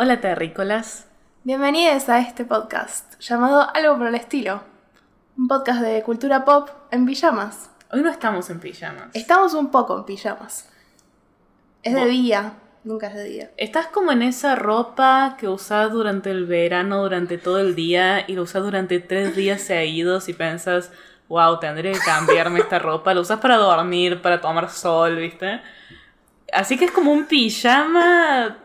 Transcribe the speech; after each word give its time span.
Hola 0.00 0.20
terrícolas. 0.20 1.08
Bienvenidos 1.42 2.08
a 2.08 2.20
este 2.20 2.44
podcast 2.44 3.18
llamado 3.18 3.66
Algo 3.74 3.98
por 3.98 4.06
el 4.06 4.14
estilo. 4.14 4.62
Un 5.36 5.48
podcast 5.48 5.80
de 5.80 6.04
cultura 6.04 6.44
pop 6.44 6.68
en 6.92 7.04
pijamas. 7.04 7.68
Hoy 7.90 8.02
no 8.02 8.08
estamos 8.08 8.48
en 8.48 8.60
pijamas. 8.60 9.08
Estamos 9.12 9.54
un 9.54 9.72
poco 9.72 9.98
en 9.98 10.04
pijamas. 10.04 10.68
Es 11.82 11.96
de 11.96 12.06
día, 12.06 12.52
nunca 12.84 13.08
es 13.08 13.14
de 13.14 13.24
día. 13.24 13.50
Estás 13.56 13.88
como 13.88 14.12
en 14.12 14.22
esa 14.22 14.54
ropa 14.54 15.34
que 15.36 15.48
usás 15.48 15.90
durante 15.90 16.30
el 16.30 16.46
verano, 16.46 17.02
durante 17.02 17.36
todo 17.36 17.58
el 17.58 17.74
día, 17.74 18.24
y 18.24 18.34
lo 18.34 18.42
usás 18.42 18.62
durante 18.62 19.00
tres 19.00 19.34
días 19.34 19.62
seguidos 19.62 20.28
y 20.28 20.32
pensás, 20.32 20.92
wow, 21.28 21.58
tendré 21.58 21.90
que 21.90 21.98
cambiarme 21.98 22.60
esta 22.60 22.78
ropa. 22.78 23.14
Lo 23.14 23.22
usás 23.22 23.40
para 23.40 23.56
dormir, 23.56 24.22
para 24.22 24.40
tomar 24.40 24.70
sol, 24.70 25.16
¿viste? 25.16 25.60
Así 26.52 26.78
que 26.78 26.84
es 26.84 26.92
como 26.92 27.10
un 27.10 27.24
pijama 27.24 28.58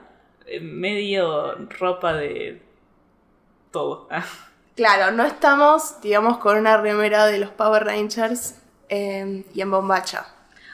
medio 0.62 1.56
ropa 1.80 2.14
de 2.14 2.62
todo. 3.72 4.08
Claro, 4.76 5.16
no 5.16 5.24
estamos, 5.24 6.02
digamos, 6.02 6.40
con 6.40 6.58
una 6.58 6.78
remera 6.78 7.28
de 7.28 7.38
los 7.38 7.52
Power 7.52 7.84
Rangers 7.84 8.60
eh, 8.90 9.46
y 9.54 9.62
en 9.62 9.70
bombacha. 9.70 10.26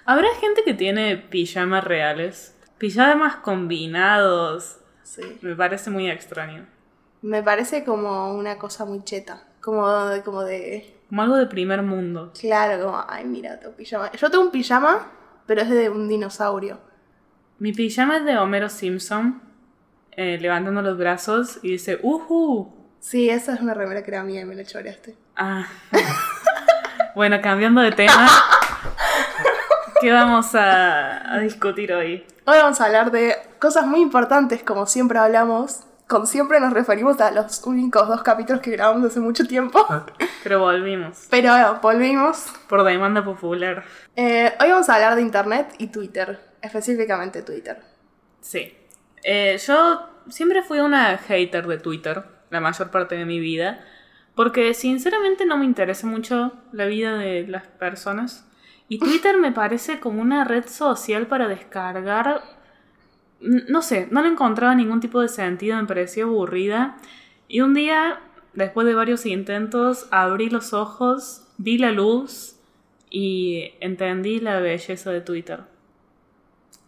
¿Habrá 0.05 0.29
gente 0.39 0.63
que 0.63 0.73
tiene 0.73 1.17
pijamas 1.17 1.83
reales? 1.83 2.55
Pijamas 2.77 3.35
combinados. 3.35 4.77
Sí. 5.03 5.21
Me 5.41 5.53
parece 5.53 5.89
muy 5.89 6.09
extraño. 6.09 6.65
Me 7.21 7.43
parece 7.43 7.83
como 7.83 8.33
una 8.33 8.57
cosa 8.57 8.85
muy 8.85 9.03
cheta. 9.03 9.43
Como 9.59 9.85
como 10.23 10.43
de. 10.43 10.95
Como 11.09 11.21
algo 11.21 11.35
de 11.35 11.47
primer 11.47 11.81
mundo. 11.81 12.31
Claro, 12.39 12.85
como, 12.85 13.03
ay, 13.05 13.25
mira 13.25 13.59
tu 13.59 13.73
pijama. 13.73 14.11
Yo 14.13 14.31
tengo 14.31 14.45
un 14.45 14.51
pijama, 14.51 15.11
pero 15.45 15.61
es 15.61 15.69
de 15.69 15.89
un 15.89 16.07
dinosaurio. 16.07 16.79
Mi 17.57 17.73
pijama 17.73 18.17
es 18.17 18.25
de 18.25 18.37
Homero 18.37 18.69
Simpson, 18.69 19.41
eh, 20.21 20.37
levantando 20.41 20.81
los 20.81 20.97
brazos 20.97 21.59
y 21.61 21.71
dice, 21.71 21.97
¡Uhu! 22.03 22.73
Sí, 22.99 23.29
esa 23.29 23.53
es 23.53 23.61
una 23.61 23.73
remera 23.73 24.03
que 24.03 24.11
era 24.11 24.21
mía 24.21 24.41
y 24.41 24.45
me 24.45 24.53
la 24.53 24.65
choreaste. 24.65 25.15
Ah. 25.37 25.65
bueno, 27.15 27.39
cambiando 27.41 27.79
de 27.79 27.93
tema, 27.93 28.27
¿qué 30.01 30.11
vamos 30.11 30.53
a, 30.55 31.33
a 31.33 31.39
discutir 31.39 31.93
hoy? 31.93 32.25
Hoy 32.45 32.57
vamos 32.57 32.81
a 32.81 32.85
hablar 32.87 33.11
de 33.11 33.33
cosas 33.59 33.85
muy 33.87 34.01
importantes, 34.01 34.61
como 34.61 34.85
siempre 34.87 35.19
hablamos. 35.19 35.83
Con 36.07 36.27
siempre 36.27 36.59
nos 36.59 36.73
referimos 36.73 37.21
a 37.21 37.31
los 37.31 37.63
únicos 37.65 38.07
dos 38.09 38.21
capítulos 38.23 38.61
que 38.61 38.71
grabamos 38.71 39.05
hace 39.05 39.21
mucho 39.21 39.45
tiempo. 39.45 39.85
Pero 40.43 40.59
volvimos, 40.59 41.27
Pero 41.29 41.51
bueno, 41.51 41.79
volvimos. 41.81 42.45
por 42.67 42.83
demanda 42.83 43.23
popular. 43.23 43.85
Eh, 44.17 44.51
hoy 44.59 44.69
vamos 44.69 44.89
a 44.89 44.95
hablar 44.95 45.15
de 45.15 45.21
Internet 45.21 45.75
y 45.77 45.87
Twitter, 45.87 46.39
específicamente 46.61 47.41
Twitter. 47.43 47.79
Sí. 48.41 48.75
Eh, 49.23 49.57
yo 49.65 50.09
siempre 50.29 50.63
fui 50.63 50.79
una 50.79 51.17
hater 51.17 51.67
de 51.67 51.77
Twitter, 51.77 52.23
la 52.49 52.59
mayor 52.59 52.91
parte 52.91 53.15
de 53.15 53.25
mi 53.25 53.39
vida, 53.39 53.85
porque 54.35 54.73
sinceramente 54.73 55.45
no 55.45 55.57
me 55.57 55.65
interesa 55.65 56.07
mucho 56.07 56.53
la 56.71 56.85
vida 56.85 57.17
de 57.17 57.47
las 57.47 57.67
personas. 57.67 58.47
Y 58.87 58.99
Twitter 58.99 59.37
me 59.37 59.51
parece 59.51 59.99
como 59.99 60.21
una 60.21 60.43
red 60.45 60.65
social 60.65 61.27
para 61.27 61.47
descargar. 61.47 62.41
No 63.39 63.81
sé, 63.81 64.07
no 64.11 64.21
le 64.21 64.29
encontraba 64.29 64.73
ningún 64.75 64.99
tipo 64.99 65.21
de 65.21 65.27
sentido, 65.27 65.77
me 65.77 65.87
parecía 65.87 66.23
aburrida. 66.23 66.97
Y 67.47 67.61
un 67.61 67.73
día, 67.73 68.19
después 68.53 68.87
de 68.87 68.95
varios 68.95 69.25
intentos, 69.25 70.07
abrí 70.11 70.49
los 70.49 70.73
ojos, 70.73 71.47
vi 71.57 71.77
la 71.77 71.91
luz 71.91 72.55
y 73.09 73.73
entendí 73.79 74.39
la 74.39 74.59
belleza 74.59 75.11
de 75.11 75.21
Twitter. 75.21 75.61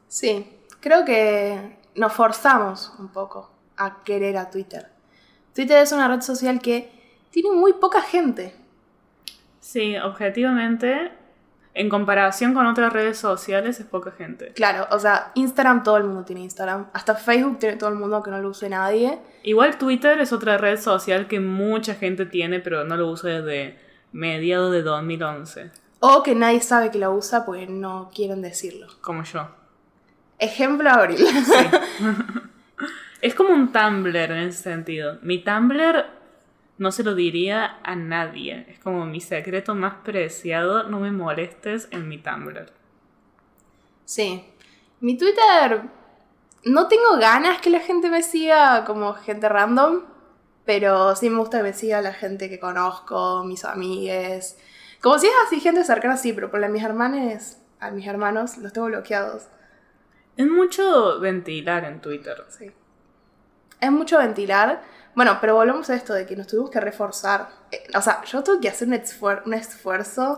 Sí, 0.07 0.45
creo 0.79 1.05
que 1.05 1.77
nos 1.95 2.13
forzamos 2.13 2.93
un 2.99 3.09
poco 3.09 3.51
a 3.77 4.03
querer 4.03 4.37
a 4.37 4.49
Twitter. 4.49 4.87
Twitter 5.53 5.77
es 5.81 5.91
una 5.91 6.07
red 6.07 6.21
social 6.21 6.59
que 6.61 6.91
tiene 7.31 7.51
muy 7.51 7.73
poca 7.73 8.01
gente. 8.01 8.55
Sí, 9.59 9.95
objetivamente, 9.97 11.11
en 11.73 11.89
comparación 11.89 12.53
con 12.53 12.65
otras 12.65 12.91
redes 12.91 13.17
sociales, 13.17 13.79
es 13.79 13.85
poca 13.85 14.11
gente. 14.11 14.53
Claro, 14.53 14.87
o 14.91 14.99
sea, 14.99 15.31
Instagram 15.35 15.83
todo 15.83 15.97
el 15.97 16.03
mundo 16.05 16.23
tiene 16.25 16.41
Instagram. 16.41 16.87
Hasta 16.93 17.15
Facebook 17.15 17.59
tiene 17.59 17.77
todo 17.77 17.89
el 17.89 17.95
mundo 17.95 18.21
que 18.23 18.31
no 18.31 18.39
lo 18.41 18.49
use 18.49 18.69
nadie. 18.69 19.19
Igual 19.43 19.77
Twitter 19.77 20.19
es 20.19 20.33
otra 20.33 20.57
red 20.57 20.79
social 20.79 21.27
que 21.27 21.39
mucha 21.39 21.95
gente 21.95 22.25
tiene, 22.25 22.59
pero 22.59 22.83
no 22.83 22.97
lo 22.97 23.09
usa 23.09 23.41
desde 23.41 23.79
mediados 24.11 24.71
de 24.71 24.81
2011, 24.83 25.71
O 25.99 26.23
que 26.23 26.35
nadie 26.35 26.59
sabe 26.61 26.91
que 26.91 26.97
lo 26.97 27.11
usa 27.13 27.45
porque 27.45 27.67
no 27.67 28.09
quieren 28.13 28.41
decirlo. 28.41 28.87
como 29.01 29.23
yo. 29.23 29.47
Ejemplo, 30.41 30.89
Abril. 30.89 31.23
Es 33.21 33.35
como 33.35 33.53
un 33.53 33.71
Tumblr 33.71 34.15
en 34.15 34.37
ese 34.49 34.63
sentido. 34.63 35.19
Mi 35.21 35.43
Tumblr 35.43 36.07
no 36.79 36.91
se 36.91 37.03
lo 37.03 37.13
diría 37.13 37.77
a 37.83 37.95
nadie. 37.95 38.65
Es 38.67 38.79
como 38.79 39.05
mi 39.05 39.21
secreto 39.21 39.75
más 39.75 39.93
preciado. 40.03 40.89
No 40.89 40.99
me 40.99 41.11
molestes 41.11 41.87
en 41.91 42.09
mi 42.09 42.17
Tumblr. 42.17 42.73
Sí. 44.05 44.43
Mi 44.99 45.15
Twitter. 45.15 45.83
No 46.65 46.87
tengo 46.87 47.17
ganas 47.19 47.61
que 47.61 47.69
la 47.69 47.79
gente 47.79 48.09
me 48.09 48.23
siga 48.23 48.83
como 48.85 49.13
gente 49.13 49.47
random. 49.47 50.01
Pero 50.65 51.15
sí 51.15 51.29
me 51.29 51.37
gusta 51.37 51.57
que 51.57 51.63
me 51.65 51.73
siga 51.73 52.01
la 52.01 52.13
gente 52.13 52.49
que 52.49 52.59
conozco, 52.59 53.43
mis 53.43 53.63
amigues. 53.63 54.57
Como 54.99 55.19
si 55.19 55.27
es 55.27 55.33
así, 55.45 55.59
gente 55.59 55.83
cercana, 55.83 56.17
sí, 56.17 56.33
pero 56.33 56.49
por 56.49 56.67
mis 56.69 56.83
hermanos, 56.83 57.57
a 57.79 57.91
mis 57.91 58.07
hermanos 58.07 58.57
los 58.57 58.73
tengo 58.73 58.87
bloqueados. 58.87 59.43
Es 60.41 60.47
mucho 60.47 61.19
ventilar 61.19 61.85
en 61.85 62.01
Twitter. 62.01 62.43
Sí. 62.49 62.71
Es 63.79 63.91
mucho 63.91 64.17
ventilar. 64.17 64.81
Bueno, 65.15 65.37
pero 65.41 65.55
volvemos 65.55 65.89
a 65.89 65.95
esto 65.95 66.13
de 66.13 66.25
que 66.25 66.35
nos 66.35 66.47
tuvimos 66.47 66.69
que 66.71 66.79
reforzar. 66.79 67.49
Eh, 67.71 67.83
o 67.95 68.01
sea, 68.01 68.23
yo 68.23 68.43
tuve 68.43 68.61
que 68.61 68.69
hacer 68.69 68.87
un, 68.87 68.93
esfuer- 68.95 69.41
un 69.45 69.53
esfuerzo. 69.53 70.37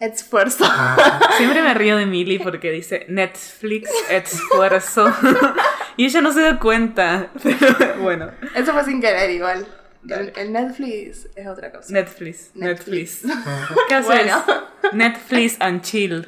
Esfuerzo. 0.00 0.64
Siempre 1.36 1.62
me 1.62 1.74
río 1.74 1.96
de 1.96 2.06
Millie 2.06 2.40
porque 2.40 2.70
dice 2.72 3.06
Netflix 3.08 3.90
esfuerzo. 4.10 5.12
y 5.96 6.06
ella 6.06 6.20
no 6.20 6.32
se 6.32 6.40
da 6.40 6.58
cuenta. 6.58 7.30
Pero 7.42 7.94
bueno, 8.02 8.30
Eso 8.54 8.72
fue 8.72 8.84
sin 8.84 9.00
querer 9.00 9.30
igual. 9.30 9.66
El, 10.08 10.32
el 10.34 10.52
Netflix 10.52 11.28
es 11.36 11.46
otra 11.46 11.70
cosa. 11.70 11.92
Netflix. 11.92 12.50
Netflix. 12.56 13.24
Netflix. 13.24 13.76
¿Qué 13.88 13.94
haces? 13.94 14.06
Bueno. 14.06 14.44
Netflix 14.92 15.56
and 15.60 15.82
chill. 15.82 16.26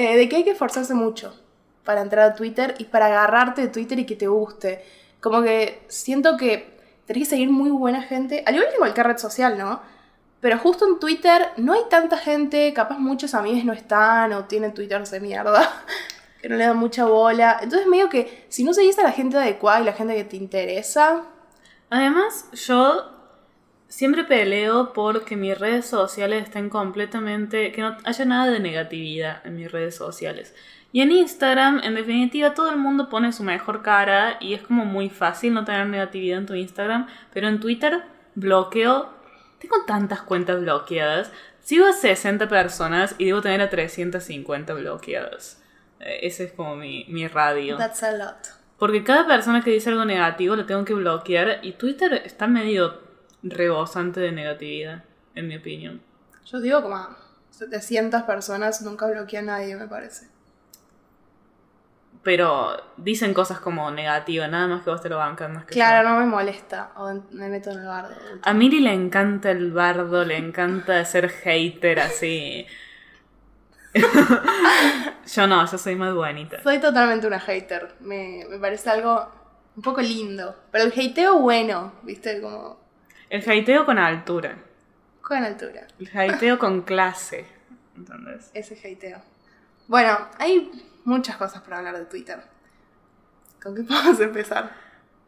Eh, 0.00 0.16
de 0.16 0.30
que 0.30 0.36
hay 0.36 0.44
que 0.44 0.52
esforzarse 0.52 0.94
mucho 0.94 1.38
para 1.84 2.00
entrar 2.00 2.30
a 2.30 2.34
Twitter 2.34 2.74
y 2.78 2.84
para 2.84 3.04
agarrarte 3.04 3.60
de 3.60 3.68
Twitter 3.68 3.98
y 3.98 4.06
que 4.06 4.16
te 4.16 4.28
guste. 4.28 4.82
Como 5.20 5.42
que 5.42 5.84
siento 5.88 6.38
que 6.38 6.78
tenés 7.04 7.24
que 7.24 7.30
seguir 7.30 7.50
muy 7.50 7.68
buena 7.68 8.00
gente, 8.00 8.42
al 8.46 8.54
igual 8.54 8.70
que 8.70 8.78
cualquier 8.78 9.08
red 9.08 9.18
social, 9.18 9.58
¿no? 9.58 9.82
Pero 10.40 10.56
justo 10.56 10.88
en 10.88 10.98
Twitter 10.98 11.48
no 11.58 11.74
hay 11.74 11.82
tanta 11.90 12.16
gente, 12.16 12.72
capaz 12.72 12.98
muchos 12.98 13.34
amigos 13.34 13.62
no 13.66 13.74
están 13.74 14.32
o 14.32 14.46
tienen 14.46 14.72
Twitter 14.72 15.06
de 15.06 15.20
mierda, 15.20 15.70
que 16.40 16.48
no 16.48 16.56
le 16.56 16.64
dan 16.64 16.78
mucha 16.78 17.04
bola. 17.04 17.58
Entonces 17.60 17.86
medio 17.86 18.08
que 18.08 18.46
si 18.48 18.64
no 18.64 18.72
seguís 18.72 18.98
a 18.98 19.02
la 19.02 19.12
gente 19.12 19.36
adecuada 19.36 19.82
y 19.82 19.84
la 19.84 19.92
gente 19.92 20.14
que 20.14 20.24
te 20.24 20.36
interesa, 20.36 21.24
Además, 21.90 22.46
yo 22.52 23.19
siempre 23.90 24.24
peleo 24.24 24.94
porque 24.94 25.36
mis 25.36 25.58
redes 25.58 25.84
sociales 25.84 26.44
estén 26.44 26.70
completamente. 26.70 27.72
que 27.72 27.82
no 27.82 27.96
haya 28.04 28.24
nada 28.24 28.50
de 28.50 28.60
negatividad 28.60 29.46
en 29.46 29.56
mis 29.56 29.70
redes 29.70 29.94
sociales. 29.96 30.54
Y 30.92 31.02
en 31.02 31.12
Instagram, 31.12 31.80
en 31.84 31.94
definitiva, 31.94 32.54
todo 32.54 32.70
el 32.70 32.76
mundo 32.78 33.08
pone 33.10 33.32
su 33.32 33.44
mejor 33.44 33.82
cara 33.82 34.38
y 34.40 34.54
es 34.54 34.62
como 34.62 34.84
muy 34.86 35.10
fácil 35.10 35.52
no 35.52 35.64
tener 35.64 35.86
negatividad 35.86 36.38
en 36.38 36.46
tu 36.46 36.54
Instagram. 36.54 37.06
Pero 37.34 37.48
en 37.48 37.60
Twitter, 37.60 38.02
bloqueo. 38.34 39.10
Tengo 39.60 39.76
tantas 39.86 40.22
cuentas 40.22 40.60
bloqueadas. 40.60 41.30
Sigo 41.60 41.86
a 41.86 41.92
60 41.92 42.48
personas 42.48 43.14
y 43.18 43.26
debo 43.26 43.42
tener 43.42 43.60
a 43.60 43.68
350 43.68 44.72
bloqueadas. 44.74 45.62
Eh, 46.00 46.20
Ese 46.22 46.44
es 46.44 46.52
como 46.52 46.74
mi, 46.76 47.04
mi 47.08 47.28
radio. 47.28 47.76
that's 47.76 48.02
a 48.02 48.12
lot. 48.12 48.48
Porque 48.78 49.04
cada 49.04 49.26
persona 49.26 49.62
que 49.62 49.70
dice 49.70 49.90
algo 49.90 50.04
negativo 50.06 50.56
lo 50.56 50.64
tengo 50.64 50.84
que 50.86 50.94
bloquear 50.94 51.58
y 51.62 51.72
Twitter 51.72 52.14
está 52.24 52.46
medio 52.46 53.09
rebosante 53.42 54.20
de 54.20 54.32
negatividad, 54.32 55.04
en 55.34 55.48
mi 55.48 55.56
opinión. 55.56 56.00
Yo 56.46 56.60
digo 56.60 56.82
como 56.82 56.96
a 56.96 57.16
700 57.50 58.22
personas, 58.22 58.82
nunca 58.82 59.06
bloqueé 59.06 59.38
a 59.40 59.42
nadie, 59.42 59.76
me 59.76 59.86
parece. 59.86 60.28
Pero 62.22 62.76
dicen 62.98 63.32
cosas 63.32 63.60
como 63.60 63.90
negativas, 63.90 64.50
nada 64.50 64.66
más 64.68 64.82
que 64.82 64.90
vos 64.90 65.00
te 65.00 65.08
lo 65.08 65.16
bancas 65.16 65.50
más 65.50 65.64
que 65.64 65.72
Claro, 65.72 66.06
yo. 66.06 66.14
no 66.14 66.20
me 66.20 66.26
molesta. 66.26 66.90
O 66.96 67.10
me 67.30 67.48
meto 67.48 67.70
en 67.70 67.78
el 67.78 67.86
bardo. 67.86 68.14
A 68.42 68.52
Miri 68.52 68.80
le 68.80 68.92
encanta 68.92 69.50
el 69.50 69.72
bardo, 69.72 70.24
le 70.24 70.36
encanta 70.36 71.02
ser 71.06 71.30
hater 71.30 72.00
así. 72.00 72.66
yo 75.34 75.46
no, 75.46 75.70
yo 75.70 75.78
soy 75.78 75.96
más 75.96 76.14
buenita. 76.14 76.62
Soy 76.62 76.78
totalmente 76.78 77.26
una 77.26 77.40
hater. 77.40 77.94
Me, 78.00 78.44
me 78.50 78.58
parece 78.58 78.90
algo 78.90 79.26
un 79.76 79.82
poco 79.82 80.02
lindo. 80.02 80.54
Pero 80.70 80.84
el 80.84 80.92
hateo 80.92 81.38
bueno, 81.38 81.94
¿viste? 82.02 82.42
Como 82.42 82.79
El 83.30 83.48
hateo 83.48 83.86
con 83.86 83.96
altura. 83.96 84.58
con 85.22 85.44
altura. 85.44 85.86
El 86.00 86.10
hateo 86.18 86.58
con 86.58 86.82
clase. 86.82 87.46
¿Entendés? 87.96 88.50
Ese 88.54 88.74
hateo. 88.74 89.22
Bueno, 89.86 90.18
hay 90.36 90.70
muchas 91.04 91.36
cosas 91.36 91.62
para 91.62 91.78
hablar 91.78 91.96
de 91.96 92.06
Twitter. 92.06 92.40
¿Con 93.62 93.76
qué 93.76 93.82
podemos 93.88 94.18
empezar? 94.18 94.72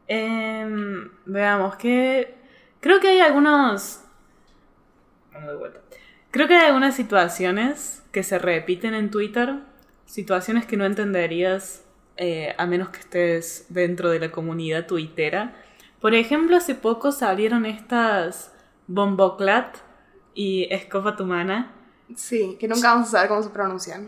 Em, 0.09 1.11
veamos, 1.27 1.77
que 1.77 2.35
creo 2.81 2.99
que 2.99 3.09
hay 3.09 3.21
algunos... 3.21 4.03
Vamos 5.33 5.51
de 5.51 5.57
vuelta. 5.57 5.81
Creo 6.33 6.49
que 6.49 6.57
hay 6.57 6.67
algunas 6.67 6.97
situaciones 6.97 8.03
que 8.11 8.25
se 8.25 8.41
repiten 8.41 8.95
en 8.95 9.13
Twitter, 9.13 9.61
situaciones 10.07 10.67
que 10.67 10.77
no 10.77 10.87
entenderías 10.87 11.85
eh, 12.17 12.55
a 12.59 12.67
menos 12.67 12.89
que 12.89 12.99
estés 12.99 13.67
dentro 13.69 14.11
de 14.11 14.19
la 14.19 14.33
comunidad 14.33 14.87
tuitera. 14.87 15.55
Por 16.03 16.15
ejemplo, 16.15 16.57
hace 16.57 16.75
poco 16.75 17.13
salieron 17.13 17.65
estas 17.65 18.53
Bomboclat 18.89 19.77
y 20.35 20.67
Escopa 20.69 21.15
Tumana. 21.15 21.71
Sí, 22.17 22.57
que 22.59 22.67
nunca 22.67 22.93
vamos 22.93 23.09
a 23.09 23.11
saber 23.13 23.29
cómo 23.29 23.43
se 23.45 23.51
pronuncian. 23.51 24.07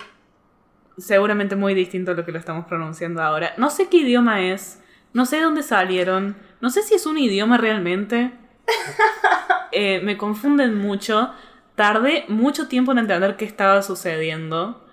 Seguramente 0.98 1.54
muy 1.54 1.72
distinto 1.72 2.10
a 2.10 2.14
lo 2.14 2.24
que 2.24 2.32
lo 2.32 2.40
estamos 2.40 2.66
pronunciando 2.66 3.22
ahora. 3.22 3.54
No 3.58 3.70
sé 3.70 3.88
qué 3.88 3.98
idioma 3.98 4.40
es, 4.42 4.82
no 5.12 5.24
sé 5.24 5.36
de 5.36 5.42
dónde 5.42 5.62
salieron, 5.62 6.36
no 6.60 6.68
sé 6.68 6.82
si 6.82 6.94
es 6.94 7.06
un 7.06 7.16
idioma 7.16 7.56
realmente. 7.56 8.32
Eh, 9.76 10.00
me 10.04 10.16
confunden 10.16 10.78
mucho. 10.78 11.32
Tardé 11.74 12.26
mucho 12.28 12.68
tiempo 12.68 12.92
en 12.92 12.98
entender 12.98 13.36
qué 13.36 13.44
estaba 13.44 13.82
sucediendo. 13.82 14.86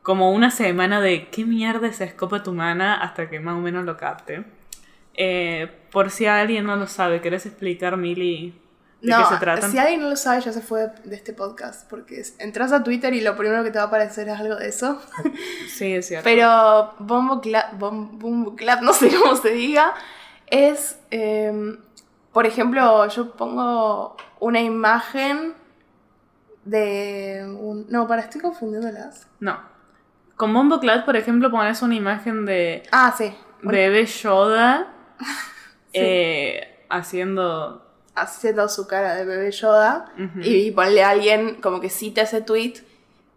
Como 0.00 0.32
una 0.32 0.50
semana 0.50 1.02
de 1.02 1.28
qué 1.28 1.44
mierda 1.44 1.86
es 1.88 2.00
Escopa 2.00 2.42
Tumana 2.42 2.94
hasta 2.94 3.28
que 3.28 3.40
más 3.40 3.56
o 3.56 3.60
menos 3.60 3.84
lo 3.84 3.98
capte. 3.98 4.46
Eh, 5.14 5.70
por 5.90 6.10
si 6.10 6.26
alguien 6.26 6.64
no 6.64 6.76
lo 6.76 6.86
sabe, 6.86 7.20
¿querés 7.20 7.44
explicar, 7.46 7.96
Mili, 7.96 8.58
de 9.02 9.10
no, 9.10 9.18
qué 9.18 9.34
se 9.34 9.40
trata? 9.40 9.68
si 9.68 9.78
alguien 9.78 10.00
no 10.00 10.08
lo 10.08 10.16
sabe, 10.16 10.40
ya 10.40 10.52
se 10.52 10.60
fue 10.62 10.88
de 11.04 11.14
este 11.16 11.32
podcast. 11.32 11.88
Porque 11.90 12.22
entras 12.38 12.72
a 12.72 12.82
Twitter 12.82 13.12
y 13.14 13.20
lo 13.20 13.36
primero 13.36 13.62
que 13.64 13.70
te 13.70 13.78
va 13.78 13.84
a 13.84 13.86
aparecer 13.88 14.28
es 14.28 14.38
algo 14.40 14.56
de 14.56 14.68
eso. 14.68 15.00
Sí, 15.68 15.92
es 15.94 16.06
cierto. 16.08 16.24
Pero 16.24 16.94
Bombo 16.98 17.40
Clap, 17.40 17.74
Bom- 17.78 18.18
Bombo 18.18 18.54
Clap, 18.56 18.80
no 18.82 18.92
sé 18.92 19.10
cómo 19.14 19.36
se 19.36 19.50
diga, 19.50 19.92
es, 20.46 20.98
eh, 21.10 21.76
por 22.32 22.46
ejemplo, 22.46 23.06
yo 23.08 23.32
pongo 23.32 24.16
una 24.40 24.60
imagen 24.60 25.54
de 26.64 27.44
un... 27.58 27.86
No, 27.88 28.06
para, 28.06 28.22
estoy 28.22 28.40
confundiéndolas. 28.40 29.26
No. 29.40 29.58
Con 30.36 30.52
Bomboclat, 30.54 31.04
por 31.04 31.16
ejemplo, 31.16 31.50
pones 31.50 31.82
una 31.82 31.94
imagen 31.94 32.44
de 32.46 32.82
Ah, 32.92 33.14
sí. 33.16 33.34
Bebé 33.62 34.06
Yoda 34.06 34.88
Sí. 35.94 35.98
eh, 36.00 36.84
haciendo... 36.88 37.86
Haciendo 38.14 38.68
su 38.68 38.86
cara 38.86 39.14
de 39.14 39.24
bebé 39.24 39.50
Yoda 39.52 40.12
Ujú. 40.18 40.40
y 40.42 40.70
ponle 40.70 41.02
a 41.02 41.08
alguien 41.10 41.54
como 41.62 41.80
que 41.80 41.88
cita 41.88 42.20
ese 42.22 42.42
tweet 42.42 42.74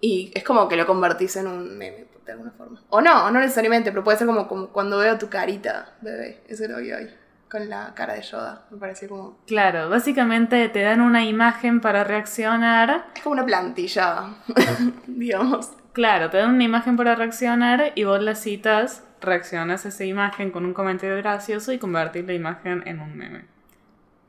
y 0.01 0.31
es 0.35 0.43
como 0.43 0.67
que 0.67 0.75
lo 0.75 0.85
convertís 0.85 1.37
en 1.37 1.47
un 1.47 1.77
meme 1.77 2.07
de 2.25 2.31
alguna 2.33 2.51
forma. 2.51 2.81
O 2.89 2.99
no, 2.99 3.31
no 3.31 3.39
necesariamente, 3.39 3.91
pero 3.91 4.03
puede 4.03 4.17
ser 4.17 4.27
como, 4.27 4.49
como 4.49 4.67
cuando 4.67 4.97
veo 4.97 5.17
tu 5.17 5.29
carita, 5.29 5.93
bebé. 6.01 6.41
Eso 6.49 6.67
lo 6.67 6.77
vi 6.79 6.91
hoy. 6.91 7.09
Con 7.49 7.69
la 7.69 7.93
cara 7.95 8.15
de 8.15 8.21
Yoda. 8.23 8.65
Me 8.69 8.77
pareció 8.77 9.07
como... 9.07 9.37
Claro, 9.47 9.89
básicamente 9.89 10.67
te 10.67 10.81
dan 10.81 10.99
una 10.99 11.23
imagen 11.23 11.79
para 11.79 12.03
reaccionar. 12.03 13.05
Es 13.15 13.21
como 13.23 13.31
una 13.33 13.45
plantilla, 13.45 14.33
digamos. 15.07 15.69
Claro, 15.93 16.29
te 16.29 16.35
dan 16.37 16.53
una 16.55 16.63
imagen 16.65 16.97
para 16.97 17.15
reaccionar 17.15 17.93
y 17.95 18.03
vos 18.03 18.21
la 18.21 18.35
citas, 18.35 19.03
reaccionas 19.21 19.85
a 19.85 19.89
esa 19.89 20.03
imagen 20.03 20.51
con 20.51 20.65
un 20.65 20.73
comentario 20.73 21.17
gracioso 21.17 21.71
y 21.71 21.79
convertir 21.79 22.25
la 22.25 22.33
imagen 22.33 22.83
en 22.85 22.99
un 22.99 23.15
meme. 23.15 23.45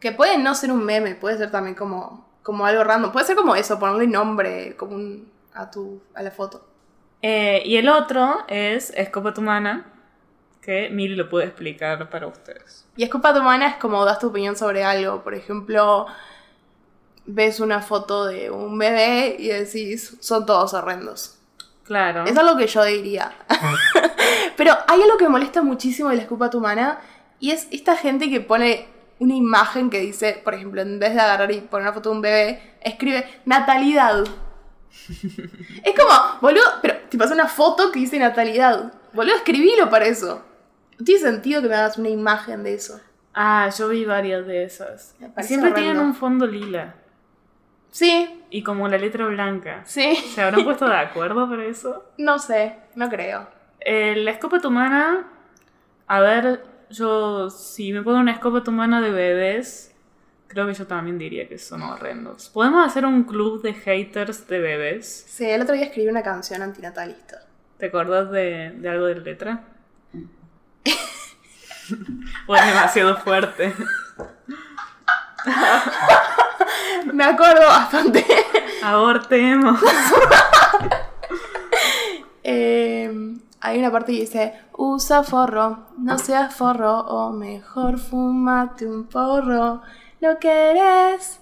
Que 0.00 0.12
puede 0.12 0.38
no 0.38 0.55
ser 0.55 0.73
un 0.73 0.85
meme, 0.85 1.15
puede 1.15 1.38
ser 1.38 1.50
también 1.50 1.75
como, 1.75 2.29
como 2.43 2.67
algo 2.67 2.85
random. 2.85 3.12
Puede 3.12 3.27
ser 3.27 3.37
como 3.37 3.55
eso, 3.56 3.79
ponerle 3.79 4.06
nombre 4.06 4.77
como 4.77 4.94
un, 4.97 5.31
a, 5.55 5.71
tu, 5.71 6.03
a 6.15 6.23
la 6.23 6.31
foto. 6.31 6.69
Eh, 7.23 7.62
y 7.65 7.77
el 7.77 7.88
otro 7.88 8.44
es 8.49 8.91
Escopa 8.91 9.33
Tumana, 9.33 9.87
que 10.67 10.91
Mili 10.91 11.15
lo 11.15 11.29
puede 11.29 11.47
explicar 11.47 12.11
para 12.11 12.27
ustedes. 12.27 12.85
Y 12.97 13.05
escopa 13.05 13.33
tu 13.33 13.38
humana 13.38 13.69
es 13.69 13.77
como 13.77 14.05
das 14.05 14.19
tu 14.19 14.27
opinión 14.27 14.56
sobre 14.56 14.83
algo. 14.83 15.23
Por 15.23 15.35
ejemplo, 15.35 16.06
ves 17.25 17.61
una 17.61 17.81
foto 17.81 18.27
de 18.27 18.50
un 18.50 18.77
bebé 18.77 19.37
y 19.38 19.47
decís, 19.47 20.17
son 20.21 20.44
todos 20.44 20.75
horrendos. 20.75 21.36
Claro. 21.87 22.25
Es 22.25 22.37
algo 22.37 22.56
que 22.56 22.67
yo 22.67 22.85
diría. 22.85 23.33
Pero 24.56 24.73
hay 24.88 25.03
algo 25.03 25.17
que 25.17 25.25
me 25.25 25.31
molesta 25.31 25.62
muchísimo 25.62 26.09
de 26.11 26.17
la 26.17 26.23
escopa 26.23 26.50
tu 26.50 26.59
humana 26.59 26.99
y 27.38 27.53
es 27.53 27.69
esta 27.71 27.97
gente 27.97 28.29
que 28.29 28.41
pone 28.41 28.88
una 29.19 29.35
imagen 29.35 29.88
que 29.88 30.00
dice, 30.00 30.41
por 30.44 30.55
ejemplo, 30.55 30.83
en 30.83 30.99
vez 30.99 31.15
de 31.15 31.21
agarrar 31.21 31.50
y 31.53 31.61
poner 31.61 31.87
una 31.87 31.93
foto 31.93 32.11
de 32.11 32.17
un 32.17 32.23
bebé, 32.23 32.77
escribe 32.83 33.25
natalidad. 33.44 34.25
es 35.85 35.94
como, 35.94 36.38
boludo, 36.41 36.65
pero 36.83 36.97
te 37.09 37.17
pasa 37.17 37.35
una 37.35 37.49
foto 37.49 37.93
que 37.93 38.00
dice 38.00 38.19
natalidad. 38.19 38.93
Boludo, 39.12 39.37
escribilo 39.37 39.88
para 39.88 40.06
eso. 40.06 40.43
No 40.99 41.05
tiene 41.05 41.21
sentido 41.21 41.62
que 41.62 41.69
me 41.69 41.75
hagas 41.77 41.99
una 41.99 42.09
imagen 42.09 42.62
de 42.62 42.75
eso. 42.75 43.00
Ah, 43.35 43.69
yo 43.77 43.88
vi 43.88 44.05
varias 44.05 44.47
de 44.47 44.65
esas. 44.65 45.15
Siempre 45.43 45.73
tienen 45.73 45.99
un 45.99 46.15
fondo 46.15 46.47
lila. 46.47 46.94
Sí, 47.91 48.36
Y 48.51 48.63
como 48.63 48.89
la 48.89 48.99
letra 48.99 49.27
blanca. 49.27 49.83
sí. 49.85 50.15
¿Se 50.17 50.41
habrán 50.43 50.65
puesto 50.65 50.89
de 50.89 50.97
acuerdo 50.97 51.49
para 51.49 51.65
eso? 51.65 52.05
No 52.19 52.39
sé, 52.39 52.77
no 52.95 53.09
creo. 53.09 53.49
Eh, 53.81 54.15
la 54.17 54.31
escopa 54.31 54.61
humana. 54.67 55.27
A 56.07 56.21
ver, 56.21 56.65
yo. 56.91 57.51
Si 57.51 57.93
me 57.93 58.03
pongo 58.03 58.19
una 58.19 58.33
escopa 58.33 58.63
humana 58.69 59.01
de 59.01 59.11
bebés. 59.11 59.93
Creo 60.49 60.67
que 60.67 60.75
yo 60.75 60.87
también 60.87 61.19
diría 61.19 61.49
que 61.49 61.59
son 61.59 61.83
horrendos. 61.83 62.49
¿Podemos 62.51 62.87
hacer 62.87 63.05
un 63.05 63.25
club 63.25 63.63
de 63.63 63.75
haters 63.75 64.47
de 64.47 64.61
bebés? 64.61 65.25
Sí, 65.29 65.45
el 65.45 65.63
otro 65.63 65.75
día 65.75 65.87
escribí 65.87 66.09
una 66.09 66.23
canción 66.23 66.63
antinatalista. 66.63 67.41
¿Te 67.79 67.87
acordás 67.87 68.31
de, 68.31 68.71
de 68.77 68.89
algo 68.89 69.07
de 69.07 69.17
la 69.17 69.23
letra? 69.23 69.65
o 72.47 72.57
es 72.57 72.67
demasiado 72.67 73.17
fuerte. 73.17 73.75
Me 77.12 77.25
acuerdo 77.25 77.67
bastante. 77.67 78.25
Abortemos. 78.82 79.81
Eh, 82.49 83.11
hay 83.61 83.78
una 83.80 83.90
parte 83.90 84.12
que 84.12 84.21
dice, 84.21 84.54
usa 84.76 85.25
forro, 85.25 85.88
no 85.99 86.16
seas 86.16 86.54
forro, 86.54 87.00
o 87.00 87.33
mejor 87.33 87.99
fumate 87.99 88.87
un 88.87 89.09
porro. 89.09 89.83
Lo 90.21 90.38
querés 90.38 91.40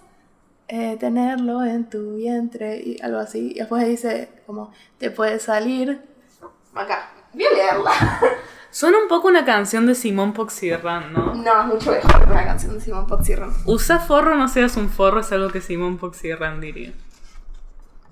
eh, 0.69 0.97
tenerlo 0.99 1.63
en 1.63 1.91
tu 1.91 2.15
vientre, 2.15 2.79
y 2.79 2.99
algo 3.03 3.19
así. 3.19 3.53
Y 3.55 3.59
después 3.59 3.87
dice, 3.87 4.43
como, 4.47 4.73
te 4.97 5.11
puede 5.11 5.39
salir. 5.39 6.01
Acá, 6.75 7.11
voy 7.35 7.45
a 7.45 7.51
leerla. 7.51 7.93
Suena 8.75 8.99
un 8.99 9.07
poco 9.07 9.29
una 9.29 9.45
canción 9.45 9.87
de 9.87 9.95
Simón 9.95 10.33
Poxirran, 10.33 11.13
¿no? 11.13 11.33
No, 11.33 11.61
es 11.61 11.67
mucho 11.67 11.93
mejor 11.93 12.25
que 12.25 12.33
una 12.33 12.45
canción 12.45 12.75
de 12.75 12.81
Simón 12.81 13.07
Poxirron. 13.07 13.55
Usa 13.67 14.01
forro, 14.01 14.35
no 14.35 14.49
seas 14.49 14.77
un 14.77 14.89
forro, 14.89 15.21
es 15.21 15.31
algo 15.31 15.49
que 15.49 15.61
Simón 15.61 15.97
Poxirran 15.97 16.61
diría. 16.61 16.93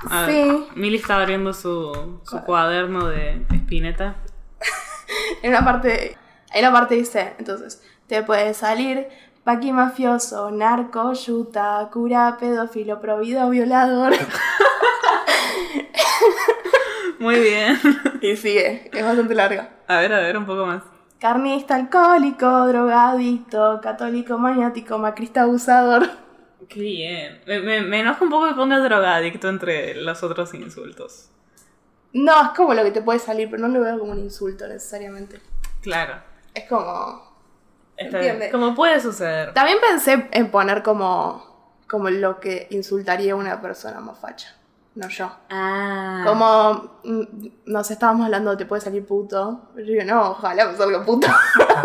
A 0.09 0.23
ver, 0.23 0.31
Sí. 0.31 0.67
Mili 0.77 0.99
está 0.99 1.17
abriendo 1.21 1.53
su, 1.53 2.21
su 2.23 2.41
cuaderno 2.43 3.09
de 3.09 3.45
Spinetta. 3.51 4.15
En 5.43 5.51
una 5.51 5.65
parte, 5.65 6.17
en 6.55 6.61
una 6.61 6.73
parte 6.73 6.95
dice, 6.95 7.35
entonces, 7.41 7.83
te 8.07 8.23
puede 8.23 8.55
salir 8.55 9.09
paqui 9.43 9.73
mafioso, 9.73 10.53
narco, 10.53 11.13
yuta, 11.13 11.89
cura, 11.93 12.37
pedófilo, 12.39 13.01
prohibido, 13.01 13.51
violador. 13.51 14.15
Muy 17.23 17.39
bien. 17.39 17.79
y 18.21 18.35
sigue, 18.35 18.91
es 18.93 19.05
bastante 19.05 19.33
larga. 19.33 19.71
A 19.87 19.99
ver, 19.99 20.13
a 20.13 20.19
ver, 20.19 20.37
un 20.37 20.45
poco 20.45 20.67
más. 20.67 20.83
Carnista, 21.21 21.77
alcohólico, 21.77 22.67
drogadicto, 22.67 23.81
católico, 23.81 24.39
maniático, 24.39 24.99
macrista, 24.99 25.43
abusador. 25.43 26.11
Qué 26.69 26.81
bien. 26.81 27.41
Me, 27.47 27.61
me, 27.61 27.81
me 27.83 28.01
enoja 28.01 28.25
un 28.25 28.31
poco 28.31 28.49
que 28.49 28.55
ponga 28.55 28.81
drogadicto 28.81 29.49
entre 29.49 29.95
los 29.95 30.21
otros 30.25 30.53
insultos. 30.55 31.29
No, 32.13 32.43
es 32.43 32.49
como 32.57 32.75
lo 32.75 32.83
que 32.83 32.91
te 32.91 33.03
puede 33.03 33.21
salir, 33.21 33.49
pero 33.49 33.69
no 33.69 33.69
lo 33.69 33.85
veo 33.85 34.01
como 34.01 34.11
un 34.11 34.19
insulto 34.19 34.67
necesariamente. 34.67 35.41
Claro. 35.81 36.21
Es 36.53 36.69
como... 36.69 37.31
Está 37.97 38.19
bien. 38.19 38.33
Entiende. 38.33 38.51
Como 38.51 38.75
puede 38.75 38.99
suceder. 38.99 39.55
También 39.55 39.79
pensé 39.81 40.29
en 40.33 40.51
poner 40.51 40.83
como, 40.83 41.79
como 41.87 42.11
lo 42.11 42.41
que 42.41 42.67
insultaría 42.71 43.35
a 43.35 43.37
una 43.37 43.61
persona 43.63 44.01
más 44.01 44.19
facha, 44.19 44.57
no 44.95 45.09
yo. 45.09 45.31
Ah. 45.51 46.23
Como, 46.27 46.99
mm, 47.05 47.47
no 47.67 47.83
sé, 47.85 47.95
estábamos 47.95 48.25
hablando 48.27 48.51
de 48.51 48.57
te 48.59 48.67
puede 48.67 48.83
salir 48.83 49.07
puto. 49.07 49.71
Yo 49.77 49.83
digo, 49.85 50.05
no, 50.05 50.31
ojalá 50.33 50.67
me 50.67 50.77
salga 50.77 51.05
puto. 51.05 51.27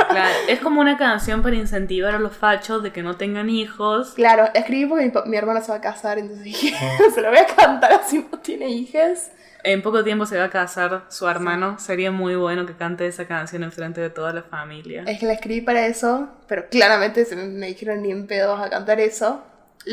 Claro, 0.10 0.34
es 0.48 0.60
como 0.62 0.82
una 0.82 0.98
canción 0.98 1.44
para 1.44 1.56
incentivar 1.58 2.16
a 2.16 2.20
los 2.20 2.36
fachos 2.36 2.82
de 2.82 2.92
que 2.92 3.04
no 3.04 3.18
tengan 3.18 3.50
hijos. 3.50 4.14
claro, 4.16 4.44
la 4.54 4.60
escribí 4.60 4.86
porque 4.88 5.04
mi, 5.06 5.12
pa- 5.12 5.26
mi 5.26 5.38
hermana 5.38 5.62
se 5.62 5.72
va 5.72 5.78
a 5.78 5.82
casar, 5.82 6.18
entonces 6.18 6.44
dije, 6.46 6.74
se 7.14 7.22
lo 7.22 7.30
voy 7.30 7.38
a 7.38 7.46
cantar 7.46 7.92
así 7.92 8.26
no 8.32 8.40
tiene 8.40 8.68
hijas. 8.70 9.32
En 9.64 9.82
poco 9.84 10.04
tiempo 10.04 10.26
se 10.26 10.38
va 10.38 10.46
a 10.46 10.50
casar 10.50 11.04
su 11.10 11.28
hermano. 11.28 11.78
Sería 11.78 12.12
muy 12.12 12.36
bueno 12.36 12.66
que 12.66 12.74
cante 12.76 13.06
esa 13.06 13.28
canción 13.28 13.64
en 13.64 13.72
frente 13.72 14.02
de 14.02 14.10
toda 14.10 14.34
la 14.34 14.42
familia. 14.44 15.04
Es 15.06 15.20
que 15.20 15.26
la 15.28 15.34
escribí 15.34 15.62
para 15.62 15.86
eso, 15.86 16.30
pero 16.48 16.68
claramente 16.70 17.26
se 17.26 17.36
me, 17.36 17.46
me 17.46 17.68
dijeron 17.68 18.02
ni 18.02 18.12
en 18.12 18.26
pedos 18.28 18.60
a 18.60 18.70
cantar 18.70 19.00
eso. 19.00 19.44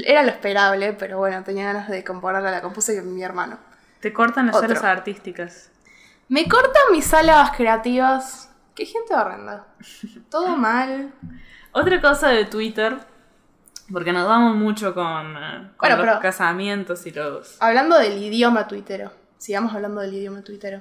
Era 0.04 0.22
lo 0.22 0.30
esperable, 0.30 0.92
pero 0.94 1.18
bueno, 1.18 1.42
tenía 1.44 1.66
ganas 1.66 1.88
de 1.88 2.02
componerla, 2.04 2.50
la 2.50 2.62
compuse 2.62 2.96
con 3.00 3.14
mi 3.14 3.22
hermano. 3.22 3.58
Te 4.00 4.12
cortan 4.12 4.46
las 4.46 4.56
Otro. 4.56 4.70
horas 4.70 4.84
artísticas. 4.84 5.70
Me 6.28 6.48
cortan 6.48 6.82
mis 6.92 7.12
alas 7.14 7.52
creativas. 7.56 8.50
Qué 8.74 8.86
gente 8.86 9.14
horrenda. 9.14 9.66
Todo 10.30 10.56
mal. 10.56 11.12
Otra 11.72 12.00
cosa 12.00 12.28
de 12.28 12.44
Twitter, 12.44 12.96
porque 13.92 14.12
nos 14.12 14.26
vamos 14.26 14.56
mucho 14.56 14.94
con, 14.94 15.36
eh, 15.36 15.70
con 15.76 15.88
Bueno, 15.88 15.96
los 15.96 16.06
pero- 16.06 16.20
casamientos 16.20 17.06
y 17.06 17.10
los... 17.12 17.60
Hablando 17.60 17.98
del 17.98 18.20
idioma 18.22 18.66
tuitero. 18.66 19.12
Sigamos 19.38 19.74
hablando 19.74 20.00
del 20.00 20.14
idioma 20.14 20.42
tuitero. 20.42 20.80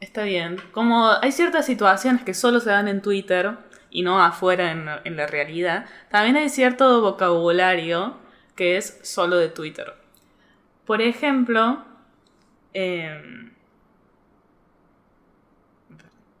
Está 0.00 0.22
bien. 0.24 0.56
Como 0.72 1.10
hay 1.10 1.32
ciertas 1.32 1.64
situaciones 1.66 2.22
que 2.22 2.34
solo 2.34 2.60
se 2.60 2.70
dan 2.70 2.86
en 2.88 3.00
Twitter 3.00 3.56
y 3.90 4.02
no 4.02 4.22
afuera 4.22 4.70
en, 4.72 4.86
en 5.04 5.16
la 5.16 5.26
realidad, 5.26 5.86
también 6.10 6.36
hay 6.36 6.48
cierto 6.50 7.00
vocabulario 7.00 8.18
que 8.56 8.76
es 8.78 8.98
solo 9.02 9.36
de 9.36 9.48
Twitter. 9.50 9.94
Por 10.86 11.02
ejemplo, 11.02 11.84
em, 12.74 13.52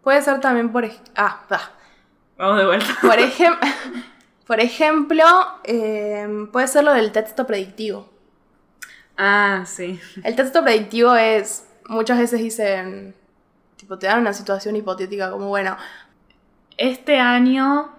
Puede 0.02 0.22
ser 0.22 0.40
también 0.40 0.70
por... 0.72 0.88
Ah, 1.16 1.44
va. 1.50 1.60
vamos 2.38 2.58
de 2.58 2.66
vuelta. 2.66 2.96
Por, 3.00 3.18
ejem- 3.18 3.58
por 4.46 4.60
ejemplo, 4.60 5.24
eh, 5.64 6.46
puede 6.52 6.68
ser 6.68 6.84
lo 6.84 6.92
del 6.92 7.12
texto 7.12 7.46
predictivo. 7.46 8.08
Ah, 9.16 9.64
sí. 9.66 10.00
El 10.22 10.36
texto 10.36 10.62
predictivo 10.62 11.14
es, 11.14 11.66
muchas 11.88 12.18
veces 12.18 12.40
dicen, 12.40 13.14
tipo, 13.76 13.98
te 13.98 14.06
dan 14.06 14.20
una 14.20 14.32
situación 14.34 14.76
hipotética 14.76 15.30
como, 15.30 15.48
bueno, 15.48 15.76
Este 16.78 17.18
año 17.18 17.95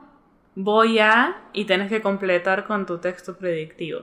voy 0.59 0.97
a 0.97 1.37
y 1.53 1.65
tenés 1.65 1.87
que 1.87 2.01
completar 2.01 2.65
con 2.65 2.87
tu 2.87 2.97
texto 2.97 3.37
predictivo. 3.37 4.01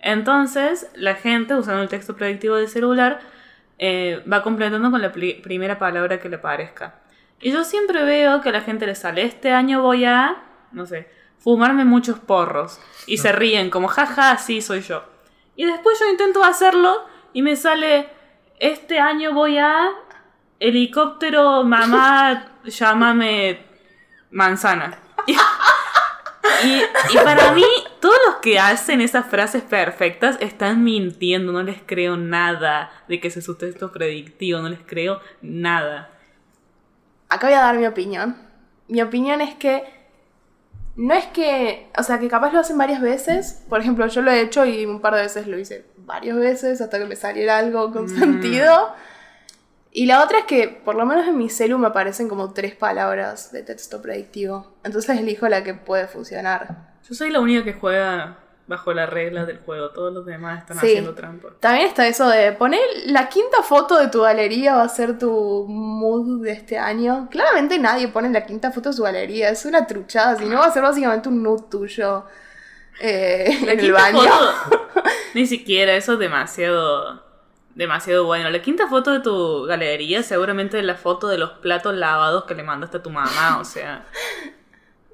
Entonces, 0.00 0.90
la 0.94 1.14
gente 1.14 1.54
usando 1.54 1.82
el 1.82 1.88
texto 1.88 2.16
predictivo 2.16 2.56
del 2.56 2.68
celular 2.68 3.20
eh, 3.78 4.20
va 4.30 4.42
completando 4.42 4.90
con 4.90 5.00
la 5.00 5.12
pri- 5.12 5.40
primera 5.42 5.78
palabra 5.78 6.18
que 6.18 6.28
le 6.28 6.38
parezca. 6.38 6.96
Y 7.40 7.52
yo 7.52 7.62
siempre 7.62 8.02
veo 8.04 8.40
que 8.40 8.48
a 8.48 8.52
la 8.52 8.62
gente 8.62 8.84
le 8.86 8.96
sale, 8.96 9.22
este 9.22 9.52
año 9.52 9.80
voy 9.80 10.04
a, 10.04 10.36
no 10.72 10.86
sé, 10.86 11.08
fumarme 11.38 11.84
muchos 11.84 12.18
porros. 12.18 12.80
Y 13.06 13.18
se 13.18 13.30
ríen 13.30 13.70
como, 13.70 13.86
jaja, 13.86 14.36
sí, 14.38 14.60
soy 14.62 14.80
yo. 14.80 15.04
Y 15.54 15.66
después 15.66 15.98
yo 16.00 16.10
intento 16.10 16.42
hacerlo 16.42 17.04
y 17.32 17.42
me 17.42 17.54
sale, 17.54 18.08
este 18.58 18.98
año 18.98 19.32
voy 19.34 19.58
a 19.58 19.90
helicóptero, 20.58 21.62
mamá, 21.62 22.48
llámame 22.64 23.60
manzana. 24.32 24.98
Y, 26.64 26.82
y 27.14 27.18
para 27.24 27.52
mí, 27.52 27.64
todos 28.00 28.16
los 28.26 28.36
que 28.36 28.58
hacen 28.58 29.00
esas 29.00 29.26
frases 29.26 29.62
perfectas 29.62 30.36
están 30.40 30.82
mintiendo, 30.84 31.52
no 31.52 31.62
les 31.62 31.80
creo 31.84 32.16
nada 32.16 32.90
de 33.08 33.20
que 33.20 33.28
es 33.28 33.44
su 33.44 33.56
texto 33.56 33.92
predictivo, 33.92 34.60
no 34.60 34.68
les 34.68 34.80
creo 34.86 35.20
nada. 35.42 36.10
acá 37.28 37.46
voy 37.48 37.54
a 37.56 37.60
dar 37.60 37.76
mi 37.76 37.86
opinión. 37.86 38.36
Mi 38.88 39.02
opinión 39.02 39.40
es 39.40 39.54
que 39.56 39.82
no 40.94 41.12
es 41.12 41.26
que, 41.26 41.90
o 41.98 42.02
sea, 42.02 42.18
que 42.18 42.28
capaz 42.28 42.52
lo 42.52 42.60
hacen 42.60 42.78
varias 42.78 43.00
veces. 43.02 43.62
Por 43.68 43.80
ejemplo, 43.80 44.06
yo 44.06 44.22
lo 44.22 44.30
he 44.30 44.40
hecho 44.40 44.64
y 44.64 44.86
un 44.86 45.00
par 45.00 45.14
de 45.14 45.22
veces 45.22 45.46
lo 45.46 45.58
hice 45.58 45.84
varias 45.98 46.36
veces 46.36 46.80
hasta 46.80 46.98
que 46.98 47.04
me 47.04 47.16
saliera 47.16 47.58
algo 47.58 47.92
con 47.92 48.04
Mm. 48.04 48.18
sentido. 48.18 48.94
Y 49.98 50.04
la 50.04 50.22
otra 50.22 50.40
es 50.40 50.44
que, 50.44 50.68
por 50.68 50.94
lo 50.94 51.06
menos 51.06 51.26
en 51.26 51.38
mi 51.38 51.48
celu 51.48 51.78
me 51.78 51.86
aparecen 51.86 52.28
como 52.28 52.52
tres 52.52 52.74
palabras 52.74 53.50
de 53.50 53.62
texto 53.62 54.02
predictivo. 54.02 54.74
Entonces 54.84 55.18
elijo 55.18 55.48
la 55.48 55.64
que 55.64 55.72
puede 55.72 56.06
funcionar. 56.06 56.96
Yo 57.08 57.14
soy 57.14 57.30
la 57.30 57.40
única 57.40 57.64
que 57.64 57.72
juega 57.72 58.36
bajo 58.66 58.92
la 58.92 59.06
regla 59.06 59.46
del 59.46 59.58
juego, 59.60 59.90
todos 59.92 60.12
los 60.12 60.26
demás 60.26 60.58
están 60.60 60.78
Sí. 60.80 60.86
haciendo 60.88 61.14
trampa. 61.14 61.48
También 61.60 61.86
está 61.86 62.06
eso 62.06 62.28
de 62.28 62.52
poner 62.52 62.80
la 63.06 63.28
quinta 63.30 63.62
foto 63.62 63.96
de 63.96 64.08
tu 64.08 64.20
galería 64.22 64.74
va 64.74 64.82
a 64.82 64.88
ser 64.88 65.18
tu 65.18 65.64
mood 65.68 66.42
de 66.42 66.50
este 66.52 66.76
año. 66.76 67.28
Claramente 67.30 67.78
nadie 67.78 68.08
pone 68.08 68.28
la 68.28 68.44
quinta 68.44 68.72
foto 68.72 68.90
de 68.90 68.96
su 68.96 69.02
galería, 69.04 69.48
es 69.50 69.64
una 69.64 69.86
truchada, 69.86 70.36
si 70.36 70.44
no 70.44 70.58
va 70.58 70.66
a 70.66 70.72
ser 70.72 70.82
básicamente 70.82 71.28
un 71.30 71.42
nude 71.42 71.62
tuyo 71.70 72.24
eh, 73.00 73.60
La 73.64 73.72
en 73.72 73.80
el 73.80 73.92
baño. 73.92 74.18
foto, 74.20 75.02
ni 75.34 75.46
siquiera, 75.46 75.94
eso 75.94 76.14
es 76.14 76.18
demasiado, 76.18 77.22
demasiado 77.76 78.24
bueno. 78.24 78.50
La 78.50 78.60
quinta 78.62 78.88
foto 78.88 79.12
de 79.12 79.20
tu 79.20 79.64
galería 79.64 80.22
seguramente 80.22 80.78
es 80.78 80.84
la 80.84 80.96
foto 80.96 81.28
de 81.28 81.38
los 81.38 81.50
platos 81.50 81.94
lavados 81.94 82.44
que 82.44 82.54
le 82.54 82.62
mandaste 82.64 82.96
a 82.96 83.02
tu 83.02 83.10
mamá, 83.10 83.58
o 83.60 83.64
sea... 83.64 84.04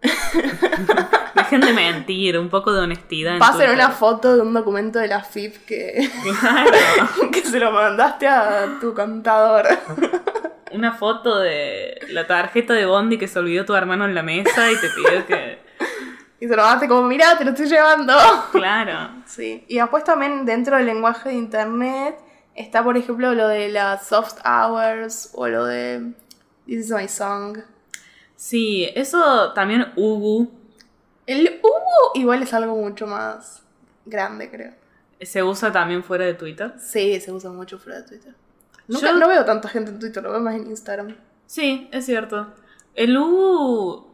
Dejen 1.35 1.61
de 1.61 1.73
mentir, 1.73 2.39
un 2.39 2.49
poco 2.49 2.73
de 2.73 2.81
honestidad. 2.81 3.35
en 3.35 3.39
Pasen 3.39 3.57
Twitter. 3.59 3.75
una 3.75 3.91
foto 3.91 4.35
de 4.35 4.43
un 4.43 4.53
documento 4.53 4.99
de 4.99 5.07
la 5.09 5.23
FIP 5.23 5.65
que, 5.65 6.11
Claro. 6.41 6.71
que 7.33 7.43
se 7.43 7.61
lo 7.61 7.71
mandaste 7.71 8.27
a 8.27 8.79
tu 8.81 8.95
contador. 8.95 9.67
Una 10.73 10.93
foto 10.93 11.39
de 11.39 12.01
la 12.11 12.27
tarjeta 12.27 12.75
de 12.75 12.87
Bondi 12.87 13.19
que 13.19 13.29
se 13.29 13.39
olvidó 13.39 13.65
tu 13.65 13.75
hermano 13.75 14.05
en 14.07 14.15
la 14.15 14.23
mesa 14.23 14.71
y 14.73 14.77
te 14.77 14.89
pidió 14.91 15.27
que... 15.27 15.59
Y 16.41 16.49
se 16.49 16.57
lo 16.57 16.63
mandaste 16.63 16.89
como, 16.89 17.03
mirá, 17.03 17.39
te 17.39 17.45
lo 17.45 17.51
estoy 17.51 17.67
llevando. 17.67 18.15
Claro. 18.51 19.11
Sí, 19.27 19.65
y 19.69 19.77
después 19.77 20.03
también 20.03 20.45
dentro 20.45 20.77
del 20.77 20.87
lenguaje 20.87 21.29
de 21.29 21.37
internet 21.37 22.17
está, 22.55 22.83
por 22.85 22.97
ejemplo, 22.97 23.35
lo 23.35 23.49
de 23.49 23.69
las 23.71 24.07
soft 24.07 24.39
hours 24.45 25.31
o 25.35 25.49
lo 25.49 25.65
de 25.65 26.13
This 26.67 26.87
is 26.87 26.91
my 26.91 27.09
song. 27.09 27.59
Sí, 28.37 28.89
eso 28.95 29.53
también 29.53 29.87
Ubu 29.97 30.51
El 31.27 31.61
hubo 31.63 32.11
igual 32.15 32.43
es 32.43 32.53
algo 32.55 32.75
mucho 32.77 33.07
más 33.07 33.63
grande, 34.05 34.51
creo. 34.51 34.73
se 35.21 35.43
usa 35.43 35.71
también 35.71 36.03
fuera 36.03 36.25
de 36.25 36.35
Twitter. 36.35 36.75
Sí, 36.79 37.21
se 37.21 37.31
usa 37.33 37.51
mucho 37.51 37.79
fuera 37.79 38.01
de 38.01 38.09
Twitter. 38.09 38.35
Nunca, 38.89 39.07
Yo- 39.13 39.19
No 39.19 39.29
veo 39.29 39.45
tanta 39.45 39.69
gente 39.69 39.91
en 39.93 39.99
Twitter, 40.01 40.23
lo 40.23 40.31
veo 40.33 40.41
más 40.41 40.55
en 40.57 40.67
Instagram. 40.67 41.17
Sí, 41.47 41.89
es 41.93 42.05
cierto. 42.07 42.49
El 42.95 43.17
Ubu 43.17 44.07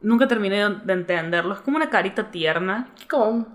nunca 0.00 0.26
terminé 0.26 0.68
de 0.68 0.92
entenderlo. 0.94 1.54
Es 1.54 1.60
como 1.60 1.76
una 1.76 1.90
carita 1.90 2.30
tierna. 2.30 2.88
¿Cómo? 3.10 3.46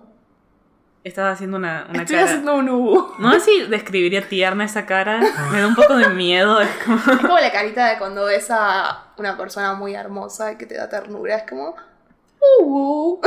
Estás 1.03 1.33
haciendo 1.33 1.57
una, 1.57 1.87
una 1.89 2.01
Estoy 2.01 2.17
cara... 2.17 2.27
haciendo 2.27 2.55
un 2.55 2.69
hubo. 2.69 3.15
No 3.19 3.31
sé 3.33 3.39
si 3.39 3.63
describiría 3.67 4.27
tierna 4.27 4.65
esa 4.65 4.85
cara. 4.85 5.19
Me 5.51 5.61
da 5.61 5.67
un 5.67 5.75
poco 5.75 5.95
de 5.95 6.09
miedo. 6.09 6.59
Es 6.59 6.69
como... 6.83 6.97
Es 6.97 7.21
como 7.21 7.39
la 7.39 7.51
carita 7.51 7.87
de 7.87 7.97
cuando 7.97 8.25
ves 8.25 8.49
a 8.51 9.13
una 9.17 9.37
persona 9.37 9.73
muy 9.73 9.95
hermosa 9.95 10.51
y 10.51 10.57
que 10.57 10.65
te 10.65 10.75
da 10.75 10.89
ternura. 10.89 11.37
Es 11.37 11.49
como. 11.49 11.75
Uh, 12.61 13.19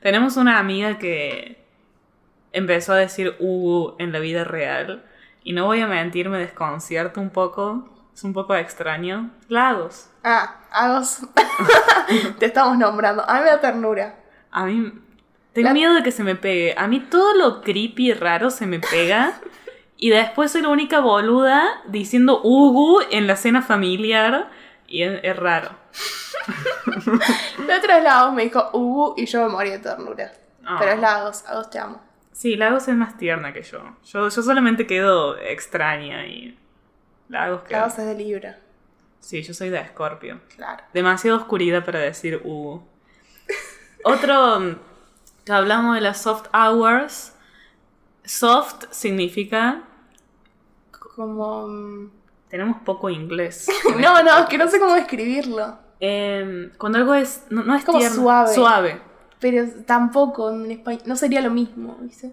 Tenemos 0.00 0.36
una 0.36 0.58
amiga 0.58 0.98
que 0.98 1.64
empezó 2.52 2.92
a 2.92 2.96
decir 2.96 3.34
Ubu 3.40 3.96
en 3.98 4.12
la 4.12 4.20
vida 4.20 4.44
real. 4.44 5.04
Y 5.42 5.52
no 5.52 5.66
voy 5.66 5.80
a 5.80 5.86
mentir, 5.86 6.28
me 6.28 6.38
desconcierta 6.38 7.20
un 7.20 7.30
poco. 7.30 7.88
Es 8.14 8.24
un 8.24 8.32
poco 8.32 8.54
extraño. 8.54 9.30
Lagos. 9.48 10.10
Ah, 10.24 10.56
Agos. 10.70 11.20
te 12.38 12.46
estamos 12.46 12.76
nombrando. 12.76 13.28
A 13.28 13.34
mí 13.34 13.40
me 13.40 13.46
da 13.46 13.60
ternura. 13.60 14.16
A 14.50 14.64
mí. 14.66 14.92
Tengo 15.58 15.68
La- 15.70 15.74
miedo 15.74 15.94
de 15.94 16.02
que 16.02 16.12
se 16.12 16.22
me 16.24 16.36
pegue. 16.36 16.74
A 16.78 16.86
mí 16.86 17.00
todo 17.00 17.34
lo 17.34 17.60
creepy 17.62 18.10
y 18.10 18.12
raro 18.14 18.50
se 18.50 18.66
me 18.66 18.78
pega. 18.80 19.40
Y 20.00 20.10
después 20.10 20.52
soy 20.52 20.62
la 20.62 20.68
única 20.68 21.00
boluda 21.00 21.82
diciendo 21.88 22.40
Ubu 22.44 23.00
en 23.10 23.26
la 23.26 23.34
cena 23.34 23.62
familiar. 23.62 24.48
Y 24.86 25.02
es, 25.02 25.18
es 25.24 25.34
raro. 25.36 25.70
La 27.66 27.78
otra 27.78 27.96
vez 27.96 28.04
Lagos 28.04 28.32
me 28.32 28.44
dijo 28.44 28.70
uh 28.72 29.14
y 29.16 29.26
yo 29.26 29.42
me 29.42 29.48
morí 29.48 29.70
de 29.70 29.80
ternura. 29.80 30.32
Ah. 30.64 30.76
Pero 30.78 30.92
es 30.92 31.00
Lagos, 31.00 31.44
Agos 31.48 31.70
te 31.70 31.80
amo. 31.80 32.00
Sí, 32.30 32.54
Lagos 32.54 32.86
es 32.86 32.94
más 32.94 33.16
tierna 33.18 33.52
que 33.52 33.62
yo. 33.62 33.80
Yo, 34.04 34.28
yo 34.28 34.42
solamente 34.42 34.86
quedo 34.86 35.36
extraña 35.36 36.24
y. 36.26 36.56
Lagos 37.28 37.62
queda. 37.62 37.78
Lagos 37.80 37.98
es 37.98 38.06
de 38.06 38.14
Libra, 38.14 38.58
Sí, 39.18 39.42
yo 39.42 39.52
soy 39.52 39.68
de 39.70 39.80
Escorpio. 39.80 40.40
claro. 40.54 40.84
Demasiada 40.94 41.36
oscuridad 41.38 41.84
para 41.84 41.98
decir 41.98 42.40
Ubu. 42.44 42.82
Otro 44.04 44.76
que 45.48 45.52
hablamos 45.54 45.94
de 45.94 46.00
las 46.02 46.20
soft 46.22 46.46
hours. 46.54 47.32
Soft 48.24 48.84
significa. 48.90 49.82
Como. 51.16 51.66
mm, 51.66 52.10
Tenemos 52.48 52.78
poco 52.84 53.10
inglés. 53.10 53.68
No, 53.98 54.22
no, 54.22 54.38
es 54.38 54.46
que 54.46 54.58
no 54.58 54.68
sé 54.68 54.78
cómo 54.78 54.94
describirlo. 54.94 55.78
Em, 56.00 56.70
cuando 56.78 56.98
algo 56.98 57.14
es. 57.14 57.44
No, 57.50 57.62
no 57.64 57.74
es 57.74 57.84
como 57.84 57.98
tierno, 57.98 58.16
suave. 58.22 58.54
Suave. 58.54 59.02
Pero 59.40 59.66
tampoco 59.86 60.50
en 60.50 60.70
español. 60.70 61.02
No 61.06 61.16
sería 61.16 61.40
lo 61.40 61.50
mismo, 61.50 61.96
¿viste? 62.00 62.32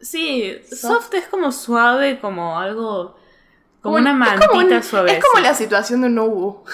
Sí, 0.00 0.58
Soft. 0.68 0.80
soft 1.04 1.14
es 1.14 1.28
como 1.28 1.52
suave, 1.52 2.18
como 2.20 2.58
algo. 2.58 3.16
Como, 3.80 3.96
un- 3.96 4.02
una 4.02 4.12
mantita 4.14 4.82
suave. 4.82 5.16
Es 5.18 5.24
como 5.24 5.40
la 5.42 5.54
situación 5.54 6.00
de 6.02 6.06
un 6.08 6.18
Ubu. 6.18 6.64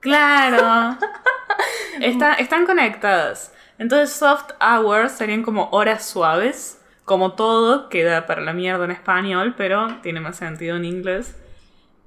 Claro. 0.00 0.96
Está- 2.00 2.34
están 2.34 2.64
conectadas. 2.66 3.52
Entonces, 3.80 4.14
soft 4.14 4.50
hours 4.60 5.12
serían 5.12 5.42
como 5.42 5.70
horas 5.70 6.04
suaves. 6.04 6.84
Como 7.06 7.32
todo, 7.32 7.88
queda 7.88 8.26
para 8.26 8.42
la 8.42 8.52
mierda 8.52 8.84
en 8.84 8.90
español, 8.90 9.54
pero 9.56 10.00
tiene 10.02 10.20
más 10.20 10.36
sentido 10.36 10.76
en 10.76 10.84
inglés. 10.84 11.34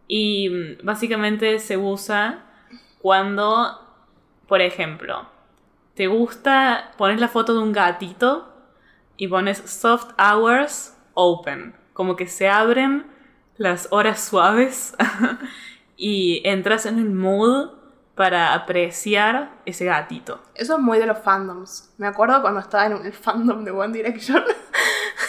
Y 0.07 0.49
mm, 0.49 0.85
básicamente 0.85 1.57
se 1.57 1.75
usa 1.77 2.45
cuando, 2.99 3.79
por 4.47 4.61
ejemplo, 4.61 5.27
te 5.95 6.05
gusta, 6.05 6.91
pones 6.95 7.19
la 7.19 7.27
foto 7.27 7.55
de 7.55 7.63
un 7.63 7.73
gatito 7.73 8.53
y 9.17 9.27
pones 9.27 9.57
soft 9.57 10.11
hours 10.19 10.95
open. 11.15 11.75
Como 11.93 12.15
que 12.15 12.27
se 12.27 12.49
abren 12.49 13.07
las 13.57 13.87
horas 13.89 14.23
suaves 14.23 14.95
y 15.97 16.43
entras 16.45 16.85
en 16.85 16.99
el 16.99 17.09
mood 17.09 17.71
para 18.15 18.53
apreciar 18.53 19.51
ese 19.65 19.86
gatito. 19.86 20.41
Eso 20.55 20.75
es 20.75 20.79
muy 20.79 21.00
de 21.00 21.05
los 21.08 21.17
fandoms. 21.20 21.91
Me 21.98 22.08
acuerdo 22.08 22.41
cuando 22.41 22.60
estaba 22.60 22.86
en 22.86 23.05
el 23.05 23.13
fandom 23.13 23.63
de 23.63 23.72
One 23.72 23.91
Direction. 23.93 24.43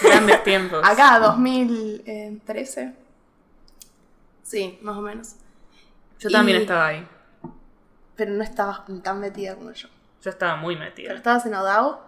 Grandes 0.02 0.42
tiempos. 0.44 0.80
Acá, 0.86 1.18
2013. 1.18 2.94
Sí, 4.42 4.78
más 4.82 4.96
o 4.96 5.00
menos. 5.00 5.36
Yo 6.18 6.28
también 6.30 6.60
estaba 6.60 6.86
ahí. 6.88 7.08
Pero 8.16 8.32
no 8.32 8.42
estabas 8.44 8.82
tan 9.02 9.18
metida 9.20 9.54
como 9.56 9.72
yo. 9.72 9.88
Yo 10.22 10.30
estaba 10.30 10.56
muy 10.56 10.76
¿Pero 10.76 10.88
metida. 10.90 11.14
estabas 11.14 11.44
en 11.46 11.54
Odao? 11.54 12.02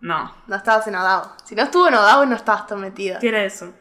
No. 0.00 0.34
No 0.46 0.56
estabas 0.56 0.86
en 0.88 0.94
Odao. 0.96 1.32
Si 1.44 1.54
no 1.54 1.62
estuvo 1.62 1.88
en 1.88 1.94
Odao, 1.94 2.26
no 2.26 2.34
estabas 2.36 2.66
tan 2.66 2.80
metida. 2.80 3.18
¿Qué 3.18 3.28
era 3.28 3.42
eso? 3.44 3.72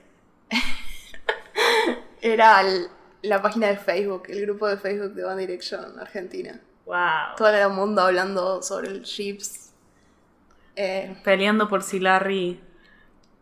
Era 2.22 2.62
el- 2.62 2.90
la 3.28 3.42
página 3.42 3.68
de 3.68 3.78
Facebook, 3.78 4.24
el 4.30 4.42
grupo 4.42 4.68
de 4.68 4.78
Facebook 4.78 5.14
de 5.14 5.26
One 5.26 5.42
Direction 5.46 6.00
Argentina. 6.00 6.60
Wow. 6.86 7.36
Todo 7.38 7.50
el 7.50 7.70
mundo 7.70 8.02
hablando 8.02 8.62
sobre 8.62 8.90
el 8.90 9.04
chips. 9.04 9.72
Eh, 10.76 11.18
Peleando 11.24 11.68
por 11.68 11.84
si 11.84 12.00
Larry, 12.00 12.60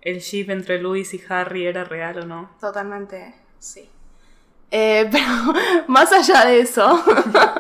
el 0.02 0.20
ship 0.20 0.50
entre 0.50 0.80
Luis 0.82 1.14
y 1.14 1.22
Harry 1.30 1.68
era 1.68 1.84
real 1.84 2.20
o 2.20 2.26
no. 2.26 2.52
totalmente, 2.60 3.36
sí. 3.60 3.90
Eh, 4.72 5.08
pero 5.12 5.26
más 5.88 6.12
allá 6.12 6.46
de 6.46 6.60
eso, 6.62 7.04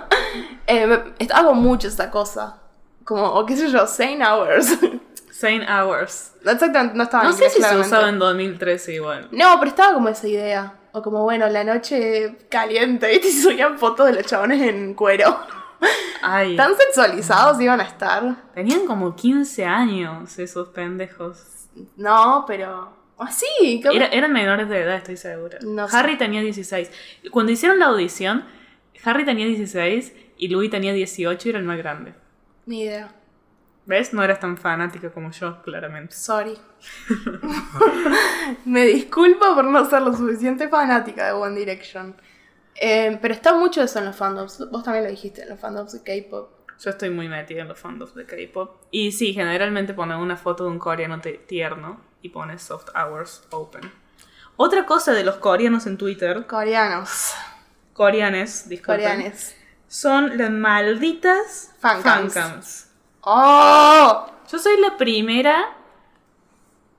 eh, 0.67 1.03
con 1.43 1.57
mucho 1.59 1.87
esta 1.87 2.09
cosa. 2.09 2.61
Como, 3.03 3.23
o 3.27 3.45
qué 3.45 3.55
sé 3.55 3.69
yo, 3.69 3.85
Sane 3.85 4.25
Hours. 4.25 4.77
Sane 5.31 5.65
Hours. 5.69 6.31
Exactamente, 6.43 6.95
no 6.95 7.03
estaba 7.03 7.23
No 7.25 7.29
en 7.31 7.35
sé 7.35 7.43
inglés, 7.43 7.53
si 7.53 7.57
se 7.61 7.67
claramente. 7.67 7.87
usaba 7.87 8.09
en 8.09 8.19
2013 8.19 8.93
igual. 8.93 9.27
No, 9.31 9.59
pero 9.59 9.69
estaba 9.69 9.93
como 9.93 10.09
esa 10.09 10.27
idea. 10.27 10.73
O 10.97 11.01
como, 11.01 11.23
bueno, 11.23 11.49
la 11.49 11.63
noche 11.65 12.37
caliente, 12.49 13.07
¿viste? 13.11 13.27
Y 13.27 13.31
subían 13.31 13.77
fotos 13.77 14.07
de 14.07 14.13
los 14.13 14.25
chabones 14.25 14.61
en 14.61 14.93
cuero. 14.93 15.37
Ay. 16.21 16.55
Tan 16.55 16.71
sexualizados 16.77 17.59
iban 17.59 17.81
a 17.81 17.83
estar. 17.83 18.35
Tenían 18.53 18.85
como 18.85 19.13
15 19.15 19.65
años 19.65 20.39
esos 20.39 20.69
pendejos. 20.69 21.67
No, 21.97 22.45
pero. 22.47 22.93
Así, 23.17 23.81
como- 23.83 23.93
Era- 23.95 24.07
eran 24.07 24.31
menores 24.31 24.69
de 24.69 24.81
edad, 24.81 24.95
estoy 24.95 25.17
segura. 25.17 25.59
No 25.61 25.87
sé. 25.89 25.97
Harry 25.97 26.17
tenía 26.17 26.41
16. 26.41 26.89
Cuando 27.29 27.51
hicieron 27.51 27.77
la 27.79 27.87
audición, 27.87 28.45
Harry 29.03 29.25
tenía 29.25 29.45
16 29.47 30.13
y 30.37 30.47
Louis 30.47 30.69
tenía 30.71 30.93
18 30.93 31.47
y 31.47 31.49
era 31.49 31.59
el 31.59 31.65
más 31.65 31.77
grande. 31.77 32.13
Ni 32.65 32.83
idea. 32.83 33.13
¿Ves? 33.85 34.13
No 34.13 34.23
eras 34.23 34.39
tan 34.39 34.57
fanática 34.57 35.11
como 35.11 35.29
yo, 35.31 35.61
claramente. 35.61 36.15
Sorry. 36.15 36.57
Me 38.65 38.85
disculpo 38.85 39.53
por 39.55 39.65
no 39.65 39.87
ser 39.89 40.01
lo 40.01 40.15
suficiente 40.15 40.67
fanática 40.69 41.27
de 41.27 41.31
One 41.33 41.55
Direction. 41.59 42.15
Eh, 42.75 43.17
pero 43.21 43.33
está 43.33 43.53
mucho 43.55 43.81
eso 43.81 43.99
en 43.99 44.05
los 44.05 44.15
fandoms. 44.15 44.69
Vos 44.71 44.83
también 44.83 45.05
lo 45.05 45.09
dijiste, 45.11 45.43
en 45.43 45.49
los 45.49 45.59
fandoms 45.59 45.93
de 45.93 45.99
K-pop. 46.03 46.49
Yo 46.79 46.89
estoy 46.89 47.09
muy 47.09 47.29
metida 47.29 47.61
en 47.61 47.67
los 47.69 47.79
fandoms 47.79 48.15
de 48.15 48.25
K-pop. 48.25 48.81
Y 48.91 49.11
sí, 49.11 49.33
generalmente 49.33 49.93
ponen 49.93 50.17
una 50.17 50.35
foto 50.35 50.65
de 50.65 50.71
un 50.71 50.79
coreano 50.79 51.21
tierno 51.47 52.01
y 52.21 52.29
pone 52.29 52.57
soft 52.59 52.89
hours 52.95 53.43
open. 53.51 53.89
Otra 54.57 54.85
cosa 54.85 55.13
de 55.13 55.23
los 55.23 55.35
coreanos 55.35 55.85
en 55.85 55.97
Twitter, 55.97 56.45
Coreanos. 56.47 57.33
coreanes, 57.93 58.67
disculpen, 58.69 59.03
Coreanes. 59.03 59.55
son 59.87 60.37
las 60.37 60.49
malditas 60.49 61.71
Fancams. 61.79 62.33
fancams. 62.33 62.84
¡Oh! 63.25 64.27
Yo 64.51 64.59
soy 64.59 64.79
la 64.79 64.97
primera 64.97 65.73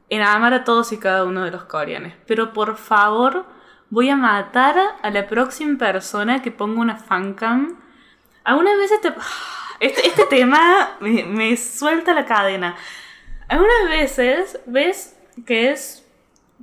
en 0.09 0.23
amar 0.23 0.55
a 0.55 0.65
todos 0.65 0.91
y 0.91 0.99
cada 0.99 1.25
uno 1.25 1.45
de 1.45 1.53
los 1.53 1.65
coreanos. 1.65 2.13
Pero 2.27 2.53
por 2.53 2.77
favor, 2.77 3.47
voy 3.91 4.11
a 4.11 4.17
matar 4.17 4.77
a 5.01 5.11
la 5.11 5.29
próxima 5.29 5.79
persona 5.79 6.43
que 6.43 6.51
ponga 6.51 6.81
una 6.81 6.97
fancam. 6.97 7.81
Algunas 8.45 8.77
veces 8.77 9.01
te... 9.01 9.15
Este, 9.79 10.07
este 10.07 10.25
tema 10.25 10.97
me, 11.01 11.25
me 11.25 11.55
suelta 11.59 12.15
la 12.15 12.25
cadena. 12.25 12.77
Algunas 13.47 13.91
veces 13.91 14.59
ves 14.65 15.21
que 15.45 15.71
es, 15.71 16.11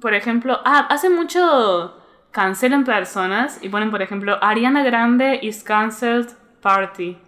por 0.01 0.15
ejemplo, 0.15 0.59
ah, 0.65 0.87
hace 0.89 1.11
mucho 1.11 1.95
cancelan 2.31 2.85
personas 2.85 3.59
y 3.61 3.69
ponen, 3.69 3.91
por 3.91 4.01
ejemplo, 4.01 4.43
Ariana 4.43 4.83
Grande 4.83 5.39
is 5.43 5.63
cancelled 5.63 6.31
party. 6.61 7.19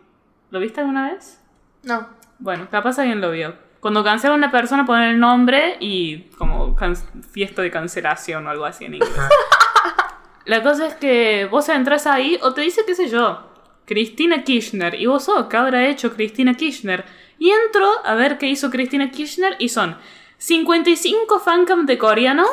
¿Lo 0.49 0.59
viste 0.59 0.81
alguna 0.81 1.11
vez? 1.11 1.39
No. 1.83 2.07
Bueno, 2.39 2.67
capaz 2.69 2.99
alguien 2.99 3.21
lo 3.21 3.31
vio. 3.31 3.55
Cuando 3.79 4.03
cancela 4.03 4.33
a 4.33 4.37
una 4.37 4.51
persona 4.51 4.85
ponen 4.85 5.09
el 5.11 5.19
nombre 5.19 5.77
y 5.79 6.21
como 6.37 6.75
can- 6.75 6.95
fiesta 7.31 7.61
de 7.61 7.71
cancelación 7.71 8.47
o 8.47 8.49
algo 8.49 8.65
así 8.65 8.85
en 8.85 8.95
inglés. 8.95 9.11
La 10.45 10.61
cosa 10.61 10.87
es 10.87 10.93
que 10.95 11.47
vos 11.49 11.69
entras 11.69 12.05
ahí 12.07 12.37
o 12.41 12.53
te 12.53 12.61
dice, 12.61 12.81
qué 12.85 12.93
sé 12.95 13.09
yo, 13.09 13.47
Cristina 13.85 14.43
Kirchner. 14.43 14.95
Y 14.95 15.05
vos, 15.07 15.27
oh, 15.29 15.49
¿qué 15.49 15.57
habrá 15.57 15.87
hecho 15.87 16.13
Cristina 16.13 16.53
Kirchner? 16.55 17.05
Y 17.39 17.49
entro 17.51 17.87
a 18.05 18.13
ver 18.15 18.37
qué 18.37 18.47
hizo 18.47 18.69
Cristina 18.69 19.11
Kirchner 19.11 19.55
y 19.59 19.69
son 19.69 19.97
55 20.37 21.39
fancam 21.39 21.85
de 21.85 21.97
coreanos 21.97 22.49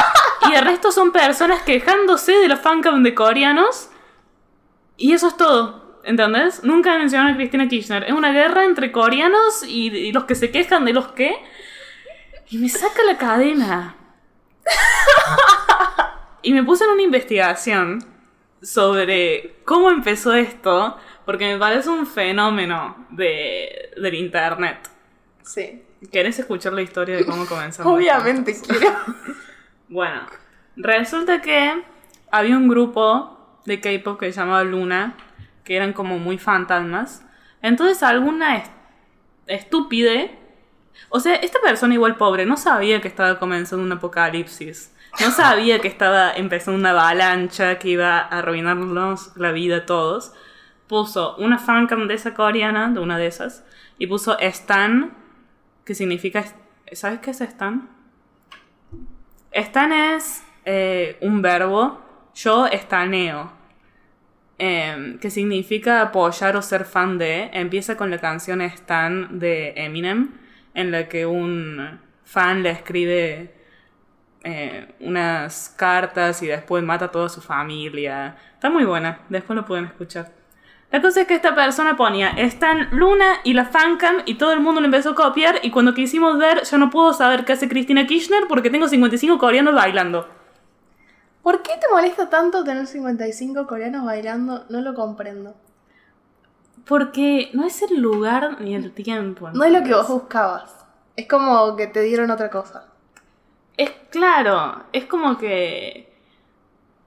y 0.50 0.54
el 0.54 0.64
resto 0.64 0.90
son 0.92 1.12
personas 1.12 1.62
quejándose 1.62 2.32
de 2.32 2.48
los 2.48 2.60
fancam 2.60 3.02
de 3.02 3.14
coreanos. 3.14 3.90
Y 4.96 5.12
eso 5.12 5.28
es 5.28 5.36
todo, 5.36 5.87
¿entendés? 6.04 6.62
Nunca 6.64 6.96
mencionaron 6.98 7.34
a 7.34 7.36
Cristina 7.36 7.68
Kirchner. 7.68 8.04
Es 8.04 8.12
una 8.12 8.32
guerra 8.32 8.64
entre 8.64 8.92
coreanos 8.92 9.62
y, 9.66 9.88
y 9.88 10.12
los 10.12 10.24
que 10.24 10.34
se 10.34 10.50
quejan 10.50 10.84
de 10.84 10.92
los 10.92 11.08
que. 11.08 11.36
Y 12.50 12.58
me 12.58 12.68
saca 12.68 13.02
la 13.04 13.18
cadena. 13.18 13.96
Y 16.42 16.52
me 16.52 16.62
puse 16.62 16.84
en 16.84 16.90
una 16.90 17.02
investigación 17.02 18.04
sobre 18.62 19.56
cómo 19.64 19.90
empezó 19.90 20.34
esto, 20.34 20.96
porque 21.24 21.52
me 21.52 21.58
parece 21.58 21.90
un 21.90 22.06
fenómeno 22.06 23.06
de, 23.10 23.90
del 23.96 24.14
internet. 24.14 24.88
Sí. 25.42 25.82
¿Querés 26.12 26.38
escuchar 26.38 26.72
la 26.72 26.82
historia 26.82 27.16
de 27.16 27.26
cómo 27.26 27.44
comenzó? 27.46 27.82
Obviamente 27.88 28.56
quiero. 28.60 28.96
Bueno, 29.88 30.22
resulta 30.76 31.40
que 31.42 31.82
había 32.30 32.56
un 32.56 32.68
grupo 32.68 33.60
de 33.64 33.80
K-pop 33.80 34.18
que 34.20 34.32
se 34.32 34.38
llamaba 34.38 34.62
Luna, 34.64 35.16
que 35.68 35.76
eran 35.76 35.92
como 35.92 36.18
muy 36.18 36.38
fantasmas. 36.38 37.22
Entonces 37.60 38.02
alguna 38.02 38.56
est- 38.56 38.72
estúpide, 39.46 40.34
o 41.10 41.20
sea, 41.20 41.34
esta 41.34 41.60
persona 41.60 41.92
igual 41.92 42.16
pobre, 42.16 42.46
no 42.46 42.56
sabía 42.56 43.02
que 43.02 43.08
estaba 43.08 43.38
comenzando 43.38 43.84
un 43.84 43.92
apocalipsis. 43.92 44.94
No 45.20 45.30
sabía 45.30 45.78
que 45.80 45.88
estaba 45.88 46.32
empezando 46.32 46.78
una 46.80 46.90
avalancha 46.90 47.78
que 47.78 47.90
iba 47.90 48.18
a 48.18 48.38
arruinarnos 48.38 49.36
la 49.36 49.52
vida 49.52 49.76
a 49.76 49.86
todos. 49.86 50.32
Puso 50.86 51.36
una 51.36 51.58
fancam 51.58 52.08
de 52.08 52.14
esa 52.14 52.32
coreana, 52.32 52.88
de 52.88 53.00
una 53.00 53.18
de 53.18 53.26
esas, 53.26 53.62
y 53.98 54.06
puso 54.06 54.38
Stan, 54.38 55.12
que 55.84 55.94
significa... 55.94 56.44
¿Sabes 56.92 57.20
qué 57.20 57.32
es 57.32 57.40
Stan? 57.42 57.90
Stan 59.52 59.92
es 59.92 60.42
eh, 60.64 61.18
un 61.20 61.42
verbo, 61.42 62.00
yo 62.34 62.66
estaneo, 62.66 63.52
em, 64.58 65.18
que 65.18 65.30
significa 65.30 66.02
apoyar 66.02 66.56
o 66.56 66.62
ser 66.62 66.84
fan 66.84 67.18
de. 67.18 67.50
Empieza 67.52 67.96
con 67.96 68.10
la 68.10 68.18
canción 68.18 68.60
Stan 68.60 69.38
de 69.38 69.74
Eminem, 69.76 70.30
en 70.74 70.90
la 70.90 71.08
que 71.08 71.26
un 71.26 72.00
fan 72.24 72.62
le 72.62 72.70
escribe 72.70 73.54
eh, 74.44 74.94
unas 75.00 75.74
cartas 75.76 76.42
y 76.42 76.46
después 76.46 76.82
mata 76.84 77.06
a 77.06 77.10
toda 77.10 77.28
su 77.28 77.40
familia. 77.40 78.36
Está 78.54 78.70
muy 78.70 78.84
buena, 78.84 79.20
después 79.28 79.56
lo 79.56 79.64
pueden 79.64 79.86
escuchar. 79.86 80.32
La 80.90 81.02
cosa 81.02 81.20
es 81.20 81.26
que 81.26 81.34
esta 81.34 81.54
persona 81.54 81.96
ponía 81.96 82.30
Stan 82.30 82.88
Luna 82.92 83.40
y 83.44 83.52
la 83.52 83.66
fancam 83.66 84.22
y 84.24 84.34
todo 84.34 84.54
el 84.54 84.60
mundo 84.60 84.80
lo 84.80 84.86
empezó 84.86 85.10
a 85.10 85.14
copiar 85.14 85.60
y 85.62 85.70
cuando 85.70 85.92
quisimos 85.92 86.38
ver 86.38 86.62
yo 86.64 86.78
no 86.78 86.88
puedo 86.88 87.12
saber 87.12 87.44
qué 87.44 87.52
hace 87.52 87.68
Cristina 87.68 88.06
Kirchner 88.06 88.44
porque 88.48 88.70
tengo 88.70 88.88
55 88.88 89.36
coreanos 89.36 89.74
bailando. 89.74 90.37
¿Por 91.48 91.62
qué 91.62 91.78
te 91.80 91.88
molesta 91.90 92.28
tanto 92.28 92.62
tener 92.62 92.86
55 92.86 93.66
coreanos 93.66 94.04
bailando? 94.04 94.66
No 94.68 94.82
lo 94.82 94.92
comprendo. 94.92 95.54
Porque 96.84 97.48
no 97.54 97.64
es 97.64 97.80
el 97.80 98.02
lugar 98.02 98.60
ni 98.60 98.74
el 98.74 98.92
tiempo. 98.92 99.48
No 99.52 99.64
es 99.64 99.72
lo 99.72 99.82
que 99.82 99.94
vos 99.94 100.08
buscabas. 100.08 100.84
Es 101.16 101.26
como 101.26 101.74
que 101.74 101.86
te 101.86 102.02
dieron 102.02 102.30
otra 102.30 102.50
cosa. 102.50 102.88
Es 103.78 103.90
claro, 104.10 104.84
es 104.92 105.06
como 105.06 105.38
que 105.38 106.07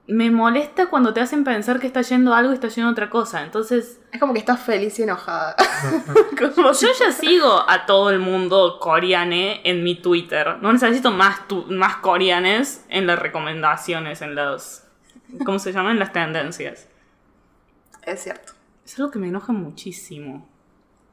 me 0.08 0.30
molesta 0.30 0.86
cuando 0.86 1.14
te 1.14 1.20
hacen 1.20 1.44
pensar 1.44 1.78
que 1.78 1.86
está 1.86 2.02
yendo 2.02 2.34
algo 2.34 2.50
y 2.50 2.54
está 2.54 2.68
yendo 2.68 2.90
otra 2.90 3.08
cosa. 3.08 3.42
Entonces, 3.44 4.00
Es 4.10 4.18
como 4.20 4.32
que 4.32 4.40
estás 4.40 4.60
feliz 4.60 4.98
y 4.98 5.04
enojada. 5.04 5.54
como 6.56 6.72
yo 6.72 6.88
ya 6.98 7.12
sigo 7.12 7.64
a 7.68 7.86
todo 7.86 8.10
el 8.10 8.18
mundo 8.18 8.78
coreane 8.80 9.60
en 9.68 9.84
mi 9.84 9.94
Twitter. 9.94 10.58
No 10.60 10.72
necesito 10.72 11.10
más, 11.12 11.46
tu- 11.48 11.66
más 11.70 11.96
coreanes 11.96 12.84
en 12.88 13.06
las 13.06 13.18
recomendaciones, 13.18 14.22
en 14.22 14.34
los... 14.34 14.82
¿Cómo 15.46 15.58
se 15.58 15.72
llaman? 15.72 15.92
En 15.92 15.98
las 16.00 16.12
tendencias. 16.12 16.88
Es 18.04 18.22
cierto. 18.24 18.52
Es 18.84 18.98
algo 18.98 19.10
que 19.12 19.18
me 19.20 19.28
enoja 19.28 19.52
muchísimo. 19.52 20.46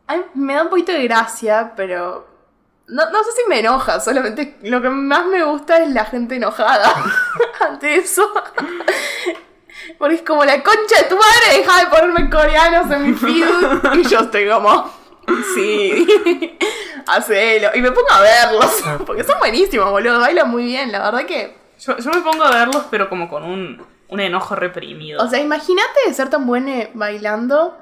Ay, 0.07 0.21
me 0.33 0.55
da 0.55 0.63
un 0.63 0.69
poquito 0.69 0.91
de 0.91 1.03
gracia, 1.03 1.73
pero. 1.77 2.27
No, 2.89 3.09
no 3.09 3.23
sé 3.23 3.31
si 3.31 3.49
me 3.49 3.59
enoja, 3.59 3.99
solamente 3.99 4.57
lo 4.63 4.81
que 4.81 4.89
más 4.89 5.25
me 5.27 5.43
gusta 5.43 5.83
es 5.83 5.89
la 5.91 6.05
gente 6.05 6.35
enojada. 6.35 6.93
ante 7.59 7.95
eso. 7.95 8.31
Porque 9.97 10.15
es 10.15 10.21
como 10.21 10.43
la 10.45 10.61
concha 10.63 11.01
de 11.01 11.09
tu 11.09 11.15
madre, 11.15 11.57
deja 11.57 11.79
de 11.79 11.87
ponerme 11.87 12.29
coreanos 12.29 12.91
en 12.91 13.03
mi 13.03 13.13
feed. 13.13 13.45
Y 13.95 14.07
yo 14.07 14.19
estoy 14.19 14.47
como, 14.49 14.89
sí, 15.55 16.57
hacelo. 17.07 17.69
Y 17.75 17.81
me 17.81 17.91
pongo 17.91 18.11
a 18.11 18.21
verlos, 18.21 18.83
porque 19.05 19.23
son 19.23 19.39
buenísimos, 19.39 19.89
boludo. 19.89 20.19
Bailan 20.19 20.49
muy 20.49 20.65
bien, 20.65 20.91
la 20.91 20.99
verdad 20.99 21.25
que. 21.25 21.57
Yo, 21.79 21.97
yo 21.97 22.11
me 22.11 22.21
pongo 22.21 22.43
a 22.43 22.51
verlos, 22.51 22.85
pero 22.89 23.09
como 23.09 23.29
con 23.29 23.43
un, 23.43 23.85
un 24.09 24.19
enojo 24.19 24.55
reprimido. 24.55 25.23
O 25.23 25.29
sea, 25.29 25.39
imagínate 25.39 26.13
ser 26.13 26.29
tan 26.29 26.45
buena 26.45 26.89
bailando 26.93 27.77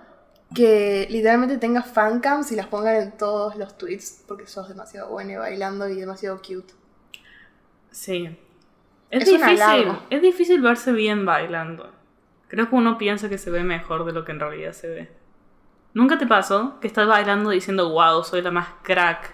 que 0.53 1.07
literalmente 1.10 1.57
tengas 1.57 1.88
fancams 1.91 2.51
y 2.51 2.55
las 2.55 2.67
pongan 2.67 2.95
en 2.95 3.17
todos 3.17 3.55
los 3.55 3.77
tweets 3.77 4.23
porque 4.27 4.47
sos 4.47 4.69
demasiado 4.69 5.10
buena 5.10 5.39
bailando 5.39 5.88
y 5.89 5.95
demasiado 5.95 6.38
cute. 6.38 6.73
sí. 7.91 8.38
Es, 9.10 9.23
Es 9.23 9.29
difícil. 9.29 9.91
Es 10.10 10.21
difícil 10.21 10.62
verse 10.62 10.91
bien 10.91 11.25
bailando. 11.25 11.91
Creo 12.49 12.69
que 12.69 12.75
uno 12.75 12.97
piensa 12.97 13.29
que 13.29 13.38
se 13.38 13.51
ve 13.51 13.63
mejor 13.63 14.05
de 14.05 14.12
lo 14.12 14.25
que 14.25 14.33
en 14.33 14.39
realidad 14.39 14.73
se 14.73 14.88
ve. 14.88 15.10
¿Nunca 15.93 16.17
te 16.17 16.27
pasó 16.27 16.79
que 16.79 16.88
estás 16.88 17.07
bailando 17.07 17.49
diciendo, 17.49 17.89
wow, 17.89 18.23
soy 18.23 18.41
la 18.41 18.51
más 18.51 18.67
crack? 18.83 19.33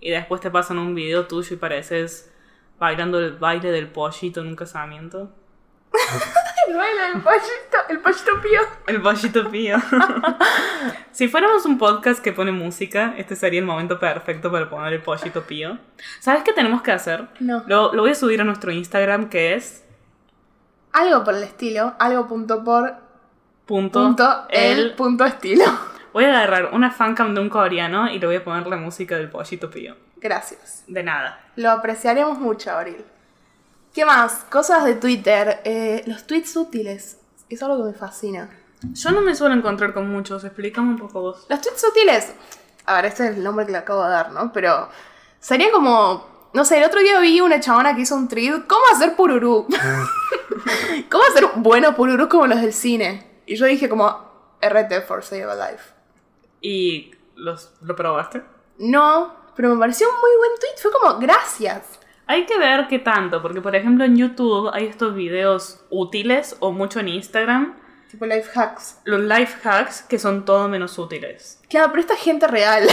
Y 0.00 0.10
después 0.10 0.40
te 0.40 0.50
pasan 0.50 0.78
un 0.78 0.94
video 0.94 1.26
tuyo 1.26 1.54
y 1.54 1.58
pareces 1.58 2.32
bailando 2.78 3.18
el 3.18 3.38
baile 3.38 3.70
del 3.70 3.88
pollito 3.88 4.40
en 4.40 4.48
un 4.48 4.56
casamiento. 4.56 5.32
El 6.68 6.76
baile 6.76 7.02
del 7.02 7.22
pollito, 7.22 7.78
el 7.90 8.00
pollito 8.00 8.40
pío. 8.40 8.60
El 8.86 9.02
pollito 9.02 9.50
pío. 9.50 9.76
si 11.12 11.28
fuéramos 11.28 11.66
un 11.66 11.76
podcast 11.76 12.22
que 12.22 12.32
pone 12.32 12.52
música, 12.52 13.14
este 13.18 13.36
sería 13.36 13.60
el 13.60 13.66
momento 13.66 13.98
perfecto 13.98 14.50
para 14.50 14.68
poner 14.70 14.94
el 14.94 15.02
pollito 15.02 15.42
pío. 15.42 15.78
¿Sabes 16.20 16.42
qué 16.42 16.52
tenemos 16.52 16.80
que 16.82 16.92
hacer? 16.92 17.28
No. 17.40 17.64
Lo, 17.66 17.92
lo 17.92 18.02
voy 18.02 18.12
a 18.12 18.14
subir 18.14 18.40
a 18.40 18.44
nuestro 18.44 18.72
Instagram 18.72 19.28
que 19.28 19.54
es 19.54 19.84
Algo 20.92 21.22
por 21.22 21.34
el 21.34 21.42
estilo, 21.42 21.94
algo 21.98 22.26
punto 22.26 22.64
por 22.64 22.94
punto, 23.66 24.02
punto 24.02 24.46
el 24.48 24.94
punto 24.94 25.24
estilo. 25.26 25.64
Voy 26.14 26.24
a 26.24 26.28
agarrar 26.30 26.70
una 26.72 26.90
fancam 26.90 27.34
de 27.34 27.40
un 27.40 27.50
coreano 27.50 28.08
y 28.10 28.18
le 28.18 28.26
voy 28.26 28.36
a 28.36 28.44
poner 28.44 28.66
la 28.66 28.76
música 28.76 29.16
del 29.16 29.28
pollito 29.28 29.70
pío. 29.70 29.96
Gracias. 30.16 30.84
De 30.86 31.02
nada. 31.02 31.40
Lo 31.56 31.70
apreciaremos 31.70 32.38
mucho, 32.38 32.70
Abril. 32.70 33.04
¿Qué 33.94 34.04
más? 34.04 34.44
Cosas 34.50 34.84
de 34.84 34.96
Twitter. 34.96 35.60
Eh, 35.64 36.02
los 36.06 36.26
tweets 36.26 36.56
útiles. 36.56 37.16
Es 37.48 37.62
algo 37.62 37.78
que 37.78 37.92
me 37.92 37.94
fascina. 37.96 38.50
Yo 38.92 39.12
no 39.12 39.20
me 39.20 39.36
suelo 39.36 39.54
encontrar 39.54 39.94
con 39.94 40.10
muchos, 40.10 40.42
explícame 40.42 40.90
un 40.90 40.98
poco 40.98 41.20
vos. 41.20 41.46
Los 41.48 41.60
tweets 41.60 41.84
útiles. 41.88 42.32
A 42.86 42.96
ver, 42.96 43.06
este 43.06 43.28
es 43.28 43.36
el 43.36 43.44
nombre 43.44 43.64
que 43.64 43.70
le 43.70 43.78
acabo 43.78 44.02
de 44.02 44.10
dar, 44.10 44.32
¿no? 44.32 44.52
Pero 44.52 44.88
sería 45.38 45.70
como. 45.70 46.50
No 46.52 46.64
sé, 46.64 46.78
el 46.78 46.84
otro 46.84 47.00
día 47.00 47.20
vi 47.20 47.40
una 47.40 47.60
chabona 47.60 47.94
que 47.94 48.00
hizo 48.00 48.16
un 48.16 48.26
tweet. 48.26 48.64
¿Cómo 48.66 48.82
hacer 48.92 49.14
pururú? 49.14 49.68
¿Cómo 51.10 51.24
hacer 51.30 51.46
buenos 51.56 51.94
pururú 51.94 52.28
como 52.28 52.48
los 52.48 52.60
del 52.60 52.72
cine? 52.72 53.42
Y 53.46 53.54
yo 53.54 53.66
dije 53.66 53.88
como 53.88 54.08
RT 54.60 55.06
for 55.06 55.22
Save 55.22 55.44
a 55.44 55.70
Life. 55.70 55.94
¿Y 56.60 57.12
los, 57.36 57.72
lo 57.80 57.94
probaste? 57.94 58.42
No, 58.78 59.36
pero 59.54 59.72
me 59.72 59.78
pareció 59.78 60.08
un 60.08 60.16
muy 60.16 60.36
buen 60.36 60.58
tweet. 60.58 60.82
Fue 60.82 60.90
como, 60.90 61.18
gracias. 61.20 62.00
Hay 62.26 62.46
que 62.46 62.58
ver 62.58 62.88
qué 62.88 62.98
tanto, 62.98 63.42
porque 63.42 63.60
por 63.60 63.76
ejemplo 63.76 64.04
en 64.04 64.16
YouTube 64.16 64.70
hay 64.72 64.86
estos 64.86 65.14
videos 65.14 65.84
útiles 65.90 66.56
o 66.60 66.72
mucho 66.72 67.00
en 67.00 67.08
Instagram, 67.08 67.74
Tipo 68.14 68.26
life 68.26 68.48
hacks. 68.54 68.98
los 69.04 69.20
life 69.20 69.68
hacks 69.68 70.02
que 70.02 70.20
son 70.20 70.44
todo 70.44 70.68
menos 70.68 70.96
útiles. 70.98 71.60
Claro, 71.68 71.88
pero 71.90 72.00
esta 72.00 72.14
es 72.14 72.20
gente 72.20 72.46
real. 72.46 72.86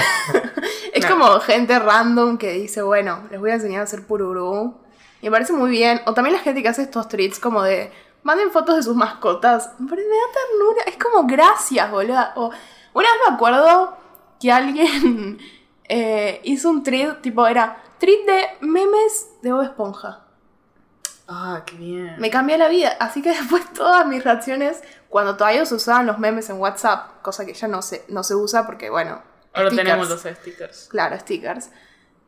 es 0.93 1.05
como 1.05 1.39
gente 1.41 1.77
random 1.77 2.39
que 2.39 2.53
dice, 2.53 2.81
bueno, 2.81 3.27
les 3.29 3.39
voy 3.39 3.51
a 3.51 3.53
enseñar 3.53 3.81
a 3.81 3.83
hacer 3.83 4.07
pururú. 4.07 4.75
Y 5.21 5.27
me 5.27 5.31
parece 5.31 5.53
muy 5.53 5.69
bien. 5.69 6.01
O 6.07 6.15
también 6.15 6.35
la 6.35 6.41
gente 6.41 6.63
que 6.63 6.69
hace 6.69 6.81
estos 6.81 7.07
tweets 7.07 7.39
como 7.39 7.61
de, 7.61 7.91
manden 8.23 8.49
fotos 8.49 8.75
de 8.77 8.81
sus 8.81 8.95
mascotas. 8.95 9.71
Me 9.77 9.89
da 9.89 9.95
ternura. 9.95 10.83
Es 10.87 10.97
como, 10.97 11.27
gracias, 11.27 11.91
boluda. 11.91 12.33
O, 12.35 12.49
una 12.93 13.07
vez 13.11 13.21
me 13.29 13.35
acuerdo 13.35 13.95
que 14.39 14.51
alguien 14.51 15.37
eh, 15.87 16.41
hizo 16.43 16.69
un 16.69 16.81
tweet, 16.81 17.21
tipo, 17.21 17.45
era, 17.45 17.80
tweet 18.01 18.25
de 18.25 18.67
memes 18.67 19.29
de 19.41 19.53
Bob 19.53 19.61
Esponja. 19.61 20.25
Ah, 21.27 21.63
qué 21.65 21.77
bien. 21.77 22.15
Me 22.19 22.29
cambió 22.29 22.57
la 22.57 22.67
vida. 22.67 22.97
Así 22.99 23.21
que 23.21 23.29
después 23.37 23.71
todas 23.73 24.05
mis 24.05 24.23
reacciones, 24.23 24.81
cuando 25.07 25.37
todavía 25.37 25.65
se 25.65 25.75
usaban 25.75 26.05
los 26.05 26.19
memes 26.19 26.49
en 26.49 26.57
WhatsApp, 26.57 27.21
cosa 27.21 27.45
que 27.45 27.53
ya 27.53 27.69
no 27.69 27.81
se, 27.81 28.03
no 28.09 28.23
se 28.23 28.35
usa 28.35 28.65
porque, 28.65 28.89
bueno. 28.89 29.21
Ahora 29.53 29.69
stickers. 29.69 29.87
tenemos 29.87 30.09
los 30.09 30.21
stickers. 30.21 30.87
Claro, 30.89 31.17
stickers. 31.19 31.69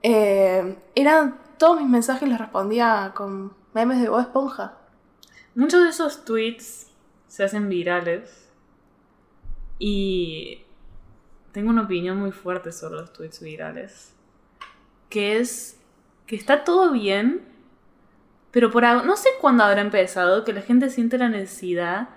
Eh, 0.01 0.77
eran 0.95 1.39
todos 1.57 1.79
mis 1.79 1.89
mensajes 1.89 2.27
los 2.27 2.37
respondía 2.37 3.11
con 3.15 3.53
memes 3.73 4.01
de 4.01 4.09
Bob 4.09 4.21
Esponja. 4.21 4.77
Muchos 5.55 5.83
de 5.83 5.89
esos 5.89 6.25
tweets 6.25 6.87
se 7.27 7.43
hacen 7.43 7.69
virales 7.69 8.49
y 9.79 10.63
tengo 11.51 11.69
una 11.69 11.83
opinión 11.83 12.17
muy 12.17 12.31
fuerte 12.31 12.71
sobre 12.71 12.95
los 12.95 13.13
tweets 13.13 13.41
virales, 13.41 14.13
que 15.13 15.37
es 15.37 15.79
que 16.25 16.35
está 16.35 16.63
todo 16.63 16.91
bien, 16.91 17.43
pero 18.49 18.71
por 18.71 18.83
no 19.05 19.15
sé 19.15 19.29
cuándo 19.39 19.63
habrá 19.63 19.81
empezado 19.81 20.43
que 20.43 20.53
la 20.53 20.63
gente 20.63 20.89
siente 20.89 21.19
la 21.19 21.29
necesidad 21.29 22.09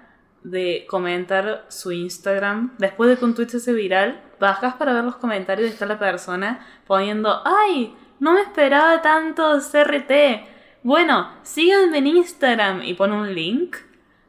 de 0.42 0.86
comentar 0.88 1.66
su 1.68 1.92
Instagram 1.92 2.74
después 2.78 3.10
de 3.10 3.18
que 3.18 3.24
un 3.26 3.34
tweet 3.34 3.50
se 3.50 3.58
hace 3.58 3.74
viral, 3.74 4.22
bajas 4.40 4.76
para 4.76 4.94
ver 4.94 5.04
los 5.04 5.16
comentarios 5.16 5.68
y 5.68 5.72
está 5.74 5.84
la 5.84 5.98
persona 5.98 6.66
poniendo, 6.86 7.42
ay, 7.44 7.94
no 8.18 8.32
me 8.32 8.40
esperaba 8.40 9.02
tanto 9.02 9.58
CRT. 9.58 10.82
Bueno, 10.82 11.32
síganme 11.42 11.98
en 11.98 12.06
Instagram 12.06 12.82
y 12.82 12.94
pone 12.94 13.12
un 13.12 13.34
link. 13.34 13.76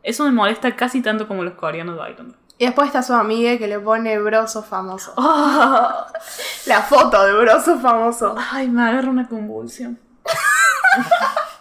Eso 0.03 0.25
me 0.25 0.31
molesta 0.31 0.75
casi 0.75 1.01
tanto 1.01 1.25
como 1.25 1.45
los 1.45 1.53
coreanos 1.53 1.95
bailando. 1.95 2.35
Y 2.59 2.65
después 2.65 2.87
está 2.87 3.03
su 3.03 3.13
amiga 3.13 3.57
que 3.57 3.67
le 3.67 3.79
pone 3.79 4.17
broso 4.19 4.63
famoso. 4.63 5.13
Oh, 5.17 6.05
La 6.65 6.81
foto 6.81 7.23
de 7.25 7.33
broso 7.33 7.79
famoso. 7.79 8.35
ay, 8.51 8.67
me 8.67 8.81
agarra 8.81 9.09
una 9.09 9.27
convulsión. 9.27 9.99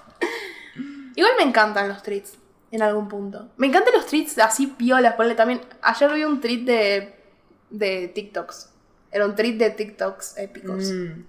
Igual 1.15 1.33
me 1.39 1.45
encantan 1.45 1.89
los 1.89 2.03
tweets 2.03 2.37
en 2.71 2.83
algún 2.83 3.09
punto. 3.09 3.49
Me 3.57 3.69
encantan 3.69 3.95
los 3.95 4.07
tweets 4.07 4.39
así 4.39 4.67
piolas. 4.67 5.15
Ponle 5.15 5.35
también. 5.35 5.61
Ayer 5.83 6.13
vi 6.13 6.25
un 6.25 6.41
tweet 6.41 6.65
de, 6.65 7.15
de 7.71 8.09
TikToks. 8.09 8.71
Era 9.11 9.27
un 9.27 9.35
tweet 9.35 9.55
de 9.55 9.71
TikToks 9.71 10.39
épicos. 10.39 10.91
Mm. 10.91 11.25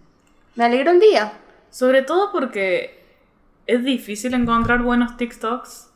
Me 0.55 0.65
alegró 0.65 0.91
el 0.91 0.99
día. 0.99 1.33
Sobre 1.69 2.01
todo 2.01 2.31
porque 2.31 3.05
es 3.65 3.83
difícil 3.83 4.33
encontrar 4.33 4.81
buenos 4.81 5.15
TikToks 5.17 5.89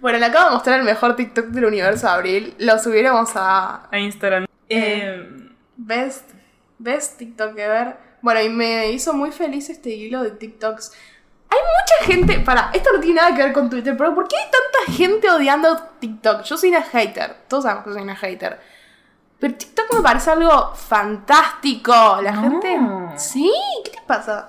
Bueno, 0.00 0.18
le 0.18 0.26
acabo 0.26 0.46
de 0.46 0.50
mostrar 0.56 0.78
el 0.80 0.84
mejor 0.84 1.16
TikTok 1.16 1.46
del 1.46 1.64
universo 1.66 2.08
Abril. 2.08 2.54
Lo 2.58 2.78
subiéramos 2.78 3.30
a 3.36 3.88
a 3.90 3.98
Instagram. 3.98 4.44
Eh. 4.44 4.48
Eh, 4.68 5.50
Best, 5.76 6.30
best 6.78 7.18
TikTok 7.18 7.58
ever. 7.58 7.96
Bueno, 8.22 8.40
y 8.42 8.48
me 8.48 8.90
hizo 8.90 9.12
muy 9.12 9.32
feliz 9.32 9.68
este 9.70 9.90
hilo 9.90 10.22
de 10.22 10.30
TikToks. 10.30 10.92
Hay 11.50 11.58
mucha 11.58 12.12
gente. 12.12 12.40
Para, 12.40 12.70
esto 12.72 12.90
no 12.92 13.00
tiene 13.00 13.20
nada 13.20 13.34
que 13.34 13.42
ver 13.42 13.52
con 13.52 13.68
Twitter, 13.70 13.96
pero 13.96 14.14
¿por 14.14 14.28
qué 14.28 14.36
hay 14.36 14.44
tanta 14.50 14.92
gente 14.96 15.30
odiando 15.30 15.76
TikTok? 16.00 16.42
Yo 16.42 16.56
soy 16.56 16.70
una 16.70 16.82
hater. 16.82 17.36
Todos 17.48 17.64
sabemos 17.64 17.84
que 17.86 17.92
soy 17.92 18.02
una 18.02 18.16
hater. 18.16 18.60
Pero 19.38 19.54
TikTok 19.54 19.94
me 19.94 20.00
parece 20.00 20.30
algo 20.30 20.74
fantástico. 20.74 21.92
La 22.22 22.32
No. 22.32 22.42
gente. 22.42 22.78
¿Sí? 23.16 23.52
¿Qué 23.84 23.90
te 23.90 23.98
pasa? 24.06 24.48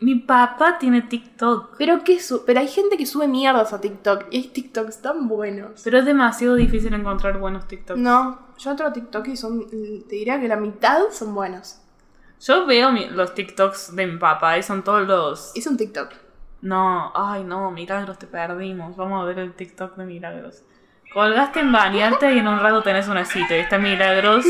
Mi 0.00 0.16
papá 0.16 0.78
tiene 0.78 1.02
TikTok, 1.02 1.76
Pero, 1.78 2.04
¿qué 2.04 2.20
su- 2.20 2.44
pero 2.44 2.60
hay 2.60 2.68
gente 2.68 2.96
que 2.98 3.06
sube 3.06 3.26
mierdas 3.28 3.72
a 3.72 3.80
TikTok. 3.80 4.26
Y 4.30 4.36
hay 4.36 4.48
TikToks 4.48 5.00
tan 5.02 5.26
buenos. 5.28 5.80
pero 5.84 5.98
es 5.98 6.04
demasiado 6.04 6.54
difícil 6.54 6.92
encontrar 6.94 7.38
buenos 7.38 7.66
TikToks. 7.66 7.98
No, 7.98 8.38
yo 8.58 8.70
entro 8.70 8.86
a 8.86 8.92
TikTok 8.92 9.26
y 9.28 9.36
son. 9.36 9.66
Te 10.08 10.16
diría 10.16 10.38
que 10.40 10.48
la 10.48 10.56
mitad 10.56 10.98
son 11.12 11.34
buenos. 11.34 11.80
Yo 12.40 12.66
veo 12.66 12.92
mi- 12.92 13.08
los 13.08 13.34
TikToks 13.34 13.96
de 13.96 14.06
mi 14.06 14.18
papá 14.18 14.58
y 14.58 14.62
son 14.62 14.82
todos 14.84 15.06
los... 15.08 15.56
Hice 15.56 15.70
un 15.70 15.78
TikTok. 15.78 16.10
No, 16.60 17.10
ay 17.14 17.44
no, 17.44 17.70
Milagros, 17.70 18.18
te 18.18 18.26
perdimos. 18.26 18.96
Vamos 18.96 19.22
a 19.22 19.24
ver 19.26 19.38
el 19.38 19.54
TikTok 19.54 19.96
de 19.96 20.04
Milagros. 20.04 20.62
Colgaste 21.14 21.60
en 21.60 21.72
bañarte 21.72 22.34
y 22.34 22.38
en 22.38 22.48
un 22.48 22.58
rato 22.60 22.82
tenés 22.82 23.08
una 23.08 23.24
cita. 23.24 23.56
Y 23.56 23.60
está 23.60 23.78
Milagros. 23.78 24.44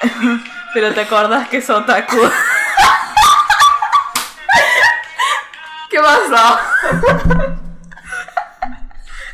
Pero 0.74 0.92
te 0.92 1.00
acordás 1.02 1.48
que 1.48 1.58
es 1.58 1.70
otaku. 1.70 2.16
¿Qué 5.96 6.02
pasó? 6.02 6.58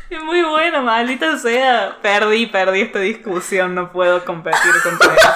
Es 0.09 0.23
muy 0.23 0.43
bueno, 0.43 0.81
maldita 0.81 1.37
sea. 1.37 1.97
Perdí, 2.01 2.45
perdí 2.45 2.79
esta 2.83 2.99
discusión. 2.99 3.75
No 3.75 3.91
puedo 3.91 4.23
competir 4.23 4.71
contra 4.81 5.13
eso. 5.13 5.27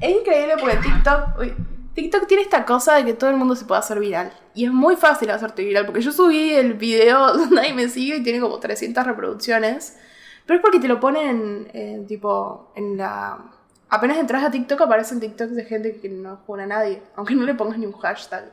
Es 0.00 0.10
increíble 0.10 0.54
porque 0.58 0.76
TikTok, 0.78 1.38
uy, 1.38 1.54
TikTok 1.94 2.26
tiene 2.26 2.42
esta 2.42 2.64
cosa 2.64 2.96
de 2.96 3.04
que 3.04 3.14
todo 3.14 3.30
el 3.30 3.36
mundo 3.36 3.54
se 3.54 3.64
puede 3.64 3.78
hacer 3.78 4.00
viral. 4.00 4.32
Y 4.52 4.64
es 4.64 4.72
muy 4.72 4.96
fácil 4.96 5.30
hacerte 5.30 5.62
viral, 5.62 5.86
porque 5.86 6.00
yo 6.00 6.10
subí 6.10 6.54
el 6.54 6.74
video 6.74 7.34
donde 7.36 7.54
nadie 7.54 7.72
me 7.72 7.88
sigue 7.88 8.16
y 8.16 8.24
tiene 8.24 8.40
como 8.40 8.58
300 8.58 9.06
reproducciones. 9.06 9.96
Pero 10.44 10.56
es 10.56 10.62
porque 10.62 10.80
te 10.80 10.88
lo 10.88 10.98
ponen 10.98 11.70
en, 11.72 12.04
tipo 12.08 12.72
en 12.74 12.96
la... 12.96 13.38
Apenas 13.88 14.18
entras 14.18 14.42
a 14.42 14.50
TikTok 14.50 14.80
aparecen 14.80 15.20
TikToks 15.20 15.54
de 15.54 15.64
gente 15.64 16.00
que 16.00 16.08
no 16.08 16.40
juega 16.46 16.64
a 16.64 16.66
nadie, 16.66 17.02
aunque 17.14 17.34
no 17.34 17.44
le 17.44 17.54
pongas 17.54 17.78
ni 17.78 17.86
un 17.86 17.92
hashtag. 17.92 18.52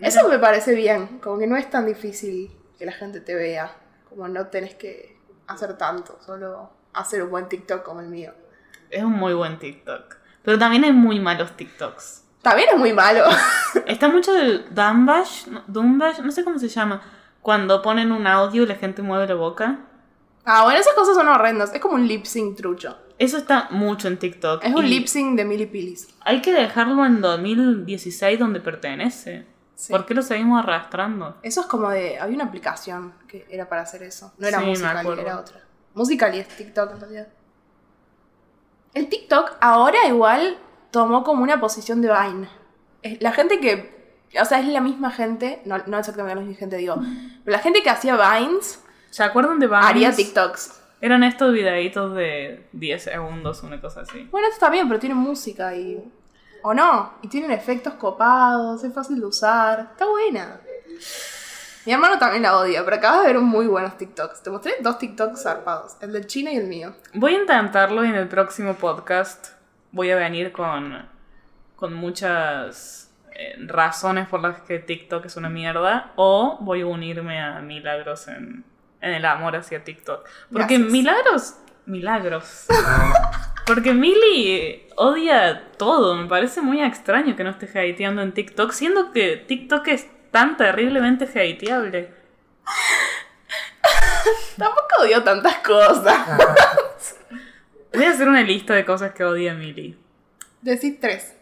Eso 0.00 0.28
me 0.28 0.38
parece 0.38 0.74
bien, 0.74 1.18
como 1.22 1.38
que 1.38 1.46
no 1.46 1.56
es 1.56 1.70
tan 1.70 1.86
difícil 1.86 2.50
que 2.76 2.84
la 2.84 2.92
gente 2.92 3.20
te 3.20 3.34
vea, 3.34 3.70
como 4.08 4.26
no 4.26 4.48
tenés 4.48 4.74
que 4.74 5.16
hacer 5.46 5.78
tanto, 5.78 6.18
solo 6.24 6.70
hacer 6.92 7.22
un 7.22 7.30
buen 7.30 7.48
TikTok 7.48 7.84
como 7.84 8.00
el 8.00 8.08
mío. 8.08 8.32
Es 8.90 9.04
un 9.04 9.12
muy 9.12 9.34
buen 9.34 9.58
TikTok. 9.58 10.16
Pero 10.42 10.58
también 10.58 10.84
hay 10.84 10.92
muy 10.92 11.20
malos 11.20 11.56
TikToks. 11.56 12.24
También 12.42 12.68
es 12.72 12.78
muy 12.78 12.92
malo. 12.92 13.24
Está 13.86 14.08
mucho 14.08 14.32
del 14.32 14.66
Dumbash, 14.74 15.46
Dumbash, 15.66 16.20
no 16.20 16.30
sé 16.30 16.44
cómo 16.44 16.58
se 16.58 16.68
llama. 16.68 17.00
Cuando 17.40 17.80
ponen 17.82 18.12
un 18.12 18.26
audio 18.26 18.64
y 18.64 18.66
la 18.66 18.74
gente 18.74 19.00
mueve 19.00 19.26
la 19.26 19.34
boca. 19.34 19.78
ah, 20.44 20.64
bueno, 20.64 20.78
esas 20.78 20.94
cosas 20.94 21.14
son 21.14 21.28
horrendas. 21.28 21.72
Es 21.72 21.80
como 21.80 21.94
un 21.94 22.06
lip 22.06 22.24
sync 22.24 22.56
trucho. 22.56 22.98
Eso 23.18 23.36
está 23.38 23.68
mucho 23.70 24.08
en 24.08 24.18
TikTok. 24.18 24.64
Es 24.64 24.74
un 24.74 24.84
y 24.86 24.88
lip 24.88 25.06
sync 25.06 25.36
de 25.36 25.44
milipilis. 25.44 26.08
Hay 26.20 26.42
que 26.42 26.52
dejarlo 26.52 27.04
en 27.06 27.20
2016 27.20 28.38
donde 28.38 28.60
pertenece. 28.60 29.46
Sí. 29.76 29.92
¿Por 29.92 30.06
qué 30.06 30.14
lo 30.14 30.22
seguimos 30.22 30.62
arrastrando? 30.62 31.36
Eso 31.42 31.60
es 31.62 31.66
como 31.66 31.90
de. 31.90 32.18
Había 32.18 32.34
una 32.36 32.44
aplicación 32.44 33.14
que 33.28 33.46
era 33.48 33.68
para 33.68 33.82
hacer 33.82 34.02
eso. 34.02 34.32
No 34.38 34.46
era 34.46 34.60
Sí, 34.60 34.84
acuerdo. 34.84 35.22
era 35.22 35.38
otra. 35.40 35.60
Musical.ly 35.94 36.38
es 36.40 36.48
TikTok 36.48 36.92
en 36.92 37.00
realidad. 37.00 37.28
El 38.94 39.08
TikTok 39.08 39.56
ahora 39.60 40.06
igual 40.06 40.56
tomó 40.90 41.24
como 41.24 41.42
una 41.42 41.60
posición 41.60 42.00
de 42.00 42.08
Vine. 42.08 42.48
La 43.20 43.32
gente 43.32 43.60
que. 43.60 43.94
O 44.40 44.44
sea, 44.44 44.58
es 44.60 44.66
la 44.66 44.80
misma 44.80 45.10
gente. 45.10 45.60
No, 45.64 45.78
no 45.86 45.98
exactamente 45.98 46.34
la 46.36 46.40
misma 46.40 46.58
gente, 46.58 46.76
digo. 46.76 46.96
Pero 47.44 47.56
la 47.56 47.62
gente 47.62 47.82
que 47.82 47.90
hacía 47.90 48.16
Vines 48.16 48.80
¿Se 49.10 49.22
acuerdan 49.22 49.60
de 49.60 49.66
Vines? 49.68 49.84
haría 49.84 50.12
TikToks. 50.12 50.80
Eran 51.04 51.22
estos 51.22 51.52
videitos 51.52 52.14
de 52.14 52.66
10 52.72 53.02
segundos, 53.02 53.62
una 53.62 53.78
cosa 53.78 54.00
así. 54.00 54.26
Bueno, 54.30 54.48
esto 54.48 54.60
también, 54.60 54.88
pero 54.88 54.98
tiene 54.98 55.14
música 55.14 55.76
y. 55.76 56.02
O 56.62 56.72
no. 56.72 57.12
Y 57.20 57.28
tienen 57.28 57.50
efectos 57.50 57.92
copados, 57.92 58.82
es 58.82 58.94
fácil 58.94 59.20
de 59.20 59.26
usar. 59.26 59.88
Está 59.92 60.06
buena. 60.08 60.62
Mi 61.84 61.92
hermano 61.92 62.18
también 62.18 62.44
la 62.44 62.56
odia, 62.56 62.82
pero 62.86 62.96
acabas 62.96 63.20
de 63.20 63.34
ver 63.34 63.42
muy 63.42 63.66
buenos 63.66 63.98
TikToks. 63.98 64.42
Te 64.42 64.48
mostré 64.48 64.76
dos 64.80 64.96
TikToks 64.96 65.42
zarpados, 65.42 65.98
el 66.00 66.10
del 66.10 66.26
chino 66.26 66.50
y 66.50 66.56
el 66.56 66.68
mío. 66.68 66.94
Voy 67.12 67.34
a 67.34 67.40
intentarlo 67.40 68.02
y 68.02 68.08
en 68.08 68.14
el 68.14 68.28
próximo 68.28 68.72
podcast 68.72 69.48
voy 69.92 70.10
a 70.10 70.16
venir 70.16 70.52
con, 70.52 71.06
con 71.76 71.92
muchas 71.92 73.12
eh, 73.32 73.56
razones 73.66 74.26
por 74.26 74.40
las 74.40 74.62
que 74.62 74.78
TikTok 74.78 75.26
es 75.26 75.36
una 75.36 75.50
mierda 75.50 76.14
o 76.16 76.56
voy 76.62 76.80
a 76.80 76.86
unirme 76.86 77.42
a 77.42 77.60
Milagros 77.60 78.26
en, 78.28 78.64
en 79.04 79.14
el 79.14 79.24
amor 79.24 79.54
hacia 79.54 79.84
TikTok. 79.84 80.26
Porque 80.50 80.78
Gracias. 80.78 80.92
Milagros... 80.92 81.54
Milagros. 81.86 82.66
Porque 83.66 83.92
Mili 83.92 84.88
odia 84.96 85.68
todo. 85.76 86.14
Me 86.14 86.26
parece 86.26 86.62
muy 86.62 86.82
extraño 86.82 87.36
que 87.36 87.44
no 87.44 87.50
esté 87.50 87.66
hateando 87.66 88.22
en 88.22 88.32
TikTok, 88.32 88.72
siendo 88.72 89.12
que 89.12 89.36
TikTok 89.36 89.88
es 89.88 90.06
tan 90.30 90.56
terriblemente 90.56 91.26
hateable. 91.26 92.10
Tampoco 94.56 95.02
odio 95.02 95.22
tantas 95.22 95.56
cosas. 95.56 96.26
Voy 97.92 98.04
a 98.04 98.10
hacer 98.10 98.28
una 98.28 98.42
lista 98.42 98.74
de 98.74 98.84
cosas 98.84 99.12
que 99.12 99.24
odia 99.24 99.54
Mili. 99.54 99.96
Decís 100.62 100.98
tres. 100.98 101.36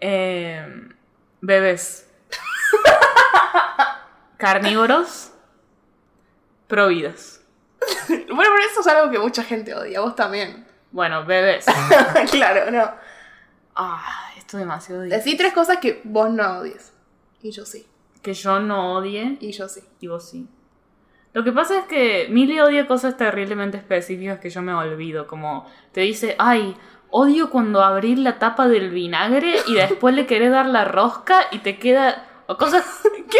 Eh, 0.00 0.90
bebés. 1.40 2.08
Carnívoros. 4.36 5.32
Providas. 6.66 7.42
Bueno, 8.08 8.50
pero 8.54 8.68
eso 8.70 8.80
es 8.80 8.86
algo 8.88 9.10
que 9.10 9.18
mucha 9.18 9.42
gente 9.42 9.74
odia, 9.74 10.00
vos 10.00 10.14
también. 10.14 10.66
Bueno, 10.90 11.24
bebés. 11.24 11.64
claro, 12.30 12.70
no. 12.70 12.90
Ah, 13.74 14.30
esto 14.36 14.56
es 14.56 14.60
demasiado 14.60 15.02
difícil. 15.02 15.24
Decí 15.24 15.36
tres 15.36 15.52
cosas 15.52 15.78
que 15.78 16.00
vos 16.04 16.30
no 16.30 16.58
odies. 16.58 16.92
Y 17.42 17.50
yo 17.50 17.64
sí. 17.64 17.86
Que 18.22 18.34
yo 18.34 18.60
no 18.60 18.94
odie 18.94 19.38
Y 19.40 19.52
yo 19.52 19.68
sí. 19.68 19.82
y 20.00 20.08
vos 20.08 20.28
sí. 20.28 20.48
Lo 21.32 21.44
que 21.44 21.52
pasa 21.52 21.80
es 21.80 21.84
que 21.84 22.28
Milly 22.30 22.60
odia 22.60 22.86
cosas 22.86 23.16
terriblemente 23.16 23.76
específicas 23.76 24.40
que 24.40 24.50
yo 24.50 24.62
me 24.62 24.72
olvido. 24.72 25.26
Como 25.26 25.66
te 25.92 26.00
dice, 26.00 26.34
ay, 26.38 26.76
odio 27.10 27.50
cuando 27.50 27.82
abrís 27.82 28.18
la 28.18 28.38
tapa 28.38 28.68
del 28.68 28.90
vinagre 28.90 29.56
y 29.66 29.74
después 29.74 30.14
le 30.14 30.26
querés 30.26 30.50
dar 30.50 30.66
la 30.66 30.84
rosca 30.84 31.42
y 31.52 31.58
te 31.58 31.78
queda. 31.78 32.26
O 32.46 32.56
cosas. 32.56 32.84
¿Qué? 33.30 33.38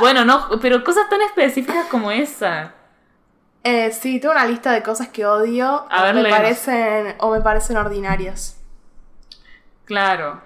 Bueno, 0.00 0.24
no, 0.24 0.48
pero 0.60 0.82
cosas 0.84 1.08
tan 1.08 1.20
específicas 1.22 1.86
como 1.86 2.10
esa. 2.10 2.74
Eh, 3.62 3.92
sí, 3.92 4.20
tengo 4.20 4.32
una 4.34 4.44
lista 4.46 4.72
de 4.72 4.82
cosas 4.82 5.08
que 5.08 5.24
odio. 5.26 5.86
A 5.90 6.02
ver, 6.04 6.14
me 6.14 6.22
léenos. 6.22 6.38
parecen 6.38 7.16
O 7.20 7.30
me 7.30 7.40
parecen 7.40 7.76
ordinarias. 7.76 8.60
Claro. 9.84 10.42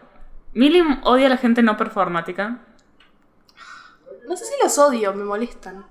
Milly 0.53 0.83
odia 1.05 1.27
a 1.27 1.31
la 1.31 1.37
gente 1.37 1.63
no 1.63 1.77
performática. 1.77 2.59
No 4.29 4.37
sé 4.37 4.45
si 4.45 4.53
los 4.63 4.77
odio, 4.79 5.15
me 5.15 5.25
molestan. 5.25 5.85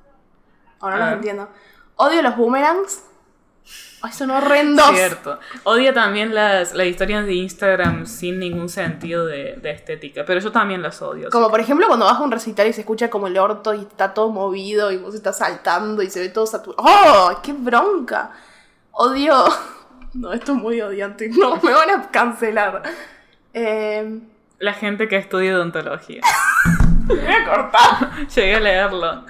O 0.79 0.89
no 0.89 0.95
A 0.95 0.99
los 0.99 1.07
ver. 1.07 1.15
entiendo. 1.15 1.49
Odio 1.95 2.21
los 2.21 2.37
boomerangs. 2.37 3.03
Ay, 4.07 4.13
son 4.13 4.31
horrendos. 4.31 4.89
Cierto. 4.95 5.37
Odia 5.63 5.93
también 5.93 6.33
las, 6.33 6.73
las 6.73 6.87
historias 6.87 7.25
de 7.25 7.33
Instagram 7.33 8.05
sin 8.05 8.39
ningún 8.39 8.69
sentido 8.69 9.25
de, 9.25 9.55
de 9.61 9.71
estética. 9.71 10.23
Pero 10.25 10.39
yo 10.39 10.51
también 10.51 10.81
las 10.81 11.01
odio. 11.01 11.29
Como 11.29 11.49
por 11.49 11.59
ejemplo 11.59 11.87
cuando 11.87 12.05
vas 12.05 12.15
a 12.17 12.21
un 12.21 12.31
recital 12.31 12.67
y 12.67 12.73
se 12.73 12.81
escucha 12.81 13.09
como 13.09 13.27
el 13.27 13.37
orto 13.37 13.73
y 13.73 13.81
está 13.81 14.13
todo 14.13 14.29
movido 14.29 14.91
y 14.91 14.97
vos 14.97 15.13
estás 15.13 15.39
saltando 15.39 16.01
y 16.01 16.09
se 16.09 16.21
ve 16.21 16.29
todo 16.29 16.47
saturado. 16.47 16.83
¡Oh! 16.87 17.39
¡Qué 17.43 17.51
bronca! 17.53 18.31
Odio. 18.91 19.43
No, 20.13 20.33
esto 20.33 20.53
es 20.53 20.57
muy 20.57 20.81
odiante. 20.81 21.29
No, 21.29 21.57
me 21.61 21.73
van 21.73 21.89
a 21.91 22.09
cancelar. 22.09 22.81
Eh, 23.53 24.19
La 24.57 24.73
gente 24.73 25.07
que 25.07 25.17
estudia 25.17 25.53
odontología. 25.55 26.21
Me 27.07 27.15
voy 27.15 27.33
a 27.33 27.45
cortar. 27.45 28.27
Llegué 28.35 28.55
a 28.55 28.59
leerlo. 28.59 29.25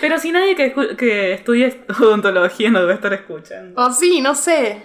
Pero 0.00 0.18
si 0.18 0.32
nadie 0.32 0.54
que, 0.54 1.32
estudie 1.34 1.84
odontología 2.00 2.70
no 2.70 2.80
debe 2.80 2.94
estar 2.94 3.12
escuchando. 3.12 3.80
O 3.80 3.90
sí, 3.92 4.20
no 4.20 4.34
sé. 4.34 4.82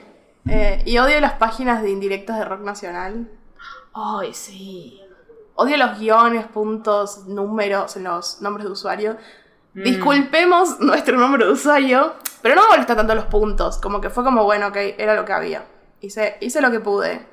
Eh, 0.49 0.81
y 0.85 0.97
odio 0.97 1.19
las 1.19 1.33
páginas 1.33 1.83
de 1.83 1.89
indirectas 1.89 2.39
de 2.39 2.45
rock 2.45 2.61
nacional. 2.61 3.29
Ay, 3.93 4.33
sí. 4.33 5.01
Odio 5.55 5.77
los 5.77 5.99
guiones, 5.99 6.45
puntos, 6.45 7.25
números 7.27 7.97
en 7.97 8.03
los 8.03 8.41
nombres 8.41 8.65
de 8.65 8.71
usuario. 8.71 9.17
Mm. 9.73 9.83
Disculpemos 9.83 10.79
nuestro 10.79 11.17
nombre 11.17 11.45
de 11.45 11.51
usuario, 11.51 12.13
pero 12.41 12.55
no 12.55 12.63
me 12.63 12.69
molesta 12.69 12.95
tanto 12.95 13.15
los 13.15 13.25
puntos. 13.25 13.79
Como 13.79 13.99
que 13.99 14.09
fue 14.09 14.23
como, 14.23 14.43
bueno, 14.43 14.67
ok, 14.67 14.77
era 14.97 15.15
lo 15.15 15.25
que 15.25 15.33
había. 15.33 15.65
Hice, 15.99 16.37
hice 16.41 16.61
lo 16.61 16.71
que 16.71 16.79
pude. 16.79 17.25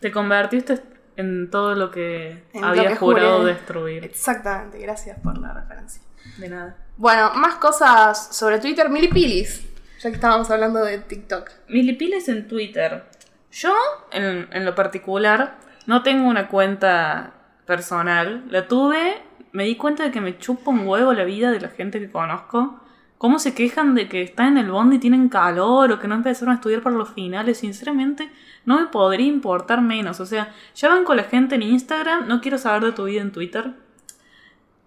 Te 0.00 0.10
convertiste 0.10 0.93
en 1.16 1.50
todo 1.50 1.74
lo 1.74 1.90
que 1.90 2.44
En 2.52 2.60
lo 2.62 2.66
había 2.68 2.88
que 2.88 2.96
jurado 2.96 3.38
juré. 3.40 3.54
destruir. 3.54 4.04
Exactamente, 4.04 4.78
gracias 4.78 5.18
por 5.20 5.38
la 5.38 5.52
referencia. 5.52 6.02
De 6.38 6.48
nada. 6.48 6.76
Bueno, 6.96 7.32
más 7.34 7.56
cosas 7.56 8.34
sobre 8.36 8.58
Twitter, 8.58 8.88
milipilis. 8.90 9.66
Ya 10.00 10.10
que 10.10 10.16
estábamos 10.16 10.50
hablando 10.50 10.84
de 10.84 10.98
TikTok. 10.98 11.50
Milipiles 11.68 12.28
en 12.28 12.48
Twitter. 12.48 13.04
Yo, 13.52 13.74
en, 14.10 14.48
en 14.52 14.64
lo 14.64 14.74
particular, 14.74 15.58
no 15.86 16.02
tengo 16.02 16.28
una 16.28 16.48
cuenta 16.48 17.32
personal. 17.66 18.44
La 18.50 18.66
tuve, 18.68 19.22
me 19.52 19.64
di 19.64 19.76
cuenta 19.76 20.02
de 20.04 20.10
que 20.10 20.20
me 20.20 20.38
chupa 20.38 20.70
un 20.70 20.86
huevo 20.86 21.12
la 21.12 21.24
vida 21.24 21.50
de 21.52 21.60
la 21.60 21.68
gente 21.68 22.00
que 22.00 22.10
conozco. 22.10 22.80
Cómo 23.24 23.38
se 23.38 23.54
quejan 23.54 23.94
de 23.94 24.06
que 24.06 24.20
están 24.20 24.48
en 24.48 24.58
el 24.58 24.70
bondi 24.70 24.96
y 24.96 24.98
tienen 24.98 25.30
calor 25.30 25.90
o 25.90 25.98
que 25.98 26.06
no 26.06 26.14
empezaron 26.14 26.52
a 26.52 26.56
estudiar 26.56 26.82
para 26.82 26.94
los 26.94 27.08
finales. 27.08 27.56
Sinceramente, 27.56 28.30
no 28.66 28.78
me 28.78 28.88
podría 28.88 29.26
importar 29.26 29.80
menos. 29.80 30.20
O 30.20 30.26
sea, 30.26 30.52
ya 30.74 30.90
van 30.90 31.04
con 31.04 31.16
la 31.16 31.24
gente 31.24 31.54
en 31.54 31.62
Instagram, 31.62 32.28
no 32.28 32.42
quiero 32.42 32.58
saber 32.58 32.84
de 32.84 32.92
tu 32.92 33.04
vida 33.04 33.22
en 33.22 33.32
Twitter. 33.32 33.72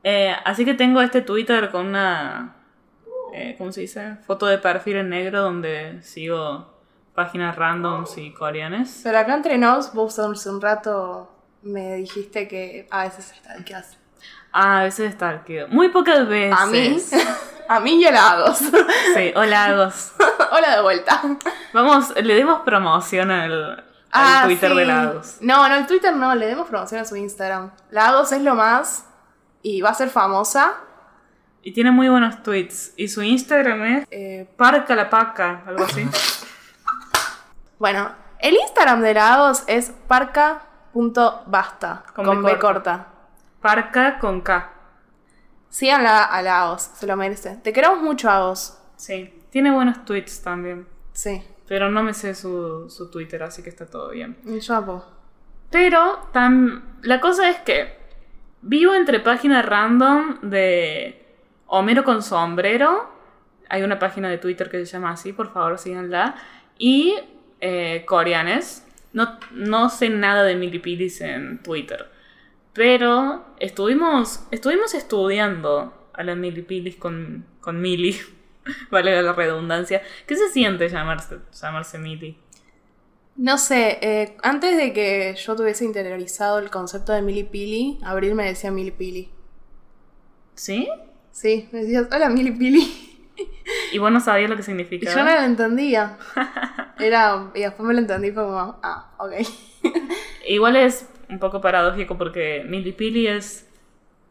Eh, 0.04 0.36
así 0.46 0.66
que 0.66 0.76
tengo 0.76 1.02
este 1.02 1.22
Twitter 1.22 1.72
con 1.72 1.88
una 1.88 2.58
eh, 3.34 3.56
¿cómo 3.58 3.72
se 3.72 3.82
dice? 3.82 4.18
Foto 4.28 4.46
de 4.46 4.60
perfil 4.60 4.98
en 4.98 5.10
negro 5.10 5.42
donde 5.42 6.04
sigo 6.04 6.72
páginas 7.16 7.56
randoms 7.56 8.20
y 8.20 8.32
coreanas. 8.36 9.02
Pero 9.04 9.18
acá 9.18 9.34
entre 9.34 9.58
nos, 9.58 9.96
vos 9.96 10.20
hace 10.20 10.48
un 10.52 10.62
rato 10.62 11.32
me 11.64 11.96
dijiste 11.96 12.48
que 12.48 12.88
a 12.92 13.06
veces 13.06 13.32
está 13.32 13.66
que 13.66 13.74
hace. 13.74 13.98
Ah, 14.52 14.82
a 14.82 14.84
veces 14.84 15.16
stalkeo. 15.16 15.70
Muy 15.70 15.90
pocas 15.90 16.28
veces. 16.28 16.56
A 16.56 16.68
mí, 16.68 16.98
a 17.68 17.80
mí 17.80 18.02
y 18.02 18.06
a. 18.06 18.54
Sí, 19.16 19.32
hola 19.36 19.70
Lagos. 19.70 20.12
Hola 20.52 20.76
de 20.76 20.82
vuelta. 20.82 21.22
Vamos, 21.74 22.14
le 22.16 22.34
demos 22.36 22.62
promoción 22.62 23.32
al, 23.32 23.72
al 23.72 23.84
Ah, 24.12 24.42
Twitter 24.46 24.72
sí. 24.72 24.78
de 24.78 24.86
Lagos. 24.86 25.38
No, 25.42 25.68
no, 25.68 25.76
el 25.76 25.86
Twitter 25.88 26.16
no, 26.16 26.34
le 26.36 26.46
demos 26.48 26.68
promoción 26.68 27.02
a 27.02 27.06
su 27.06 27.16
Instagram. 27.16 27.72
Lagos 27.92 28.32
es 28.32 28.42
lo 28.42 28.56
más 28.56 29.06
y 29.62 29.82
va 29.82 29.90
a 29.90 29.94
ser 29.94 30.10
famosa. 30.10 30.76
Y 31.62 31.74
tiene 31.74 31.92
muy 31.92 32.08
buenos 32.08 32.42
tweets. 32.44 32.94
Y 32.96 33.08
su 33.10 33.22
Instagram 33.24 33.84
es 33.84 34.08
Eh, 34.12 34.50
Parca 34.56 34.96
la 34.96 35.10
Paca, 35.10 35.64
algo 35.68 35.84
así. 35.84 36.08
bueno, 37.80 38.12
el 38.40 38.56
Instagram 38.56 39.02
de 39.02 39.14
Lagos 39.14 39.64
es 39.68 39.92
parca.basta, 40.08 42.04
Con 42.16 42.26
con, 42.26 42.44
B 42.44 42.54
B 42.54 42.60
corta. 42.60 42.98
corta. 42.98 43.08
Parca 43.62 44.20
con 44.20 44.42
K. 44.42 44.70
Síganla 45.70 46.24
a 46.24 46.42
Lagos, 46.42 46.82
se 46.82 47.06
lo 47.08 47.16
merece. 47.16 47.58
Te 47.64 47.74
queremos 47.74 48.02
mucho, 48.02 48.28
Lagos. 48.28 48.78
Sí. 48.96 49.34
Tiene 49.50 49.72
buenos 49.72 50.06
tweets 50.06 50.42
también. 50.42 50.88
Sí, 51.14 51.42
Pero 51.68 51.90
no 51.90 52.04
me 52.04 52.14
sé 52.14 52.36
su, 52.36 52.90
su 52.90 53.10
Twitter, 53.12 53.42
así 53.44 53.62
que 53.64 53.70
está 53.70 53.86
todo 53.86 54.10
bien. 54.12 54.38
yo 54.62 54.76
apo. 54.76 55.06
Pero 55.70 56.30
tam- 56.34 56.82
la 57.02 57.20
cosa 57.20 57.50
es 57.50 57.58
que 57.60 57.98
Vivo 58.62 58.96
entre 58.96 59.20
páginas 59.20 59.66
random 59.66 60.40
de 60.42 61.26
Homero 61.68 62.04
con 62.04 62.24
sombrero. 62.24 63.10
Hay 63.70 63.84
una 63.84 64.00
página 64.00 64.30
de 64.30 64.38
Twitter 64.40 64.70
que 64.70 64.80
se 64.86 64.92
llama 64.94 65.12
así, 65.12 65.32
por 65.32 65.54
favor 65.54 65.78
síganla. 65.78 66.36
Y 66.78 67.16
eh, 67.62 68.04
coreanes. 68.08 68.84
No, 69.14 69.38
no 69.52 69.90
sé 69.90 70.10
nada 70.10 70.44
de 70.44 70.56
milipilis 70.56 71.22
en 71.22 71.62
Twitter. 71.64 72.10
Pero 72.78 73.44
estuvimos, 73.60 74.42
estuvimos 74.52 74.94
estudiando 74.94 76.12
a 76.14 76.24
las 76.24 76.38
milipilis 76.38 76.96
con, 76.96 77.44
con 77.60 77.82
Mili. 77.82 78.16
vale 78.92 79.20
la 79.20 79.34
redundancia. 79.34 80.04
¿Qué 80.28 80.36
se 80.36 80.48
siente 80.52 80.88
llamarse, 80.88 81.40
llamarse 81.60 81.98
Mili? 81.98 82.38
No 83.36 83.58
sé, 83.58 83.98
eh, 84.02 84.38
antes 84.44 84.78
de 84.78 84.94
que 84.94 85.36
yo 85.44 85.56
tuviese 85.56 85.86
interiorizado 85.86 86.60
el 86.60 86.70
concepto 86.70 87.14
de 87.14 87.24
milipili, 87.24 87.98
Abril 88.04 88.36
me 88.36 88.46
decía 88.46 88.70
milipili. 88.70 89.32
¿Sí? 90.54 90.88
Sí, 91.32 91.68
me 91.72 91.80
decías, 91.80 92.08
hola 92.12 92.30
milipili. 92.30 93.26
¿Y 93.92 93.98
vos 93.98 94.12
no 94.12 94.20
sabías 94.20 94.52
lo 94.52 94.56
que 94.56 94.62
significaba? 94.62 95.16
yo 95.16 95.24
no 95.24 95.34
lo 95.34 95.48
entendía. 95.48 96.20
Era, 97.00 97.52
y 97.56 97.62
después 97.62 97.88
me 97.88 97.96
lo 97.96 98.02
entendí, 98.02 98.32
fue 98.32 98.44
como, 98.44 98.80
ah, 98.84 99.16
ok. 99.18 99.34
Igual 100.48 100.76
es 100.76 101.08
un 101.30 101.40
poco 101.40 101.62
paradójico 101.62 102.18
porque 102.18 102.64
milipili 102.68 103.28
es... 103.28 103.66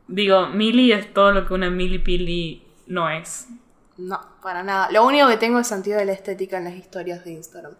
Digo, 0.08 0.46
mili 0.48 0.92
es 0.92 1.12
todo 1.12 1.32
lo 1.32 1.46
que 1.46 1.54
una 1.54 1.68
milipili 1.68 2.64
no 2.86 3.10
es. 3.10 3.48
No, 3.98 4.20
para 4.42 4.62
nada. 4.62 4.88
Lo 4.92 5.04
único 5.04 5.26
que 5.28 5.36
tengo 5.36 5.58
es 5.58 5.66
sentido 5.66 5.98
de 5.98 6.04
la 6.04 6.12
estética 6.12 6.58
en 6.58 6.64
las 6.64 6.74
historias 6.74 7.24
de 7.24 7.32
Instagram. 7.32 7.72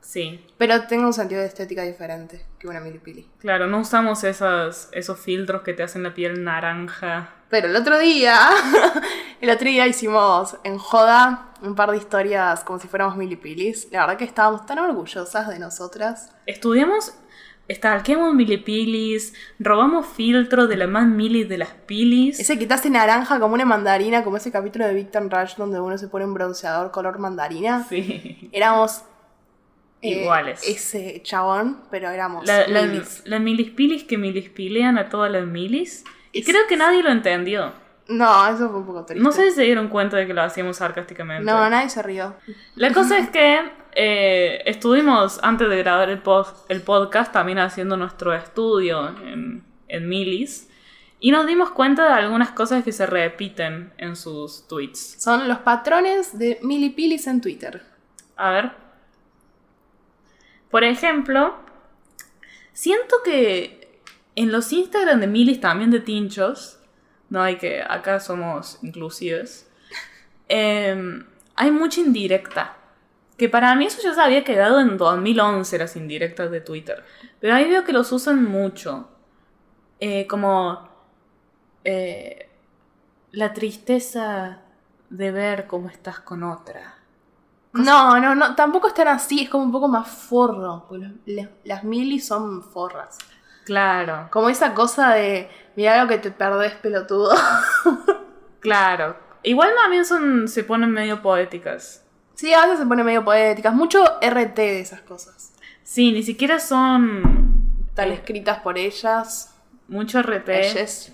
Sí, 0.00 0.44
Pero 0.58 0.82
tengo 0.88 1.06
un 1.06 1.12
sentido 1.12 1.40
de 1.40 1.46
estética 1.46 1.82
diferente 1.82 2.44
que 2.58 2.66
una 2.66 2.80
milipili. 2.80 3.28
claro, 3.38 3.68
no 3.68 3.78
usamos 3.78 4.24
esas, 4.24 4.88
esos 4.92 5.18
filtros 5.18 5.62
que 5.62 5.74
te 5.74 5.84
hacen 5.84 6.02
la 6.02 6.12
piel 6.12 6.42
naranja. 6.42 7.30
Pero 7.48 7.68
el 7.68 7.76
otro 7.76 7.98
día, 7.98 8.36
el 9.40 9.48
otro 9.50 9.68
día 9.68 9.86
hicimos 9.86 10.56
en 10.64 10.76
joda 10.76 11.52
un 11.62 11.76
par 11.76 11.92
de 11.92 11.98
historias 11.98 12.64
como 12.64 12.80
si 12.80 12.88
fuéramos 12.88 13.16
milipilis. 13.16 13.88
La 13.92 14.00
verdad 14.00 14.16
que 14.16 14.24
estábamos 14.24 14.66
tan 14.66 14.80
orgullosas 14.80 15.48
de 15.48 15.60
nosotras. 15.60 16.32
Estudiamos, 16.46 17.14
stalkeamos 17.70 18.34
milipilis, 18.34 19.34
robamos 19.58 20.06
filtros 20.06 20.68
de 20.68 20.76
la 20.76 20.86
más 20.86 21.06
mili 21.06 21.44
de 21.44 21.58
las 21.58 21.70
pilis. 21.70 22.38
Ese 22.40 22.58
que 22.58 22.66
te 22.66 22.74
hace 22.74 22.90
naranja 22.90 23.38
como 23.40 23.54
una 23.54 23.64
mandarina, 23.64 24.24
como 24.24 24.36
ese 24.36 24.50
capítulo 24.52 24.86
de 24.86 24.94
Victor 24.94 25.28
Rush 25.30 25.54
donde 25.56 25.80
uno 25.80 25.96
se 25.98 26.08
pone 26.08 26.24
un 26.24 26.34
bronceador 26.34 26.90
color 26.90 27.18
mandarina. 27.18 27.84
Sí. 27.88 28.48
Éramos 28.52 29.02
eh, 30.02 30.22
Iguales. 30.22 30.62
ese 30.66 31.20
chabón, 31.22 31.78
pero 31.90 32.10
éramos 32.10 32.46
La, 32.46 32.66
la, 32.66 32.82
milis. 32.82 33.22
la 33.24 33.38
milispilis 33.38 34.04
que 34.04 34.18
milispilean 34.18 34.98
a 34.98 35.08
todas 35.08 35.30
las 35.30 35.46
milis. 35.46 36.04
Y 36.32 36.40
Es- 36.40 36.46
creo 36.46 36.66
que 36.68 36.76
nadie 36.76 37.02
lo 37.02 37.10
entendió. 37.10 37.72
No, 38.08 38.46
eso 38.48 38.68
fue 38.68 38.80
un 38.80 38.86
poco 38.86 39.04
triste. 39.04 39.22
No 39.22 39.30
sé 39.30 39.50
si 39.50 39.56
se 39.56 39.62
dieron 39.62 39.86
cuenta 39.88 40.16
de 40.16 40.26
que 40.26 40.34
lo 40.34 40.42
hacíamos 40.42 40.78
sarcásticamente. 40.78 41.44
No, 41.44 41.70
nadie 41.70 41.88
se 41.88 42.02
rió. 42.02 42.34
La 42.74 42.92
cosa 42.92 43.16
es 43.16 43.30
que 43.30 43.60
eh, 43.94 44.62
estuvimos, 44.66 45.38
antes 45.42 45.68
de 45.68 45.76
grabar 45.78 46.10
el, 46.10 46.22
pod- 46.22 46.54
el 46.68 46.82
podcast, 46.82 47.32
también 47.32 47.58
haciendo 47.58 47.96
nuestro 47.96 48.32
estudio 48.34 49.08
en, 49.08 49.64
en 49.88 50.08
Milis. 50.08 50.68
Y 51.20 51.30
nos 51.30 51.46
dimos 51.46 51.70
cuenta 51.70 52.06
de 52.08 52.14
algunas 52.14 52.50
cosas 52.50 52.82
que 52.82 52.90
se 52.92 53.06
repiten 53.06 53.92
en 53.96 54.16
sus 54.16 54.66
tweets. 54.66 55.22
Son 55.22 55.46
los 55.48 55.58
patrones 55.58 56.36
de 56.38 56.58
milipilis 56.62 57.26
en 57.28 57.40
Twitter. 57.40 57.82
A 58.36 58.50
ver. 58.50 58.72
Por 60.70 60.84
ejemplo, 60.84 61.54
siento 62.72 63.16
que 63.24 64.00
en 64.34 64.50
los 64.50 64.72
Instagram 64.72 65.20
de 65.20 65.26
Milis, 65.26 65.60
también 65.60 65.90
de 65.90 66.00
Tinchos, 66.00 66.78
no 67.28 67.42
hay 67.42 67.56
que, 67.56 67.82
acá 67.82 68.18
somos 68.20 68.78
inclusives, 68.82 69.70
em, 70.48 71.24
hay 71.54 71.70
mucha 71.70 72.00
indirecta. 72.00 72.76
Que 73.42 73.48
para 73.48 73.74
mí 73.74 73.86
eso 73.86 74.00
ya 74.00 74.14
se 74.14 74.20
había 74.20 74.44
quedado 74.44 74.78
en 74.78 74.96
2011 74.96 75.76
las 75.76 75.96
indirectas 75.96 76.48
de 76.52 76.60
Twitter. 76.60 77.02
Pero 77.40 77.54
ahí 77.56 77.68
veo 77.68 77.82
que 77.82 77.92
los 77.92 78.12
usan 78.12 78.44
mucho. 78.44 79.08
Eh, 79.98 80.28
como 80.28 80.88
eh, 81.82 82.48
la 83.32 83.52
tristeza 83.52 84.60
de 85.10 85.32
ver 85.32 85.66
cómo 85.66 85.88
estás 85.88 86.20
con 86.20 86.44
otra. 86.44 86.94
No, 87.72 88.20
no, 88.20 88.36
no, 88.36 88.54
tampoco 88.54 88.86
están 88.86 89.08
así, 89.08 89.40
es 89.42 89.50
como 89.50 89.64
un 89.64 89.72
poco 89.72 89.88
más 89.88 90.06
forro. 90.08 90.84
porque 90.88 91.04
los- 91.06 91.14
la- 91.26 91.50
las 91.64 91.82
milis 91.82 92.24
son 92.24 92.62
forras. 92.62 93.18
Claro. 93.64 94.28
Como 94.30 94.50
esa 94.50 94.72
cosa 94.72 95.14
de, 95.14 95.50
mira 95.74 96.00
lo 96.00 96.08
que 96.08 96.18
te 96.18 96.30
perdés, 96.30 96.74
pelotudo. 96.74 97.32
Claro. 98.60 99.16
Igual 99.42 99.70
también 99.82 100.04
son, 100.04 100.46
se 100.46 100.62
ponen 100.62 100.92
medio 100.92 101.20
poéticas. 101.22 102.04
Sí, 102.34 102.52
a 102.52 102.62
veces 102.62 102.80
se 102.80 102.86
pone 102.86 103.04
medio 103.04 103.24
poéticas. 103.24 103.74
Mucho 103.74 104.04
RT 104.20 104.56
de 104.56 104.80
esas 104.80 105.00
cosas. 105.02 105.52
Sí, 105.82 106.12
ni 106.12 106.22
siquiera 106.22 106.58
son 106.60 107.22
Eh. 107.96 108.12
escritas 108.14 108.60
por 108.60 108.78
ellas. 108.78 109.48
mucho 109.88 110.18
RT. 110.22 110.48
Ellas. 110.48 111.12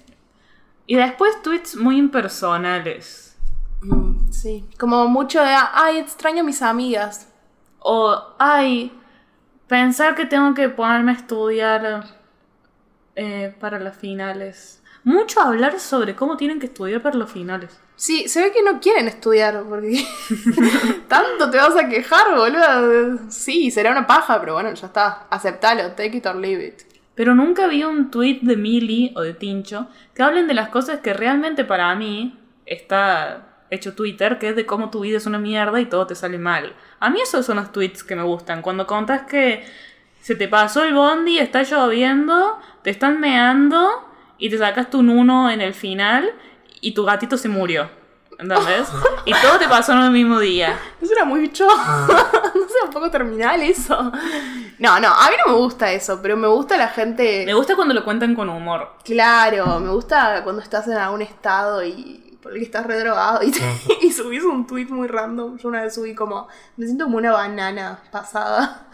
Y 0.86 0.94
después 0.96 1.42
tweets 1.42 1.74
muy 1.76 1.96
impersonales. 1.98 3.36
Mm, 3.82 4.30
sí. 4.30 4.64
Como 4.78 5.08
mucho 5.08 5.40
de, 5.42 5.50
ay, 5.72 5.98
extraño 5.98 6.40
a 6.40 6.44
mis 6.44 6.62
amigas. 6.62 7.28
O, 7.80 8.16
ay, 8.38 8.92
pensar 9.66 10.14
que 10.14 10.26
tengo 10.26 10.54
que 10.54 10.68
ponerme 10.68 11.12
a 11.12 11.14
estudiar 11.16 12.04
eh, 13.16 13.54
para 13.58 13.80
las 13.80 13.96
finales. 13.96 14.80
Mucho 15.02 15.40
hablar 15.40 15.80
sobre 15.80 16.14
cómo 16.14 16.36
tienen 16.36 16.60
que 16.60 16.66
estudiar 16.66 17.02
para 17.02 17.16
los 17.16 17.30
finales. 17.32 17.80
Sí, 17.98 18.28
se 18.28 18.40
ve 18.40 18.52
que 18.52 18.62
no 18.62 18.78
quieren 18.78 19.08
estudiar, 19.08 19.64
porque 19.68 20.06
tanto 21.08 21.50
te 21.50 21.56
vas 21.56 21.74
a 21.74 21.88
quejar, 21.88 22.36
boludo. 22.36 23.18
Sí, 23.28 23.72
será 23.72 23.90
una 23.90 24.06
paja, 24.06 24.38
pero 24.38 24.52
bueno, 24.52 24.72
ya 24.72 24.86
está. 24.86 25.26
Aceptalo, 25.30 25.90
take 25.92 26.18
it 26.18 26.26
or 26.26 26.36
leave 26.36 26.64
it. 26.64 26.82
Pero 27.16 27.34
nunca 27.34 27.66
vi 27.66 27.82
un 27.82 28.12
tweet 28.12 28.38
de 28.42 28.56
Mili 28.56 29.12
o 29.16 29.22
de 29.22 29.34
Tincho 29.34 29.88
que 30.14 30.22
hablen 30.22 30.46
de 30.46 30.54
las 30.54 30.68
cosas 30.68 31.00
que 31.00 31.12
realmente 31.12 31.64
para 31.64 31.92
mí 31.96 32.38
está 32.66 33.64
hecho 33.68 33.96
Twitter, 33.96 34.38
que 34.38 34.50
es 34.50 34.54
de 34.54 34.64
cómo 34.64 34.90
tu 34.90 35.00
vida 35.00 35.16
es 35.16 35.26
una 35.26 35.40
mierda 35.40 35.80
y 35.80 35.86
todo 35.86 36.06
te 36.06 36.14
sale 36.14 36.38
mal. 36.38 36.76
A 37.00 37.10
mí 37.10 37.20
esos 37.20 37.44
son 37.44 37.56
los 37.56 37.72
tweets 37.72 38.04
que 38.04 38.14
me 38.14 38.22
gustan. 38.22 38.62
Cuando 38.62 38.86
contas 38.86 39.22
que 39.22 39.64
se 40.20 40.36
te 40.36 40.46
pasó 40.46 40.84
el 40.84 40.94
bondi, 40.94 41.38
está 41.38 41.64
lloviendo, 41.64 42.60
te 42.82 42.90
están 42.90 43.18
meando 43.18 44.08
y 44.38 44.50
te 44.50 44.58
sacaste 44.58 44.96
un 44.98 45.08
uno 45.10 45.50
en 45.50 45.60
el 45.60 45.74
final 45.74 46.30
y 46.80 46.92
tu 46.92 47.04
gatito 47.04 47.36
se 47.36 47.48
murió. 47.48 47.88
¿Entendés? 48.38 48.88
Y 49.24 49.32
todo 49.42 49.58
te 49.58 49.68
pasó 49.68 49.92
en 49.92 49.98
el 49.98 50.10
mismo 50.10 50.38
día. 50.38 50.78
Eso 51.02 51.12
era 51.12 51.24
muy 51.24 51.40
bicho. 51.40 51.66
no 51.66 52.68
sé, 52.68 52.74
un 52.84 52.90
poco 52.90 53.10
terminal 53.10 53.60
eso. 53.62 54.10
No, 54.78 54.98
no, 55.00 55.08
a 55.08 55.28
mí 55.28 55.36
no 55.44 55.52
me 55.52 55.58
gusta 55.58 55.92
eso, 55.92 56.20
pero 56.22 56.36
me 56.36 56.46
gusta 56.48 56.76
la 56.78 56.88
gente. 56.88 57.44
Me 57.44 57.52
gusta 57.52 57.74
cuando 57.76 57.92
lo 57.92 58.04
cuentan 58.04 58.34
con 58.34 58.48
humor. 58.48 58.92
Claro, 59.04 59.80
me 59.80 59.90
gusta 59.90 60.42
cuando 60.44 60.62
estás 60.62 60.86
en 60.86 60.94
algún 60.96 61.20
estado 61.20 61.84
y 61.84 62.38
por 62.40 62.52
el 62.52 62.58
que 62.58 62.64
estás 62.64 62.86
redrogado 62.86 63.42
y, 63.42 63.50
te- 63.50 63.60
y 64.02 64.12
subís 64.12 64.44
un 64.44 64.66
tweet 64.66 64.86
muy 64.86 65.08
random. 65.08 65.58
Yo 65.58 65.68
una 65.68 65.82
vez 65.82 65.94
subí 65.94 66.14
como, 66.14 66.48
me 66.76 66.86
siento 66.86 67.04
como 67.04 67.18
una 67.18 67.32
banana 67.32 67.98
pasada. 68.10 68.86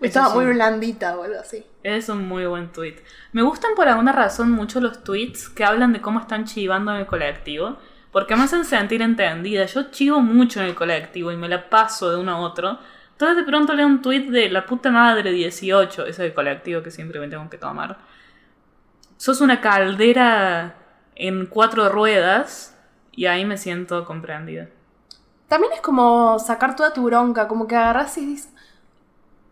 Estaba 0.00 0.28
sí. 0.30 0.34
muy 0.36 0.46
blandita 0.46 1.18
o 1.18 1.24
algo 1.24 1.38
así. 1.40 1.64
Es 1.82 2.08
un 2.08 2.28
muy 2.28 2.46
buen 2.46 2.70
tweet. 2.70 2.96
Me 3.32 3.42
gustan 3.42 3.72
por 3.74 3.88
alguna 3.88 4.12
razón 4.12 4.50
mucho 4.50 4.80
los 4.80 5.02
tweets 5.02 5.48
que 5.48 5.64
hablan 5.64 5.92
de 5.92 6.00
cómo 6.00 6.20
están 6.20 6.44
chivando 6.44 6.92
en 6.92 6.98
el 6.98 7.06
colectivo. 7.06 7.78
Porque 8.12 8.36
me 8.36 8.42
hacen 8.42 8.64
sentir 8.64 9.02
entendida. 9.02 9.64
Yo 9.64 9.90
chivo 9.90 10.20
mucho 10.20 10.60
en 10.60 10.66
el 10.66 10.74
colectivo 10.74 11.32
y 11.32 11.36
me 11.36 11.48
la 11.48 11.70
paso 11.70 12.10
de 12.10 12.18
uno 12.18 12.32
a 12.32 12.38
otro. 12.40 12.78
Entonces 13.12 13.36
de 13.36 13.44
pronto 13.44 13.72
leo 13.72 13.86
un 13.86 14.02
tweet 14.02 14.30
de 14.30 14.50
la 14.50 14.66
puta 14.66 14.90
madre 14.90 15.32
18, 15.32 16.06
ese 16.06 16.22
del 16.22 16.34
colectivo 16.34 16.82
que 16.82 16.90
siempre 16.90 17.20
me 17.20 17.28
tengo 17.28 17.48
que 17.48 17.58
tomar. 17.58 17.98
Sos 19.16 19.40
una 19.40 19.60
caldera 19.60 20.76
en 21.14 21.46
cuatro 21.46 21.88
ruedas 21.88 22.76
y 23.12 23.26
ahí 23.26 23.44
me 23.44 23.56
siento 23.56 24.04
comprendida. 24.04 24.68
También 25.48 25.72
es 25.74 25.80
como 25.80 26.38
sacar 26.38 26.76
toda 26.76 26.92
tu 26.92 27.04
bronca, 27.04 27.46
como 27.46 27.66
que 27.66 27.76
agarras 27.76 28.16
y 28.18 28.38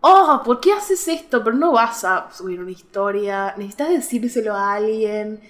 oh, 0.00 0.42
¿por 0.44 0.60
qué 0.60 0.72
haces 0.72 1.06
esto? 1.08 1.42
Pero 1.44 1.56
no 1.56 1.72
vas 1.72 2.04
a 2.04 2.30
subir 2.32 2.60
una 2.60 2.70
historia, 2.70 3.54
necesitas 3.56 3.88
decírselo 3.90 4.54
a 4.54 4.74
alguien. 4.74 5.40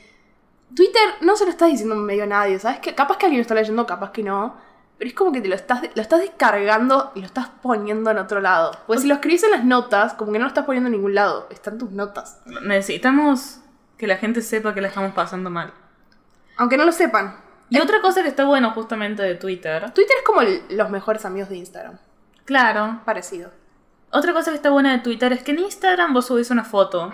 Twitter 0.75 1.03
no 1.23 1.37
se 1.37 1.45
lo 1.45 1.51
estás 1.51 1.69
diciendo 1.71 1.97
medio 1.97 2.25
a 2.25 2.27
nadie, 2.27 2.59
¿sabes? 2.59 2.79
Que 2.81 2.95
capaz 2.95 3.17
que 3.17 3.27
alguien 3.27 3.41
lo 3.41 3.43
está 3.43 3.55
leyendo, 3.55 3.87
capaz 3.87 4.11
que 4.13 4.23
no. 4.23 4.55
Pero 4.99 5.09
es 5.09 5.15
como 5.17 5.33
que 5.33 5.41
te 5.41 5.49
lo 5.49 5.55
estás, 5.55 5.83
lo 5.95 6.03
estás 6.03 6.21
descargando 6.21 7.11
y 7.15 7.21
lo 7.21 7.27
estás 7.27 7.49
poniendo 7.63 8.11
en 8.11 8.19
otro 8.19 8.41
lado. 8.41 8.73
Pues 8.87 9.01
si 9.01 9.09
lo 9.09 9.15
escribís 9.15 9.43
en 9.45 9.51
las 9.53 9.65
notas, 9.65 10.13
como 10.15 10.31
que 10.31 10.39
no 10.39 10.45
lo 10.45 10.49
estás 10.49 10.67
poniendo 10.67 10.89
en 10.89 10.93
ningún 10.93 11.15
lado, 11.15 11.47
están 11.51 11.79
tus 11.79 11.91
notas. 11.91 12.41
Necesitamos 12.63 13.61
que 13.97 14.07
la 14.07 14.17
gente 14.19 14.43
sepa 14.43 14.75
que 14.75 14.81
la 14.83 14.89
estamos 14.89 15.13
pasando 15.13 15.49
mal. 15.51 15.73
Aunque 16.59 16.77
no 16.77 16.85
lo 16.85 16.93
sepan. 16.93 17.37
Y 17.71 17.79
otra 17.79 18.01
cosa 18.03 18.23
que 18.23 18.29
está 18.29 18.45
bueno 18.45 18.73
justamente 18.73 19.23
de 19.23 19.37
Twitter. 19.37 19.91
Twitter 19.93 20.17
es 20.19 20.25
como 20.25 20.43
el- 20.43 20.63
los 20.71 20.91
mejores 20.91 21.25
amigos 21.25 21.49
de 21.49 21.57
Instagram. 21.57 21.99
Claro. 22.45 23.01
Parecido. 23.05 23.51
Otra 24.11 24.33
cosa 24.33 24.51
que 24.51 24.57
está 24.57 24.71
buena 24.71 24.93
de 24.93 24.99
Twitter 24.99 25.33
es 25.33 25.43
que 25.43 25.53
en 25.53 25.61
Instagram 25.61 26.13
vos 26.13 26.27
subís 26.27 26.51
una 26.51 26.65
foto 26.65 27.13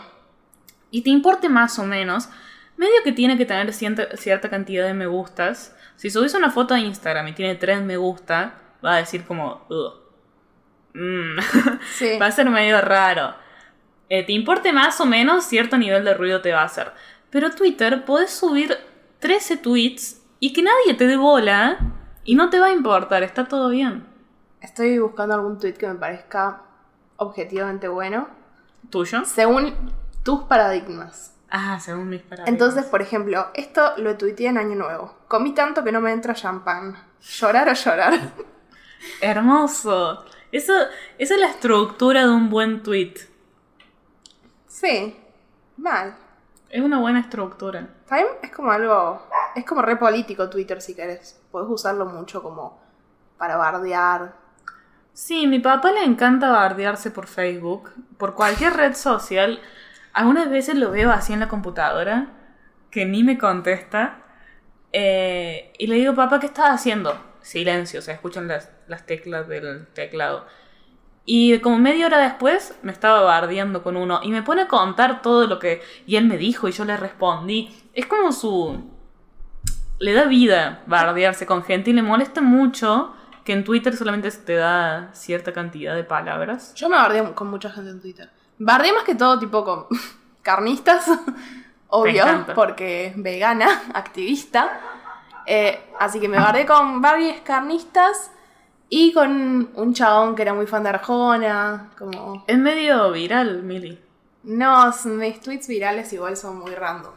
y 0.90 1.02
te 1.02 1.10
importe 1.10 1.48
más 1.48 1.78
o 1.78 1.84
menos, 1.84 2.28
medio 2.76 3.02
que 3.04 3.12
tiene 3.12 3.36
que 3.36 3.44
tener 3.44 3.72
cierta, 3.72 4.16
cierta 4.16 4.48
cantidad 4.48 4.86
de 4.86 4.94
me 4.94 5.06
gustas. 5.06 5.76
Si 5.96 6.10
subís 6.10 6.34
una 6.34 6.50
foto 6.50 6.74
a 6.74 6.80
Instagram 6.80 7.28
y 7.28 7.32
tiene 7.32 7.56
tres 7.56 7.82
me 7.82 7.96
gusta, 7.96 8.54
va 8.84 8.94
a 8.94 8.98
decir 8.98 9.24
como. 9.24 9.66
Mm. 10.94 11.38
Sí. 11.94 12.18
va 12.18 12.26
a 12.26 12.32
ser 12.32 12.48
medio 12.48 12.80
raro. 12.80 13.34
Eh, 14.08 14.24
te 14.24 14.32
importe 14.32 14.72
más 14.72 15.00
o 15.00 15.06
menos, 15.06 15.44
cierto 15.44 15.76
nivel 15.76 16.04
de 16.04 16.14
ruido 16.14 16.40
te 16.40 16.52
va 16.52 16.62
a 16.62 16.66
hacer. 16.66 16.92
Pero 17.28 17.50
Twitter, 17.50 18.04
podés 18.04 18.30
subir 18.30 18.76
13 19.18 19.58
tweets 19.58 20.22
y 20.40 20.52
que 20.52 20.62
nadie 20.62 20.94
te 20.94 21.06
dé 21.06 21.16
bola 21.16 21.78
y 22.24 22.36
no 22.36 22.48
te 22.48 22.58
va 22.58 22.66
a 22.66 22.72
importar, 22.72 23.22
está 23.22 23.46
todo 23.46 23.68
bien. 23.68 24.06
Estoy 24.60 24.98
buscando 24.98 25.34
algún 25.34 25.58
tweet 25.58 25.74
que 25.74 25.86
me 25.88 25.96
parezca 25.96 26.62
objetivamente 27.16 27.88
bueno. 27.88 28.28
¿Tuyo? 28.90 29.24
Según 29.24 29.74
tus 30.22 30.44
paradigmas. 30.44 31.34
Ah, 31.50 31.78
según 31.80 32.08
mis 32.08 32.22
paradigmas. 32.22 32.48
Entonces, 32.48 32.84
por 32.86 33.02
ejemplo, 33.02 33.48
esto 33.54 33.96
lo 33.98 34.16
tuiteé 34.16 34.48
en 34.48 34.58
Año 34.58 34.74
Nuevo. 34.74 35.14
Comí 35.28 35.54
tanto 35.54 35.84
que 35.84 35.92
no 35.92 36.00
me 36.00 36.12
entra 36.12 36.34
champán. 36.34 36.96
¿Llorar 37.20 37.68
o 37.68 37.72
llorar? 37.72 38.14
Hermoso. 39.20 40.24
Eso, 40.52 40.72
esa 41.18 41.34
es 41.34 41.40
la 41.40 41.48
estructura 41.48 42.22
de 42.22 42.30
un 42.30 42.50
buen 42.50 42.82
tweet. 42.82 43.14
Sí. 44.66 45.16
Mal. 45.76 46.16
Es 46.70 46.82
una 46.82 46.98
buena 46.98 47.20
estructura. 47.20 47.88
También 48.08 48.28
es 48.42 48.50
como 48.50 48.70
algo. 48.70 49.26
Es 49.54 49.64
como 49.64 49.82
re 49.82 49.96
político 49.96 50.48
Twitter 50.48 50.80
si 50.80 50.94
querés. 50.94 51.40
Podés 51.50 51.70
usarlo 51.70 52.06
mucho 52.06 52.42
como 52.42 52.80
para 53.38 53.56
bardear. 53.56 54.34
Sí, 55.16 55.46
mi 55.46 55.60
papá 55.60 55.92
le 55.92 56.04
encanta 56.04 56.50
bardearse 56.50 57.10
por 57.10 57.26
Facebook, 57.26 57.90
por 58.18 58.34
cualquier 58.34 58.74
red 58.74 58.94
social. 58.94 59.60
Algunas 60.12 60.50
veces 60.50 60.74
lo 60.76 60.90
veo 60.90 61.10
así 61.10 61.32
en 61.32 61.40
la 61.40 61.48
computadora, 61.48 62.28
que 62.90 63.06
ni 63.06 63.24
me 63.24 63.38
contesta. 63.38 64.18
eh, 64.92 65.72
y 65.78 65.86
le 65.86 65.96
digo, 65.96 66.14
papá, 66.14 66.38
¿qué 66.40 66.46
estás 66.46 66.70
haciendo? 66.70 67.18
Silencio, 67.40 68.02
se 68.02 68.12
escuchan 68.12 68.46
las, 68.48 68.70
las 68.88 69.06
teclas 69.06 69.48
del 69.48 69.86
teclado. 69.94 70.46
Y 71.24 71.58
como 71.60 71.78
media 71.78 72.06
hora 72.06 72.18
después 72.18 72.78
me 72.82 72.92
estaba 72.92 73.22
bardeando 73.22 73.82
con 73.82 73.96
uno 73.96 74.20
y 74.22 74.30
me 74.30 74.42
pone 74.42 74.62
a 74.62 74.68
contar 74.68 75.22
todo 75.22 75.46
lo 75.46 75.58
que... 75.58 75.82
Y 76.06 76.16
él 76.16 76.26
me 76.26 76.36
dijo 76.38 76.68
y 76.68 76.72
yo 76.72 76.84
le 76.84 76.96
respondí. 76.96 77.74
Es 77.94 78.06
como 78.06 78.32
su... 78.32 78.90
Le 79.98 80.12
da 80.12 80.24
vida 80.26 80.82
bardearse 80.86 81.46
con 81.46 81.64
gente 81.64 81.90
y 81.90 81.94
le 81.94 82.02
molesta 82.02 82.42
mucho 82.42 83.14
que 83.46 83.52
en 83.52 83.62
Twitter 83.62 83.96
solamente 83.96 84.28
te 84.32 84.56
da 84.56 85.10
cierta 85.12 85.52
cantidad 85.52 85.94
de 85.94 86.02
palabras. 86.02 86.74
Yo 86.74 86.88
me 86.88 86.96
bardeo 86.96 87.32
con 87.36 87.46
mucha 87.46 87.70
gente 87.70 87.90
en 87.90 88.00
Twitter. 88.00 88.28
Bardeo 88.58 88.92
más 88.92 89.04
que 89.04 89.14
todo 89.14 89.38
tipo 89.38 89.64
con 89.64 89.86
carnistas, 90.42 91.08
obvio, 91.88 92.24
porque 92.56 93.14
vegana, 93.16 93.84
activista. 93.94 94.80
Eh, 95.46 95.78
así 96.00 96.18
que 96.18 96.28
me 96.28 96.38
bardé 96.38 96.66
con 96.66 97.00
varios 97.00 97.36
carnistas 97.42 98.32
y 98.88 99.12
con 99.12 99.70
un 99.74 99.94
chabón 99.94 100.34
que 100.34 100.42
era 100.42 100.52
muy 100.52 100.66
fan 100.66 100.82
de 100.82 100.88
Arjona. 100.88 101.90
Como. 101.96 102.42
Es 102.48 102.58
medio 102.58 103.12
viral, 103.12 103.62
Mili. 103.62 103.96
No, 104.42 104.92
mis 105.04 105.40
tweets 105.40 105.68
virales 105.68 106.12
igual 106.12 106.36
son 106.36 106.58
muy 106.58 106.74
random. 106.74 107.12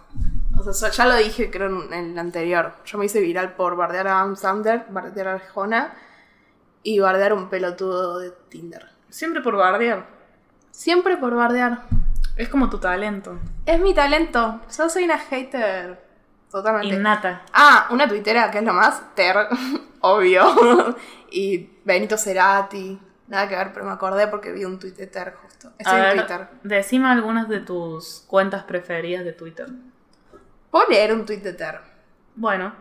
O 0.59 0.73
sea, 0.73 0.91
ya 0.91 1.05
lo 1.07 1.15
dije 1.15 1.49
creo 1.49 1.86
en 1.91 2.11
el 2.11 2.19
anterior. 2.19 2.75
Yo 2.86 2.99
me 2.99 3.05
hice 3.05 3.19
viral 3.19 3.53
por 3.53 3.75
bardear 3.75 4.07
a 4.07 4.19
Adam 4.19 4.36
Sandler, 4.36 4.86
bardear 4.89 5.27
a 5.30 5.34
Arjona 5.34 5.93
y 6.84 6.99
bardear 6.99 7.34
un 7.34 7.49
pelotudo 7.49 8.19
de 8.19 8.32
Tinder. 8.49 8.88
Siempre 9.09 9.41
por 9.41 9.55
bardear. 9.55 10.05
Siempre 10.71 11.17
por 11.17 11.36
bardear. 11.36 11.84
Es 12.38 12.47
como 12.49 12.69
tu 12.69 12.77
talento. 12.80 13.38
Es 13.65 13.80
mi 13.80 13.93
talento. 13.93 14.61
Yo 14.77 14.89
soy 14.89 15.03
una 15.03 15.17
hater. 15.17 16.07
Totalmente. 16.49 16.95
Innata. 16.95 17.43
ah, 17.53 17.88
una 17.91 18.07
tuitera 18.07 18.49
que 18.49 18.59
es 18.59 18.63
lo 18.63 18.73
más. 18.73 19.13
Ter, 19.15 19.36
obvio. 20.01 20.95
y 21.32 21.69
Benito 21.84 22.17
Cerati. 22.17 22.99
Nada 23.27 23.47
que 23.47 23.55
ver, 23.55 23.71
pero 23.73 23.86
me 23.86 23.91
acordé 23.91 24.27
porque 24.27 24.51
vi 24.51 24.65
un 24.65 24.80
tuit 24.80 24.95
de 24.95 25.05
Ter 25.05 25.36
justo. 25.36 25.67
A 25.67 25.73
Estoy 25.77 25.95
en 25.97 26.01
ver, 26.01 26.15
Twitter. 26.17 26.47
decime 26.63 27.09
algunas 27.09 27.47
de 27.47 27.59
tus 27.59 28.23
cuentas 28.27 28.63
preferidas 28.63 29.23
de 29.23 29.34
Twitter. 29.34 29.67
¿Puedo 30.71 30.88
leer 30.89 31.13
un 31.13 31.25
tuit 31.25 31.43
de 31.43 31.53
Ter? 31.53 31.80
Bueno, 32.36 32.73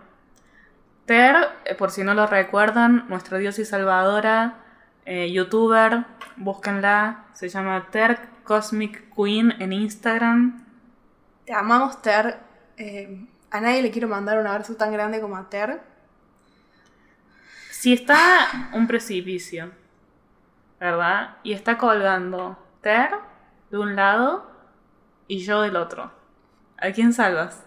Ter, 1.09 1.37
eh, 1.65 1.75
por 1.75 1.91
si 1.91 2.05
no 2.05 2.13
lo 2.13 2.27
recuerdan, 2.27 3.07
nuestra 3.09 3.39
diosa 3.39 3.63
y 3.63 3.65
salvadora, 3.65 4.59
eh, 5.07 5.33
youtuber, 5.33 6.05
búsquenla, 6.37 7.25
se 7.33 7.49
llama 7.49 7.89
Ter 7.91 8.19
Cosmic 8.45 9.09
Queen 9.17 9.55
en 9.59 9.73
Instagram. 9.73 10.67
Te 11.47 11.55
amamos, 11.55 12.03
Ter. 12.03 12.39
Eh, 12.77 13.27
a 13.51 13.59
nadie 13.59 13.81
le 13.81 13.91
quiero 13.91 14.07
mandar 14.07 14.39
un 14.39 14.47
abrazo 14.47 14.77
tan 14.77 14.93
grande 14.93 15.19
como 15.19 15.39
a 15.39 15.49
Ter. 15.49 15.81
Si 17.71 17.95
está 17.95 18.69
un 18.75 18.87
precipicio, 18.87 19.71
¿verdad? 20.79 21.37
Y 21.43 21.55
está 21.55 21.79
colgando 21.79 22.59
Ter 22.83 23.13
de 23.71 23.79
un 23.79 23.97
lado 23.97 24.53
y 25.27 25.39
yo 25.39 25.63
del 25.63 25.77
otro. 25.77 26.13
¿A 26.77 26.91
quién 26.93 27.15
salvas? 27.15 27.65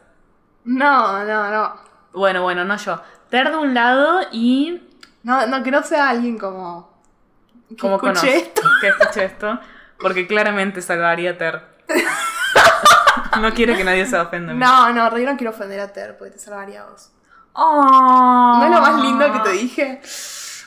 No, 0.64 1.26
no, 1.26 1.50
no. 1.50 1.92
Bueno, 2.14 2.44
bueno, 2.44 2.66
no 2.66 2.78
yo. 2.78 3.02
Ter 3.32 3.50
de 3.50 3.58
un 3.58 3.74
lado 3.74 4.22
y 4.32 4.82
No, 5.24 5.48
no, 5.48 5.64
que 5.64 5.72
no 5.72 5.82
sea 5.82 6.10
alguien 6.10 6.38
como. 6.38 6.92
Que 7.70 7.78
como 7.78 7.96
escuche 7.96 8.14
conoce 8.20 8.38
esto. 8.38 8.62
que 8.82 8.88
escuche 8.90 9.24
esto, 9.24 9.60
porque 10.00 10.28
claramente 10.28 10.82
salvaría 10.82 11.32
a 11.32 11.38
Ter. 11.38 11.62
no 13.42 13.54
quiero 13.54 13.76
que 13.76 13.86
nadie 13.86 14.06
se 14.06 14.18
ofenda. 14.18 14.54
No, 14.54 14.92
no, 14.92 15.10
re 15.10 15.24
no 15.24 15.38
quiero 15.38 15.52
ofender 15.52 15.80
a 15.80 15.94
Ter 15.94 16.18
porque 16.18 16.34
te 16.34 16.40
salvaría 16.40 16.84
a 16.84 16.88
vos. 16.90 17.12
Oh. 17.54 18.56
¿No 18.60 18.66
es 18.66 18.72
lo 18.72 18.82
más 18.82 19.02
lindo 19.02 19.32
que 19.34 19.40
te 19.40 19.52
dije? 19.52 20.02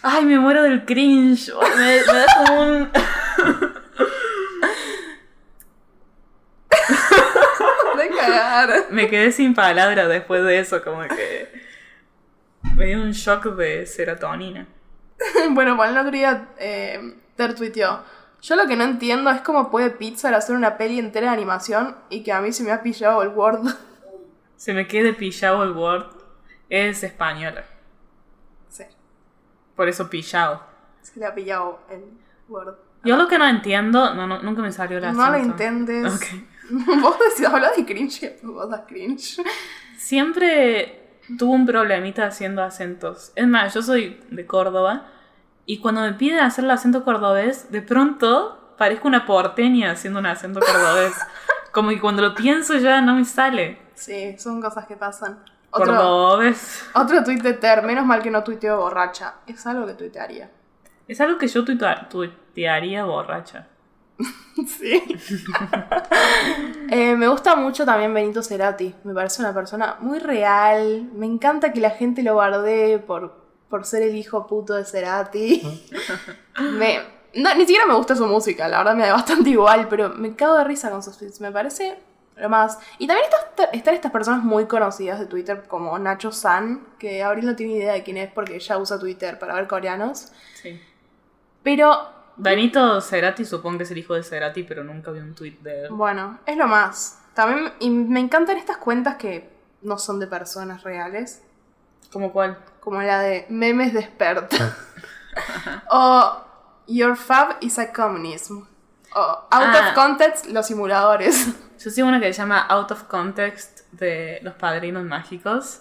Ay, 0.03 0.25
me 0.25 0.39
muero 0.39 0.63
del 0.63 0.85
cringe. 0.87 1.53
Me, 1.77 2.01
me 2.01 2.19
da 2.19 2.27
como 2.47 2.63
un. 2.63 2.91
De 7.97 8.09
cagar. 8.09 8.71
Me 8.91 9.09
quedé 9.09 9.33
sin 9.33 9.55
palabras 9.55 10.09
después 10.09 10.43
de 10.45 10.59
eso, 10.59 10.83
como 10.83 11.03
que. 11.03 11.64
Me 12.77 12.87
dio 12.87 13.03
un 13.03 13.13
shock 13.13 13.47
de 13.55 13.87
serotonina. 13.87 14.67
bueno, 15.51 15.77
otro 15.81 16.11
día 16.11 16.49
eh, 16.59 17.17
Ter 17.37 17.55
tuiteó. 17.55 18.03
Yo 18.43 18.57
lo 18.57 18.67
que 18.67 18.75
no 18.75 18.83
entiendo 18.85 19.31
es 19.31 19.41
cómo 19.43 19.71
puede 19.71 19.91
Pixar 19.91 20.35
hacer 20.35 20.57
una 20.57 20.77
peli 20.77 20.99
entera 20.99 21.29
de 21.29 21.35
animación 21.35 21.97
y 22.11 22.25
que 22.25 22.33
a 22.33 22.41
mí 22.41 22.53
se 22.53 22.65
me 22.65 22.73
ha 22.73 22.83
pillado 22.83 23.23
el 23.23 23.29
Word. 23.29 23.65
Se 24.57 24.73
me 24.73 24.87
quede 24.87 25.13
pillado 25.13 25.63
el 25.63 25.73
Word. 25.73 26.07
Es 26.71 27.03
española. 27.03 27.65
sí, 28.69 28.85
Por 29.77 29.89
eso 29.89 30.09
pillado. 30.09 30.63
se 31.03 31.21
le 31.21 31.27
ha 31.27 31.35
pillado 31.35 31.81
el 31.91 32.03
Word. 32.49 32.75
Yo 33.05 33.17
lo 33.17 33.29
que 33.29 33.37
no 33.37 33.47
entiendo. 33.47 34.15
No, 34.15 34.27
no 34.27 34.43
nunca 34.43 34.63
me 34.63 34.73
salió 34.73 35.01
la 35.01 35.13
No 35.13 35.31
lo 35.31 35.39
intentes. 35.39 36.15
Ok. 36.15 36.25
vos 37.03 37.19
decís, 37.19 37.47
hablas 37.47 37.77
de 37.77 37.85
cringe 37.85 38.39
vos 38.43 38.71
das 38.71 38.83
cringe. 38.87 39.43
Siempre 39.99 41.04
tuve 41.39 41.55
un 41.55 41.67
problemita 41.67 42.27
haciendo 42.27 42.63
acentos. 42.63 43.33
Es 43.35 43.47
más, 43.47 43.75
yo 43.75 43.83
soy 43.83 44.21
de 44.31 44.47
Córdoba 44.47 45.07
y 45.67 45.79
cuando 45.79 46.03
me 46.03 46.13
piden 46.13 46.41
hacer 46.41 46.65
el 46.65 46.71
acento 46.71 47.05
cordobés, 47.05 47.71
de 47.71 47.83
pronto 47.83 48.75
parezco 48.77 49.09
una 49.09 49.27
porteña 49.27 49.93
haciendo 49.93 50.19
un 50.19 50.27
acento 50.27 50.61
cordobés. 50.61 51.15
Como 51.73 51.91
que 51.91 52.01
cuando 52.01 52.23
lo 52.23 52.35
pienso 52.35 52.77
ya 52.77 53.01
no 53.01 53.17
me 53.17 53.25
sale. 53.25 53.79
Sí, 53.95 54.37
son 54.39 54.61
cosas 54.61 54.87
que 54.87 54.97
pasan. 54.97 55.43
Otro, 55.71 55.87
Cordobés. 55.87 56.89
otro 56.95 57.25
tweet 57.25 57.41
de 57.41 57.55
Ter, 57.55 57.83
menos 57.83 58.07
mal 58.07 58.23
que 58.23 58.31
no 58.31 58.45
tuiteo 58.45 58.79
borracha. 58.79 59.35
Es 59.47 59.67
algo 59.67 59.87
que 59.87 59.95
tuitearía. 59.95 60.49
Es 61.09 61.21
algo 61.21 61.37
que 61.37 61.49
yo 61.49 61.65
tuitearía 61.65 63.05
borracha. 63.05 63.67
Sí. 64.67 65.03
Eh, 66.91 67.17
me 67.17 67.27
gusta 67.29 67.57
mucho 67.57 67.85
también 67.85 68.15
Benito 68.15 68.43
Cerati. 68.43 68.95
Me 69.05 69.13
parece 69.15 69.43
una 69.43 69.53
persona 69.53 69.97
muy 70.01 70.19
real. 70.19 71.11
Me 71.15 71.27
encanta 71.27 71.73
que 71.73 71.81
la 71.81 71.91
gente 71.91 72.23
lo 72.23 72.37
bardee 72.37 72.99
por, 72.99 73.35
por 73.69 73.85
ser 73.85 74.03
el 74.03 74.15
hijo 74.15 74.47
puto 74.47 74.75
de 74.75 74.85
Cerati. 74.85 75.63
me, 76.79 77.01
no, 77.35 77.53
ni 77.55 77.63
siquiera 77.63 77.87
me 77.87 77.95
gusta 77.95 78.15
su 78.15 78.27
música, 78.27 78.69
la 78.69 78.79
verdad 78.79 78.95
me 78.95 79.07
da 79.07 79.15
bastante 79.15 79.51
igual, 79.51 79.89
pero 79.89 80.11
me 80.11 80.37
cago 80.37 80.57
de 80.59 80.65
risa 80.65 80.91
con 80.91 81.03
sus 81.03 81.19
tweets. 81.19 81.41
Me 81.41 81.51
parece 81.51 81.99
lo 82.37 82.49
más. 82.49 82.79
Y 82.99 83.07
también 83.09 83.29
está- 83.29 83.65
están 83.73 83.95
estas 83.95 84.13
personas 84.13 84.45
muy 84.45 84.67
conocidas 84.67 85.19
de 85.19 85.27
Twitter, 85.27 85.65
como 85.67 85.99
Nacho 85.99 86.31
San, 86.33 86.87
que 86.99 87.23
Abril 87.25 87.47
no 87.47 87.57
tiene 87.57 87.75
idea 87.75 87.93
de 87.95 88.03
quién 88.05 88.19
es 88.19 88.31
porque 88.33 88.55
ella 88.57 88.79
usa 88.79 88.99
Twitter 89.01 89.39
para 89.39 89.55
ver 89.55 89.67
coreanos. 89.67 90.29
Sí. 90.63 90.81
Pero 91.65 92.14
Benito 92.37 93.01
Cerati 93.01 93.45
supongo 93.45 93.79
que 93.79 93.85
es 93.85 93.91
el 93.91 93.99
hijo 93.99 94.15
de 94.15 94.23
Cerati, 94.23 94.63
pero 94.65 94.83
nunca 94.85 95.11
vi 95.11 95.21
un 95.21 95.35
tweet 95.35 95.59
de 95.63 95.83
él. 95.83 95.89
Bueno, 95.91 96.39
es 96.47 96.57
lo 96.57 96.67
más. 96.67 97.21
También 97.35 97.73
y 97.81 97.91
me 97.91 98.21
encantan 98.21 98.57
estas 98.57 98.77
cuentas 98.79 99.17
que 99.17 99.51
no 99.83 99.99
son 99.99 100.19
de 100.21 100.27
personas 100.27 100.83
reales, 100.83 101.43
¿Como 102.13 102.33
cuál? 102.33 102.59
como 102.81 103.03
la 103.03 103.19
de 103.21 103.47
memes 103.49 103.93
de 103.93 104.01
expert. 104.01 104.53
o 105.91 106.45
Your 106.87 107.17
Fab 107.17 107.57
is 107.61 107.79
a 107.79 107.93
Communism. 107.93 108.63
O 109.15 109.21
Out 109.21 109.49
Ah. 109.51 109.89
of 109.89 109.95
Context, 109.95 110.47
los 110.47 110.67
simuladores. 110.67 111.55
Yo 111.79 111.91
sigo 111.91 112.09
una 112.09 112.21
que 112.21 112.33
se 112.33 112.41
llama 112.41 112.61
Out 112.61 112.91
of 112.93 113.05
Context 113.05 113.81
de 113.93 114.41
Los 114.43 114.55
Padrinos 114.55 115.05
Mágicos, 115.05 115.81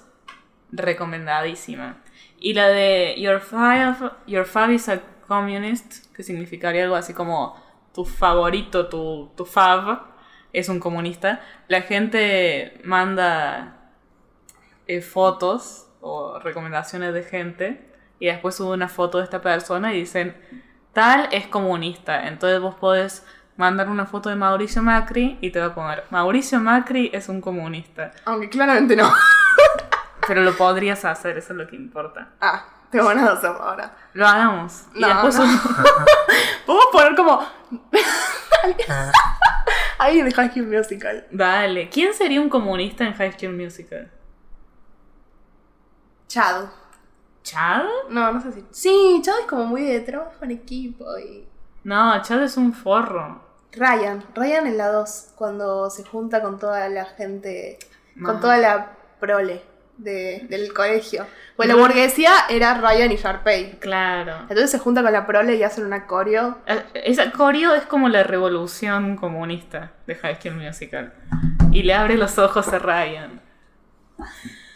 recomendadísima. 0.71 1.97
Y 2.39 2.53
la 2.53 2.67
de 2.67 3.15
Your 3.19 3.39
Five, 3.39 4.11
Your 4.27 4.45
Fave 4.45 4.73
is 4.75 4.89
a 4.89 4.99
Communist, 5.27 6.13
que 6.13 6.23
significaría 6.23 6.83
algo 6.83 6.95
así 6.95 7.13
como 7.13 7.61
tu 7.93 8.05
favorito, 8.05 8.87
tu, 8.87 9.31
tu 9.35 9.45
fav, 9.45 9.99
es 10.51 10.69
un 10.69 10.79
comunista. 10.79 11.41
La 11.67 11.81
gente 11.81 12.79
manda 12.83 13.91
eh, 14.87 15.01
fotos 15.01 15.87
o 16.01 16.39
recomendaciones 16.39 17.13
de 17.13 17.23
gente 17.23 17.89
y 18.19 18.27
después 18.27 18.55
sube 18.55 18.73
una 18.73 18.87
foto 18.87 19.17
de 19.17 19.23
esta 19.23 19.41
persona 19.41 19.93
y 19.93 19.99
dicen, 19.99 20.35
tal 20.93 21.29
es 21.31 21.47
comunista. 21.47 22.27
Entonces 22.27 22.59
vos 22.59 22.75
podés 22.75 23.25
mandar 23.57 23.89
una 23.89 24.05
foto 24.05 24.29
de 24.29 24.35
Mauricio 24.35 24.81
Macri 24.81 25.37
y 25.41 25.51
te 25.51 25.59
va 25.59 25.67
a 25.67 25.75
poner, 25.75 26.03
Mauricio 26.09 26.59
Macri 26.59 27.09
es 27.13 27.29
un 27.29 27.41
comunista. 27.41 28.11
Aunque 28.25 28.49
claramente 28.49 28.95
no. 28.95 29.11
Pero 30.27 30.41
lo 30.41 30.55
podrías 30.55 31.03
hacer, 31.05 31.37
eso 31.37 31.53
es 31.53 31.57
lo 31.57 31.67
que 31.67 31.75
importa. 31.75 32.29
Ah, 32.39 32.65
te 32.93 33.01
van 33.01 33.17
a 33.17 33.31
hacer 33.31 33.49
ahora. 33.49 33.91
Lo 34.13 34.27
hagamos. 34.27 34.83
Y 34.93 35.01
No, 35.01 35.07
después 35.07 35.35
no. 35.39 35.45
Podemos 36.67 36.85
poner 36.91 37.15
como. 37.15 37.41
Alguien 39.97 40.25
de 40.25 40.31
High 40.31 40.51
School 40.51 40.67
Musical. 40.67 41.25
Dale. 41.31 41.89
¿Quién 41.89 42.13
sería 42.13 42.39
un 42.39 42.49
comunista 42.49 43.03
en 43.03 43.15
High 43.15 43.33
School 43.33 43.57
Musical? 43.57 44.11
Chad. 46.27 46.65
¿Chad? 47.41 47.85
No, 48.09 48.31
no 48.31 48.39
sé 48.41 48.51
si. 48.51 48.63
Sí, 48.69 49.21
Chad 49.25 49.39
es 49.39 49.45
como 49.47 49.65
muy 49.65 49.81
de 49.85 50.01
trabajo 50.01 50.33
en 50.41 50.51
equipo 50.51 51.17
y. 51.17 51.47
No, 51.83 52.21
Chad 52.21 52.43
es 52.43 52.57
un 52.57 52.73
forro. 52.73 53.41
Ryan. 53.71 54.23
Ryan 54.35 54.67
en 54.67 54.77
la 54.77 54.89
2, 54.89 55.29
cuando 55.35 55.89
se 55.89 56.03
junta 56.03 56.43
con 56.43 56.59
toda 56.59 56.87
la 56.89 57.05
gente. 57.05 57.79
Con 58.23 58.39
toda 58.39 58.57
la 58.57 58.91
prole 59.19 59.63
de- 59.97 60.45
del 60.49 60.73
colegio. 60.73 61.25
La 61.57 61.67
No. 61.75 61.77
burguesía 61.77 62.31
era 62.49 62.73
Ryan 62.75 63.11
y 63.11 63.15
Sharpay. 63.15 63.79
Claro. 63.79 64.37
Entonces 64.41 64.71
se 64.71 64.79
junta 64.79 65.03
con 65.03 65.13
la 65.13 65.25
prole 65.27 65.55
y 65.55 65.63
hacen 65.63 65.85
una 65.85 66.07
coreo. 66.07 66.57
Eh, 66.65 66.83
Esa 67.05 67.31
coreo 67.31 67.73
es 67.75 67.83
como 67.83 68.09
la 68.09 68.23
revolución 68.23 69.15
comunista 69.15 69.91
de 70.07 70.15
High 70.15 70.37
School 70.41 70.55
Musical. 70.55 71.13
Y 71.71 71.83
le 71.83 71.93
abre 71.93 72.17
los 72.17 72.37
ojos 72.39 72.67
a 72.69 72.79
Ryan. 72.79 73.39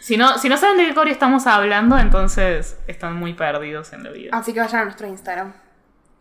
Si 0.00 0.16
no, 0.16 0.38
si 0.38 0.48
no 0.48 0.56
saben 0.56 0.78
de 0.78 0.86
qué 0.86 0.94
coreo 0.94 1.12
estamos 1.12 1.46
hablando, 1.46 1.98
entonces 1.98 2.78
están 2.86 3.14
muy 3.16 3.34
perdidos 3.34 3.92
en 3.92 4.04
la 4.04 4.10
vida. 4.10 4.30
Así 4.32 4.54
que 4.54 4.60
vayan 4.60 4.80
a 4.80 4.84
nuestro 4.84 5.06
Instagram. 5.06 5.52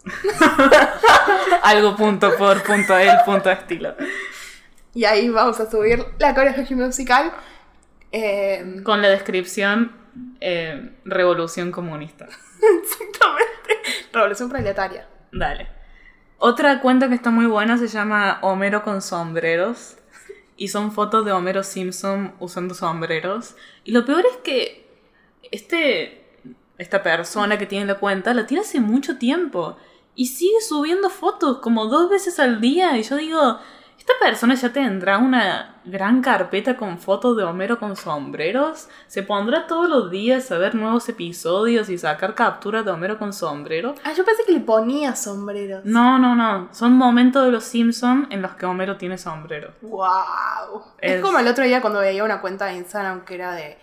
Algo 1.63 1.95
punto 1.95 2.35
por 2.37 2.63
punto 2.63 2.97
el 2.97 3.11
punto 3.25 3.49
estilo. 3.51 3.95
Y 4.93 5.05
ahí 5.05 5.29
vamos 5.29 5.59
a 5.59 5.69
subir 5.69 6.03
la 6.19 6.33
coreo 6.33 6.51
de 6.51 6.55
High 6.57 6.65
School 6.65 6.79
Musical. 6.85 7.31
Eh, 8.11 8.81
Con 8.83 9.01
la 9.01 9.09
descripción 9.09 9.91
eh, 10.39 10.91
revolución 11.05 11.71
comunista. 11.71 12.25
Exactamente. 12.83 14.09
Revolución 14.13 14.49
proletaria. 14.49 15.07
Dale. 15.31 15.67
Otra 16.39 16.81
cuenta 16.81 17.09
que 17.09 17.15
está 17.15 17.31
muy 17.31 17.47
buena 17.47 17.77
se 17.77 17.87
llama 17.87 18.39
Homero 18.41 18.83
con 18.83 19.01
sombreros. 19.01 19.97
Y 20.55 20.69
son 20.69 20.91
fotos 20.91 21.23
de 21.25 21.31
Homero 21.31 21.63
Simpson 21.63 22.33
usando 22.39 22.73
sombreros. 22.73 23.55
Y 23.83 23.91
lo 23.91 24.05
peor 24.05 24.25
es 24.25 24.37
que 24.37 24.87
este, 25.51 26.25
esta 26.77 27.03
persona 27.03 27.57
que 27.57 27.67
tiene 27.67 27.85
la 27.85 27.99
cuenta 27.99 28.33
la 28.33 28.47
tiene 28.47 28.61
hace 28.61 28.79
mucho 28.79 29.17
tiempo. 29.17 29.77
Y 30.15 30.27
sigue 30.27 30.61
subiendo 30.61 31.11
fotos 31.11 31.59
como 31.59 31.85
dos 31.85 32.09
veces 32.09 32.39
al 32.39 32.59
día. 32.59 32.97
Y 32.97 33.03
yo 33.03 33.17
digo, 33.17 33.59
esta 34.09 34.25
persona 34.25 34.53
ya 34.55 34.71
tendrá 34.71 35.17
una 35.17 35.75
gran 35.83 36.21
carpeta 36.21 36.77
con 36.77 36.97
fotos 36.97 37.35
de 37.35 37.43
Homero 37.43 37.77
con 37.77 37.97
sombreros. 37.97 38.87
Se 39.07 39.21
pondrá 39.21 39.67
todos 39.67 39.89
los 39.89 40.09
días 40.09 40.49
a 40.51 40.57
ver 40.57 40.75
nuevos 40.75 41.09
episodios 41.09 41.89
y 41.89 41.97
sacar 41.97 42.33
capturas 42.33 42.85
de 42.85 42.91
Homero 42.91 43.19
con 43.19 43.33
sombrero. 43.33 43.95
Ah, 44.05 44.13
yo 44.13 44.23
pensé 44.23 44.43
que 44.45 44.53
le 44.53 44.61
ponía 44.61 45.13
sombreros. 45.13 45.83
No, 45.83 46.17
no, 46.19 46.35
no. 46.35 46.69
Son 46.73 46.93
momentos 46.93 47.43
de 47.43 47.51
los 47.51 47.65
Simpsons 47.65 48.27
en 48.29 48.41
los 48.41 48.55
que 48.55 48.65
Homero 48.65 48.95
tiene 48.95 49.17
sombrero. 49.17 49.71
Wow. 49.81 50.83
Es... 50.99 51.15
Es- 51.15 51.21
como 51.21 51.39
el 51.39 51.47
otro 51.47 51.65
día 51.65 51.81
cuando 51.81 51.99
veía 51.99 52.23
una 52.23 52.39
cuenta 52.39 52.67
de 52.67 52.75
Instagram 52.77 53.25
que 53.25 53.35
era 53.35 53.53
de 53.55 53.77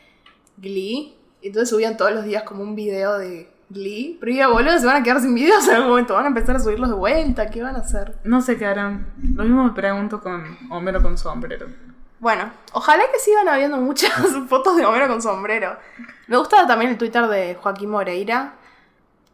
Glee. 0.57 1.18
Y 1.43 1.49
entonces 1.49 1.68
subían 1.68 1.99
todos 1.99 2.12
los 2.12 2.25
días 2.25 2.45
como 2.45 2.62
un 2.62 2.75
video 2.75 3.18
de 3.18 3.53
Glee. 3.75 4.16
Pero 4.20 4.33
ya, 4.33 4.49
boludo, 4.49 4.79
se 4.79 4.87
van 4.87 4.97
a 4.97 5.03
quedar 5.03 5.20
sin 5.20 5.35
videos 5.35 5.66
en 5.68 5.75
algún 5.75 5.91
momento. 5.91 6.14
Van 6.14 6.25
a 6.25 6.29
empezar 6.29 6.57
a 6.57 6.61
subirlos 6.61 6.89
de 6.89 6.95
vuelta. 6.95 7.51
¿Qué 7.51 7.62
van 7.62 7.77
a 7.77 7.81
hacer? 7.81 8.16
No 8.25 8.41
sé 8.41 8.57
qué 8.57 8.64
harán. 8.66 9.12
Lo 9.35 9.43
mismo 9.45 9.64
me 9.64 9.72
pregunto 9.72 10.20
con 10.20 10.57
Homero 10.70 11.03
con 11.03 11.18
sombrero. 11.18 11.66
Bueno, 12.20 12.51
ojalá 12.72 13.03
que 13.12 13.18
sigan 13.18 13.49
habiendo 13.49 13.77
muchas 13.77 14.12
fotos 14.49 14.77
de 14.77 14.87
Homero 14.87 15.09
con 15.09 15.20
sombrero. 15.20 15.77
Me 16.29 16.39
gusta 16.39 16.66
también 16.66 16.93
el 16.93 16.97
Twitter 16.99 17.27
de 17.27 17.55
Joaquín 17.57 17.91
Moreira. 17.91 18.55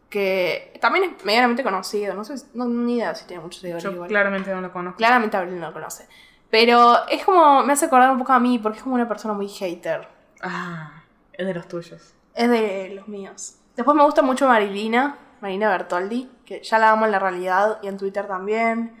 Que 0.09 0.77
también 0.81 1.05
es 1.05 1.23
medianamente 1.23 1.63
conocido. 1.63 2.13
No 2.13 2.25
sé, 2.25 2.35
no, 2.53 2.65
ni 2.65 2.97
idea 2.97 3.15
si 3.15 3.25
tiene 3.25 3.41
muchos 3.41 3.61
seguidores 3.61 3.83
Yo 3.83 3.91
igual. 3.91 4.09
claramente 4.09 4.53
no 4.53 4.59
lo 4.59 4.73
conozco. 4.73 4.97
Claramente 4.97 5.37
Abril 5.37 5.57
no 5.57 5.67
lo 5.67 5.73
conoce. 5.73 6.05
Pero 6.49 7.07
es 7.07 7.23
como, 7.23 7.63
me 7.63 7.71
hace 7.71 7.85
acordar 7.85 8.11
un 8.11 8.17
poco 8.19 8.33
a 8.33 8.39
mí, 8.41 8.59
porque 8.59 8.79
es 8.79 8.83
como 8.83 8.95
una 8.95 9.07
persona 9.07 9.33
muy 9.33 9.47
hater. 9.47 10.05
Ah, 10.41 11.03
es 11.31 11.47
de 11.47 11.53
los 11.53 11.65
tuyos. 11.69 12.13
Es 12.35 12.49
de 12.49 12.91
los 12.93 13.07
míos. 13.07 13.55
Después 13.75 13.95
me 13.95 14.03
gusta 14.03 14.21
mucho 14.21 14.47
Marilina, 14.47 15.17
Marina 15.41 15.69
Bertoldi, 15.69 16.29
que 16.45 16.61
ya 16.61 16.77
la 16.77 16.91
amo 16.91 17.05
en 17.05 17.11
la 17.11 17.19
realidad 17.19 17.79
y 17.81 17.87
en 17.87 17.97
Twitter 17.97 18.27
también. 18.27 18.95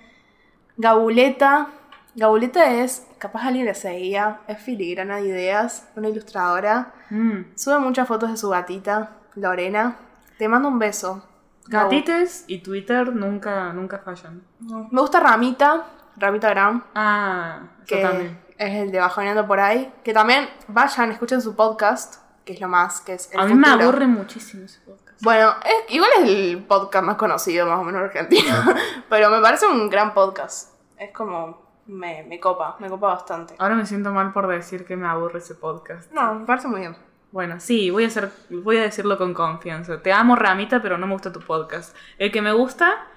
Gabuleta. 0.77 1.67
Gabuleta 2.15 2.71
es, 2.71 3.07
capaz 3.19 3.45
alguien 3.45 3.65
le 3.65 3.73
seguía, 3.73 4.41
es 4.47 4.59
filigrana 4.61 5.17
de 5.17 5.27
ideas, 5.27 5.87
una 5.95 6.09
ilustradora. 6.09 6.93
Mm. 7.09 7.55
Sube 7.55 7.79
muchas 7.79 8.07
fotos 8.07 8.31
de 8.31 8.37
su 8.37 8.49
gatita, 8.49 9.11
Lorena. 9.35 9.95
Te 10.37 10.47
mando 10.47 10.67
un 10.67 10.79
beso. 10.79 11.23
Gatites 11.67 12.43
y 12.47 12.57
Twitter 12.59 13.15
nunca, 13.15 13.71
nunca 13.71 13.99
fallan. 13.99 14.41
Me 14.59 14.99
gusta 14.99 15.19
Ramita, 15.19 15.85
Ramita 16.17 16.49
Gram. 16.49 16.83
Ah, 16.95 17.61
yo 17.85 17.95
que 17.97 18.01
también. 18.01 18.41
es 18.57 18.73
el 18.73 18.91
de 18.91 18.99
Bajoneando 18.99 19.47
por 19.47 19.59
ahí. 19.59 19.93
Que 20.03 20.13
también 20.13 20.49
vayan, 20.67 21.11
escuchen 21.11 21.41
su 21.41 21.55
podcast, 21.55 22.15
que 22.45 22.53
es 22.53 22.61
lo 22.61 22.67
más, 22.67 23.01
que 23.01 23.13
es 23.13 23.31
el 23.33 23.39
A 23.39 23.45
mí 23.45 23.53
me 23.53 23.67
aburre 23.67 24.07
muchísimo 24.07 24.65
ese 24.65 24.79
podcast. 24.81 25.21
Bueno, 25.23 25.53
es- 25.63 25.93
igual 25.93 26.09
es 26.19 26.29
el 26.29 26.63
podcast 26.67 27.05
más 27.05 27.15
conocido 27.17 27.65
más 27.67 27.79
o 27.79 27.83
menos 27.83 28.01
de 28.01 28.07
Argentina, 28.07 28.75
pero 29.09 29.29
me 29.29 29.39
parece 29.41 29.67
un 29.67 29.89
gran 29.89 30.13
podcast. 30.13 30.73
Es 30.97 31.11
como, 31.11 31.61
me, 31.87 32.23
me 32.23 32.39
copa, 32.39 32.75
me 32.79 32.89
copa 32.89 33.07
bastante. 33.07 33.55
Ahora 33.59 33.75
me 33.75 33.85
siento 33.85 34.11
mal 34.11 34.33
por 34.33 34.47
decir 34.47 34.85
que 34.85 34.95
me 34.95 35.07
aburre 35.07 35.39
ese 35.39 35.55
podcast. 35.55 36.11
No, 36.11 36.35
me 36.35 36.45
parece 36.45 36.67
muy 36.67 36.81
bien. 36.81 36.95
Bueno, 37.31 37.59
sí, 37.61 37.89
voy 37.91 38.03
a, 38.03 38.07
hacer, 38.07 38.29
voy 38.49 38.77
a 38.77 38.81
decirlo 38.81 39.17
con 39.17 39.33
confianza. 39.33 40.01
Te 40.01 40.11
amo, 40.11 40.35
Ramita, 40.35 40.81
pero 40.81 40.97
no 40.97 41.07
me 41.07 41.13
gusta 41.13 41.31
tu 41.31 41.39
podcast. 41.39 41.95
El 42.17 42.31
que 42.31 42.41
me 42.41 42.51
gusta 42.51 43.07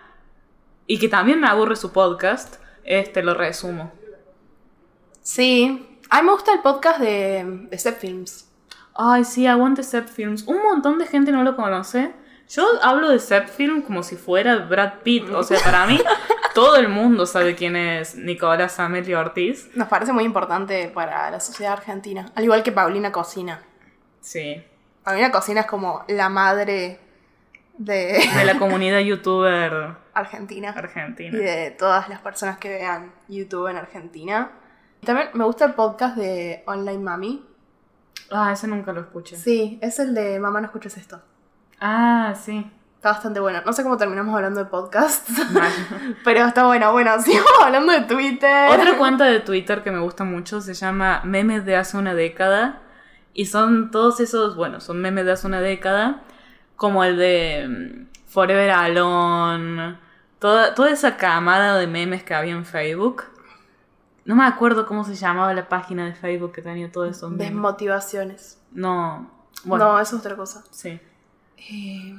y 0.87 0.99
que 1.01 1.09
también 1.09 1.41
me 1.41 1.49
aburre 1.49 1.75
su 1.75 1.93
podcast, 1.93 2.57
es 2.85 3.13
Te 3.13 3.23
lo 3.23 3.35
resumo. 3.35 3.93
Sí, 5.21 5.99
a 6.11 6.21
mí 6.21 6.27
me 6.27 6.33
gusta 6.33 6.53
el 6.53 6.61
podcast 6.61 7.01
de, 7.01 7.67
de 7.71 7.79
Set 7.79 7.99
Films. 7.99 8.51
Ay, 8.95 9.25
sí, 9.25 9.47
aguante 9.47 9.83
Sepp 9.83 10.09
Films. 10.09 10.45
Un 10.47 10.63
montón 10.63 10.99
de 10.99 11.07
gente 11.07 11.33
no 11.33 11.43
lo 11.43 11.57
conoce. 11.57 12.13
Yo 12.49 12.65
hablo 12.83 13.09
de 13.09 13.19
Sepp 13.19 13.49
Film 13.49 13.83
como 13.83 14.03
si 14.03 14.17
fuera 14.17 14.57
Brad 14.57 15.01
Pitt. 15.03 15.29
O 15.31 15.43
sea, 15.43 15.59
para 15.65 15.87
mí, 15.87 15.99
todo 16.55 16.77
el 16.77 16.89
mundo 16.89 17.27
sabe 17.27 17.55
quién 17.57 17.75
es 17.75 18.15
Nicolás 18.17 18.79
Amelio 18.79 19.19
Ortiz. 19.19 19.71
Nos 19.75 19.89
parece 19.89 20.13
muy 20.13 20.25
importante 20.25 20.89
para 20.89 21.31
la 21.31 21.41
sociedad 21.41 21.73
argentina, 21.73 22.31
al 22.35 22.45
igual 22.45 22.63
que 22.63 22.71
Paulina 22.71 23.11
Cocina. 23.11 23.63
Sí. 24.21 24.63
Paulina 25.03 25.31
Cocina 25.33 25.61
es 25.63 25.67
como 25.67 26.05
la 26.09 26.29
madre 26.29 27.01
de 27.79 28.25
De 28.37 28.45
la 28.45 28.59
comunidad 28.59 29.01
youtuber 29.01 29.97
Argentina. 30.15 30.73
y 30.75 30.79
argentina. 30.79 31.37
de 31.37 31.71
todas 31.73 32.09
las 32.09 32.21
personas 32.21 32.59
que 32.59 32.69
vean 32.69 33.13
YouTube 33.29 33.69
en 33.69 33.77
Argentina. 33.79 34.53
También 35.05 35.31
me 35.35 35.45
gusta 35.45 35.65
el 35.65 35.75
podcast 35.75 36.17
de 36.17 36.63
Online 36.67 36.99
Mami. 37.03 37.45
Ah, 38.37 38.51
ese 38.51 38.67
nunca 38.67 38.93
lo 38.93 39.01
escuché. 39.01 39.37
Sí, 39.37 39.79
es 39.81 40.01
el 40.01 40.13
de 40.13 40.41
Mamá 40.41 40.61
no 40.61 40.67
escuches 40.67 40.97
esto. 40.97 41.23
Ah, 41.81 42.35
sí. 42.35 42.69
Está 42.97 43.11
bastante 43.11 43.39
bueno. 43.39 43.63
No 43.65 43.73
sé 43.73 43.85
cómo 43.85 43.97
terminamos 43.97 44.35
hablando 44.35 44.59
de 44.59 44.67
podcast, 44.67 45.29
pero 46.25 46.45
está 46.45 46.67
bueno. 46.67 46.91
Bueno, 46.91 47.17
sigamos 47.23 47.53
hablando 47.63 47.93
de 47.93 48.01
Twitter. 48.01 48.71
Otra 48.73 48.99
cuenta 48.99 49.27
de 49.27 49.39
Twitter 49.39 49.85
que 49.85 49.93
me 49.93 50.01
gusta 50.01 50.25
mucho 50.25 50.61
se 50.61 50.75
llama 50.75 51.21
Memes 51.23 51.65
de 51.65 51.77
hace 51.77 51.97
una 51.97 52.13
década. 52.13 52.81
Y 53.35 53.47
son 53.47 53.93
todos 53.93 54.19
esos, 54.19 54.57
bueno, 54.57 54.81
son 54.81 55.01
memes 55.01 55.27
de 55.27 55.33
hace 55.33 55.47
una 55.47 55.61
década. 55.61 56.23
Como 56.75 57.05
el 57.05 57.17
de 57.17 57.69
mm, 57.69 58.27
Forever 58.27 58.71
Alone. 58.73 59.97
Toda, 60.41 60.75
toda 60.75 60.91
esa 60.91 61.17
camada 61.17 61.79
de 61.79 61.87
memes 61.87 62.25
que 62.25 62.35
había 62.35 62.55
en 62.55 62.65
Facebook. 62.65 63.27
No 64.25 64.35
me 64.37 64.45
acuerdo 64.45 64.87
cómo 64.87 65.05
se 65.05 65.15
llamaba 65.15 65.53
la 65.55 65.69
página 65.69 66.07
de 66.07 66.15
Facebook 66.15 66.53
que 66.53 66.63
tenía 66.63 66.91
todos 66.91 67.11
esos 67.17 67.31
memes. 67.31 67.49
Desmotivaciones. 67.49 68.59
No. 68.73 69.31
Bueno, 69.65 69.93
No, 69.95 70.01
eso 70.01 70.17
es 70.17 70.21
otra 70.21 70.37
cosa. 70.37 70.65
sí. 70.71 70.99
Eh, 71.57 72.15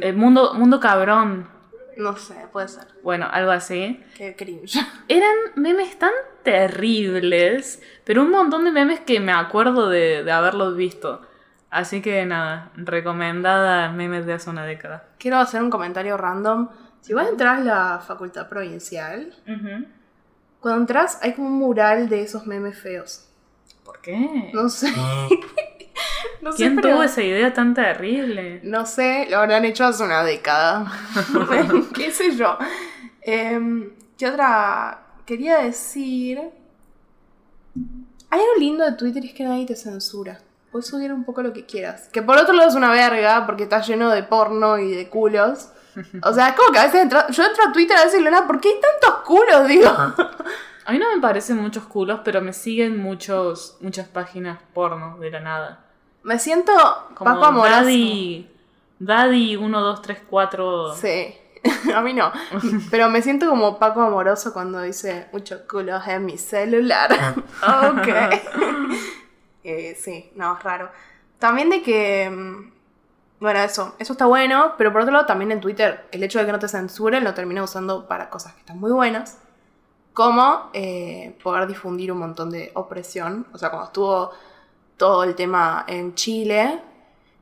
El 0.00 0.16
mundo, 0.16 0.54
mundo 0.54 0.80
cabrón. 0.80 1.48
No 1.96 2.16
sé, 2.16 2.34
puede 2.52 2.68
ser. 2.68 2.88
Bueno, 3.02 3.26
algo 3.30 3.50
así. 3.52 4.02
Qué 4.16 4.34
cringe. 4.34 4.78
Eran 5.08 5.34
memes 5.56 5.98
tan 5.98 6.10
terribles, 6.42 7.80
pero 8.04 8.22
un 8.22 8.30
montón 8.30 8.64
de 8.64 8.72
memes 8.72 9.00
que 9.00 9.20
me 9.20 9.32
acuerdo 9.32 9.88
de, 9.88 10.24
de 10.24 10.32
haberlos 10.32 10.76
visto. 10.76 11.22
Así 11.70 12.00
que 12.02 12.24
nada, 12.26 12.70
recomendada 12.76 13.90
memes 13.92 14.26
de 14.26 14.32
hace 14.34 14.50
una 14.50 14.64
década. 14.64 15.08
Quiero 15.18 15.38
hacer 15.38 15.62
un 15.62 15.70
comentario 15.70 16.16
random. 16.16 16.68
Si 17.00 17.12
vos 17.14 17.26
entras 17.28 17.60
a 17.60 17.64
la 17.64 17.98
facultad 18.04 18.48
provincial, 18.48 19.34
cuando 20.64 20.80
entras 20.80 21.18
hay 21.20 21.34
como 21.34 21.48
un 21.48 21.58
mural 21.58 22.08
de 22.08 22.22
esos 22.22 22.46
memes 22.46 22.78
feos. 22.80 23.26
¿Por 23.84 24.00
qué? 24.00 24.50
No 24.54 24.70
sé. 24.70 24.90
no 26.40 26.52
sé, 26.52 26.56
¿Quién 26.56 26.76
pero- 26.76 26.94
tuvo 26.94 27.02
esa 27.02 27.22
idea 27.22 27.52
tan 27.52 27.74
terrible? 27.74 28.60
No 28.64 28.86
sé, 28.86 29.26
lo 29.28 29.40
habrán 29.40 29.66
hecho 29.66 29.84
hace 29.84 30.02
una 30.02 30.24
década. 30.24 30.90
¿Qué 31.94 32.10
sé 32.10 32.34
yo? 32.34 32.56
Em, 33.20 33.90
¿Qué 34.16 34.26
otra? 34.26 35.02
Quería 35.26 35.58
decir. 35.58 36.40
Hay 38.30 38.40
algo 38.40 38.54
lindo 38.58 38.86
de 38.86 38.92
Twitter 38.92 39.22
y 39.22 39.28
es 39.28 39.34
que 39.34 39.44
nadie 39.44 39.66
te 39.66 39.76
censura. 39.76 40.40
Puedes 40.72 40.86
subir 40.86 41.12
un 41.12 41.24
poco 41.24 41.42
lo 41.42 41.52
que 41.52 41.66
quieras. 41.66 42.08
Que 42.10 42.22
por 42.22 42.38
otro 42.38 42.54
lado 42.54 42.70
es 42.70 42.74
una 42.74 42.90
verga 42.90 43.44
porque 43.44 43.64
está 43.64 43.82
lleno 43.82 44.08
de 44.08 44.22
porno 44.22 44.78
y 44.78 44.94
de 44.94 45.10
culos. 45.10 45.68
O 46.22 46.32
sea, 46.32 46.48
es 46.48 46.54
como 46.56 46.72
que 46.72 46.78
a 46.78 46.84
veces 46.86 47.04
entro- 47.10 47.28
yo 47.30 47.44
entro 47.44 47.64
a 47.68 47.72
Twitter 47.72 47.96
a 47.96 48.04
veces 48.04 48.20
y 48.20 48.24
Luna, 48.24 48.46
¿por 48.46 48.60
qué 48.60 48.68
hay 48.68 48.80
tantos 48.80 49.20
culos? 49.24 49.66
Digo. 49.68 49.88
A 50.86 50.92
mí 50.92 50.98
no 50.98 51.14
me 51.14 51.20
parecen 51.20 51.56
muchos 51.58 51.84
culos, 51.84 52.20
pero 52.24 52.40
me 52.42 52.52
siguen 52.52 52.98
muchos, 53.00 53.76
muchas 53.80 54.06
páginas 54.08 54.58
porno 54.74 55.16
de 55.18 55.30
la 55.30 55.40
nada. 55.40 55.84
Me 56.22 56.38
siento 56.38 56.72
Como 57.14 57.30
Paco 57.34 57.46
Amoroso. 57.46 57.70
Daddy, 57.80 58.50
Daddy 58.98 59.56
1, 59.56 59.80
2, 59.80 60.02
3, 60.02 60.18
4. 60.28 60.94
Sí, 60.94 61.34
a 61.94 62.00
mí 62.02 62.12
no. 62.12 62.30
Pero 62.90 63.08
me 63.08 63.22
siento 63.22 63.48
como 63.48 63.78
Paco 63.78 64.02
Amoroso 64.02 64.52
cuando 64.52 64.80
dice 64.82 65.28
muchos 65.32 65.62
culos 65.62 66.06
en 66.06 66.24
mi 66.26 66.36
celular. 66.38 67.10
ok. 67.62 68.08
Eh, 69.66 69.96
sí, 69.98 70.30
no, 70.34 70.58
es 70.58 70.62
raro. 70.62 70.90
También 71.38 71.70
de 71.70 71.82
que. 71.82 72.30
Bueno, 73.40 73.60
eso, 73.60 73.94
eso 73.98 74.12
está 74.12 74.26
bueno, 74.26 74.72
pero 74.78 74.92
por 74.92 75.02
otro 75.02 75.12
lado 75.12 75.26
también 75.26 75.52
en 75.52 75.60
Twitter 75.60 76.06
el 76.12 76.22
hecho 76.22 76.38
de 76.38 76.46
que 76.46 76.52
no 76.52 76.58
te 76.58 76.68
censuren 76.68 77.24
lo 77.24 77.34
termina 77.34 77.62
usando 77.62 78.06
para 78.06 78.30
cosas 78.30 78.54
que 78.54 78.60
están 78.60 78.78
muy 78.78 78.90
buenas, 78.92 79.38
como 80.12 80.70
eh, 80.72 81.36
poder 81.42 81.66
difundir 81.66 82.12
un 82.12 82.18
montón 82.18 82.50
de 82.50 82.70
opresión. 82.74 83.46
O 83.52 83.58
sea, 83.58 83.70
cuando 83.70 83.86
estuvo 83.86 84.30
todo 84.96 85.24
el 85.24 85.34
tema 85.34 85.84
en 85.88 86.14
Chile, 86.14 86.80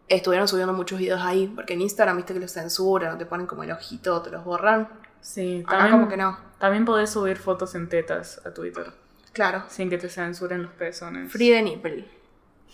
estuvieron 0.09 0.49
subiendo 0.49 0.73
muchos 0.73 0.99
videos 0.99 1.21
ahí, 1.23 1.47
porque 1.55 1.75
en 1.75 1.83
Instagram 1.83 2.17
viste 2.17 2.33
que 2.35 2.41
los 2.41 2.53
censuran, 2.53 3.19
te 3.19 3.27
ponen 3.27 3.47
como 3.47 3.63
el 3.63 3.71
ojito, 3.73 4.23
te 4.23 4.31
los 4.31 4.43
borran. 4.45 4.89
Sí, 5.21 5.63
Acá 5.65 5.77
también, 5.77 5.93
como 5.99 6.09
que 6.09 6.17
no. 6.17 6.37
también 6.59 6.85
podés 6.85 7.11
subir 7.11 7.37
fotos 7.37 7.75
en 7.77 7.89
tetas 7.89 8.41
a 8.45 8.53
Twitter, 8.53 8.93
Claro. 9.33 9.63
sin 9.69 9.89
que 9.91 9.99
te 9.99 10.09
censuren 10.09 10.63
los 10.63 10.73
pezones. 10.73 11.31
Free 11.31 11.51
the 11.51 11.63
nipple. 11.63 12.09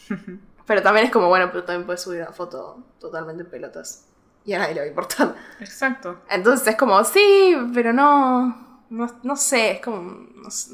Pero 0.69 0.83
también 0.83 1.07
es 1.07 1.13
como, 1.13 1.27
bueno, 1.29 1.49
pero 1.51 1.65
también 1.65 1.85
puedes 1.87 2.01
subir 2.03 2.21
una 2.21 2.33
foto 2.33 2.85
totalmente 3.01 3.43
en 3.43 3.51
pelotas. 3.51 4.07
Y 4.45 4.53
a 4.53 4.61
nadie 4.61 4.75
le 4.75 4.81
va 4.83 4.85
a 4.85 4.89
importar. 4.89 5.35
Exacto. 5.59 6.21
Entonces 6.31 6.69
es 6.69 6.77
como, 6.77 7.03
sí, 7.03 7.57
pero 7.75 7.93
no. 7.93 8.69
No, 8.91 9.07
no 9.23 9.37
sé, 9.37 9.73
es 9.73 9.81
como 9.81 10.01
no 10.01 10.51
sé, 10.51 10.73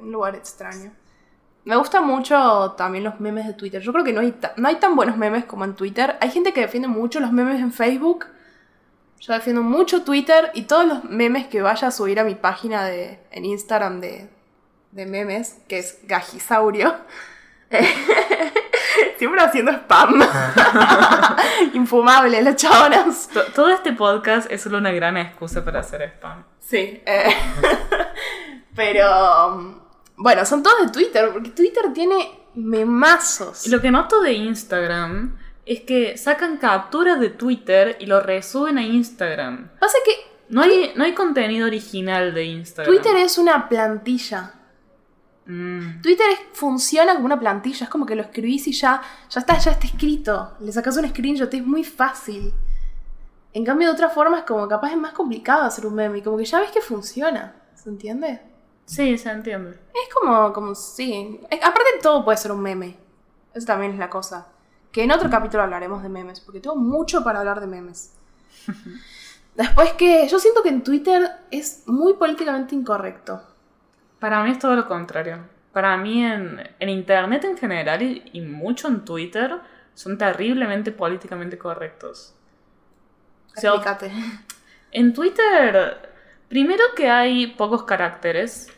un 0.00 0.12
lugar 0.12 0.34
extraño. 0.36 0.92
Me 1.64 1.76
gustan 1.76 2.06
mucho 2.06 2.74
también 2.76 3.04
los 3.04 3.18
memes 3.20 3.46
de 3.46 3.54
Twitter. 3.54 3.82
Yo 3.82 3.92
creo 3.92 4.04
que 4.04 4.12
no 4.12 4.20
hay, 4.20 4.32
ta- 4.32 4.52
no 4.56 4.68
hay 4.68 4.76
tan 4.76 4.94
buenos 4.96 5.16
memes 5.16 5.44
como 5.46 5.64
en 5.64 5.74
Twitter. 5.74 6.16
Hay 6.20 6.30
gente 6.30 6.52
que 6.52 6.60
defiende 6.60 6.88
mucho 6.88 7.20
los 7.20 7.32
memes 7.32 7.60
en 7.60 7.72
Facebook. 7.72 8.26
Yo 9.20 9.32
defiendo 9.32 9.62
mucho 9.62 10.04
Twitter 10.04 10.50
y 10.54 10.62
todos 10.62 10.86
los 10.86 11.04
memes 11.04 11.46
que 11.46 11.62
vaya 11.62 11.88
a 11.88 11.90
subir 11.90 12.20
a 12.20 12.24
mi 12.24 12.34
página 12.34 12.84
de, 12.84 13.20
en 13.30 13.44
Instagram 13.46 14.00
de, 14.00 14.28
de 14.92 15.06
memes, 15.06 15.58
que 15.68 15.78
es 15.78 15.98
Gajisaurio. 16.04 16.94
Siempre 19.18 19.40
haciendo 19.40 19.72
spam. 19.72 20.22
Infumable, 21.74 22.40
las 22.42 22.56
chabonas. 22.56 23.28
To- 23.32 23.44
Todo 23.54 23.70
este 23.70 23.92
podcast 23.92 24.50
es 24.50 24.62
solo 24.62 24.78
una 24.78 24.92
gran 24.92 25.16
excusa 25.16 25.64
para 25.64 25.80
hacer 25.80 26.02
spam. 26.02 26.44
Sí. 26.60 27.02
eh, 27.06 27.34
Pero. 28.74 29.82
Bueno, 30.16 30.44
son 30.44 30.62
todos 30.62 30.86
de 30.86 30.92
Twitter, 30.92 31.30
porque 31.32 31.50
Twitter 31.50 31.92
tiene 31.92 32.30
memazos. 32.54 33.66
Lo 33.66 33.80
que 33.80 33.90
noto 33.90 34.20
de 34.20 34.32
Instagram 34.32 35.36
es 35.66 35.80
que 35.80 36.16
sacan 36.16 36.58
capturas 36.58 37.18
de 37.20 37.30
Twitter 37.30 37.96
y 38.00 38.06
lo 38.06 38.20
resuben 38.20 38.78
a 38.78 38.82
Instagram. 38.82 39.70
Pasa 39.80 39.96
que 40.04 40.12
No 40.50 40.62
hay, 40.62 40.92
no 40.94 41.04
hay 41.04 41.14
contenido 41.14 41.66
original 41.66 42.32
de 42.34 42.44
Instagram. 42.44 42.94
Twitter 42.94 43.16
es 43.16 43.38
una 43.38 43.68
plantilla. 43.68 44.52
Mm, 45.46 46.00
Twitter 46.00 46.26
es- 46.32 46.58
funciona 46.58 47.14
como 47.14 47.26
una 47.26 47.38
plantilla, 47.38 47.84
es 47.84 47.90
como 47.90 48.06
que 48.06 48.14
lo 48.16 48.22
escribís 48.22 48.66
y 48.66 48.72
ya, 48.72 49.02
ya 49.28 49.40
está, 49.40 49.58
ya 49.58 49.72
está 49.72 49.86
escrito. 49.86 50.54
Le 50.60 50.72
sacas 50.72 50.96
un 50.96 51.08
screenshot, 51.08 51.52
es 51.52 51.66
muy 51.66 51.84
fácil. 51.84 52.52
En 53.52 53.64
cambio, 53.64 53.88
de 53.88 53.94
otra 53.94 54.08
forma 54.08 54.38
es 54.38 54.44
como 54.44 54.66
capaz 54.66 54.90
es 54.92 54.96
más 54.96 55.12
complicado 55.12 55.62
hacer 55.64 55.86
un 55.86 55.94
meme, 55.94 56.18
y 56.18 56.22
como 56.22 56.36
que 56.38 56.44
ya 56.44 56.60
ves 56.60 56.70
que 56.72 56.80
funciona. 56.80 57.54
¿Se 57.74 57.88
entiende? 57.88 58.40
Sí, 58.86 59.16
se 59.18 59.30
entiende. 59.30 59.70
Es 59.92 60.14
como, 60.14 60.52
como, 60.52 60.74
sí. 60.74 61.40
Es- 61.50 61.62
aparte 61.62 61.90
todo 62.02 62.24
puede 62.24 62.36
ser 62.38 62.50
un 62.52 62.60
meme. 62.60 62.96
Eso 63.54 63.66
también 63.66 63.92
es 63.92 63.98
la 63.98 64.10
cosa. 64.10 64.48
Que 64.90 65.04
en 65.04 65.12
otro 65.12 65.28
capítulo 65.30 65.62
hablaremos 65.62 66.02
de 66.02 66.08
memes, 66.08 66.40
porque 66.40 66.60
tengo 66.60 66.76
mucho 66.76 67.22
para 67.22 67.40
hablar 67.40 67.60
de 67.60 67.66
memes. 67.66 68.12
Después 69.54 69.92
que 69.92 70.26
yo 70.28 70.38
siento 70.38 70.62
que 70.62 70.68
en 70.70 70.82
Twitter 70.82 71.30
es 71.50 71.82
muy 71.86 72.14
políticamente 72.14 72.74
incorrecto. 72.74 73.42
Para 74.24 74.42
mí 74.42 74.52
es 74.52 74.58
todo 74.58 74.74
lo 74.74 74.88
contrario. 74.88 75.40
Para 75.70 75.98
mí 75.98 76.24
en, 76.24 76.58
en 76.78 76.88
Internet 76.88 77.44
en 77.44 77.58
general 77.58 78.00
y, 78.00 78.22
y 78.32 78.40
mucho 78.40 78.88
en 78.88 79.04
Twitter 79.04 79.56
son 79.92 80.16
terriblemente 80.16 80.92
políticamente 80.92 81.58
correctos. 81.58 82.34
O 83.54 83.60
sea. 83.60 83.74
En 84.92 85.12
Twitter, 85.12 86.08
primero 86.48 86.82
que 86.96 87.10
hay 87.10 87.48
pocos 87.48 87.82
caracteres, 87.82 88.72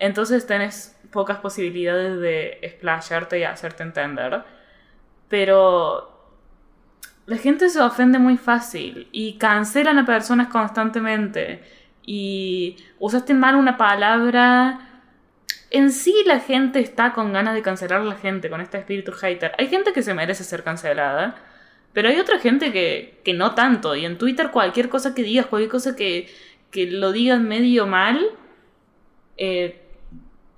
entonces 0.00 0.44
tenés 0.44 0.98
pocas 1.12 1.38
posibilidades 1.38 2.18
de 2.18 2.58
explayarte 2.60 3.38
y 3.38 3.44
hacerte 3.44 3.84
entender. 3.84 4.42
Pero 5.28 6.34
la 7.26 7.36
gente 7.36 7.70
se 7.70 7.80
ofende 7.80 8.18
muy 8.18 8.36
fácil 8.36 9.08
y 9.12 9.38
cancelan 9.38 9.98
a 9.98 10.04
personas 10.04 10.48
constantemente. 10.48 11.62
Y 12.12 12.74
usaste 12.98 13.34
mal 13.34 13.54
una 13.54 13.76
palabra. 13.76 14.80
En 15.70 15.92
sí 15.92 16.24
la 16.26 16.40
gente 16.40 16.80
está 16.80 17.12
con 17.12 17.32
ganas 17.32 17.54
de 17.54 17.62
cancelar 17.62 18.00
a 18.00 18.04
la 18.04 18.16
gente, 18.16 18.50
con 18.50 18.60
este 18.60 18.78
espíritu 18.78 19.12
hater. 19.12 19.52
Hay 19.58 19.68
gente 19.68 19.92
que 19.92 20.02
se 20.02 20.12
merece 20.12 20.42
ser 20.42 20.64
cancelada. 20.64 21.36
Pero 21.92 22.08
hay 22.08 22.18
otra 22.18 22.40
gente 22.40 22.72
que, 22.72 23.20
que 23.24 23.32
no 23.32 23.54
tanto. 23.54 23.94
Y 23.94 24.04
en 24.04 24.18
Twitter 24.18 24.50
cualquier 24.50 24.88
cosa 24.88 25.14
que 25.14 25.22
digas, 25.22 25.46
cualquier 25.46 25.70
cosa 25.70 25.94
que, 25.94 26.28
que 26.72 26.90
lo 26.90 27.12
digas 27.12 27.38
medio 27.38 27.86
mal, 27.86 28.20
eh, 29.36 29.80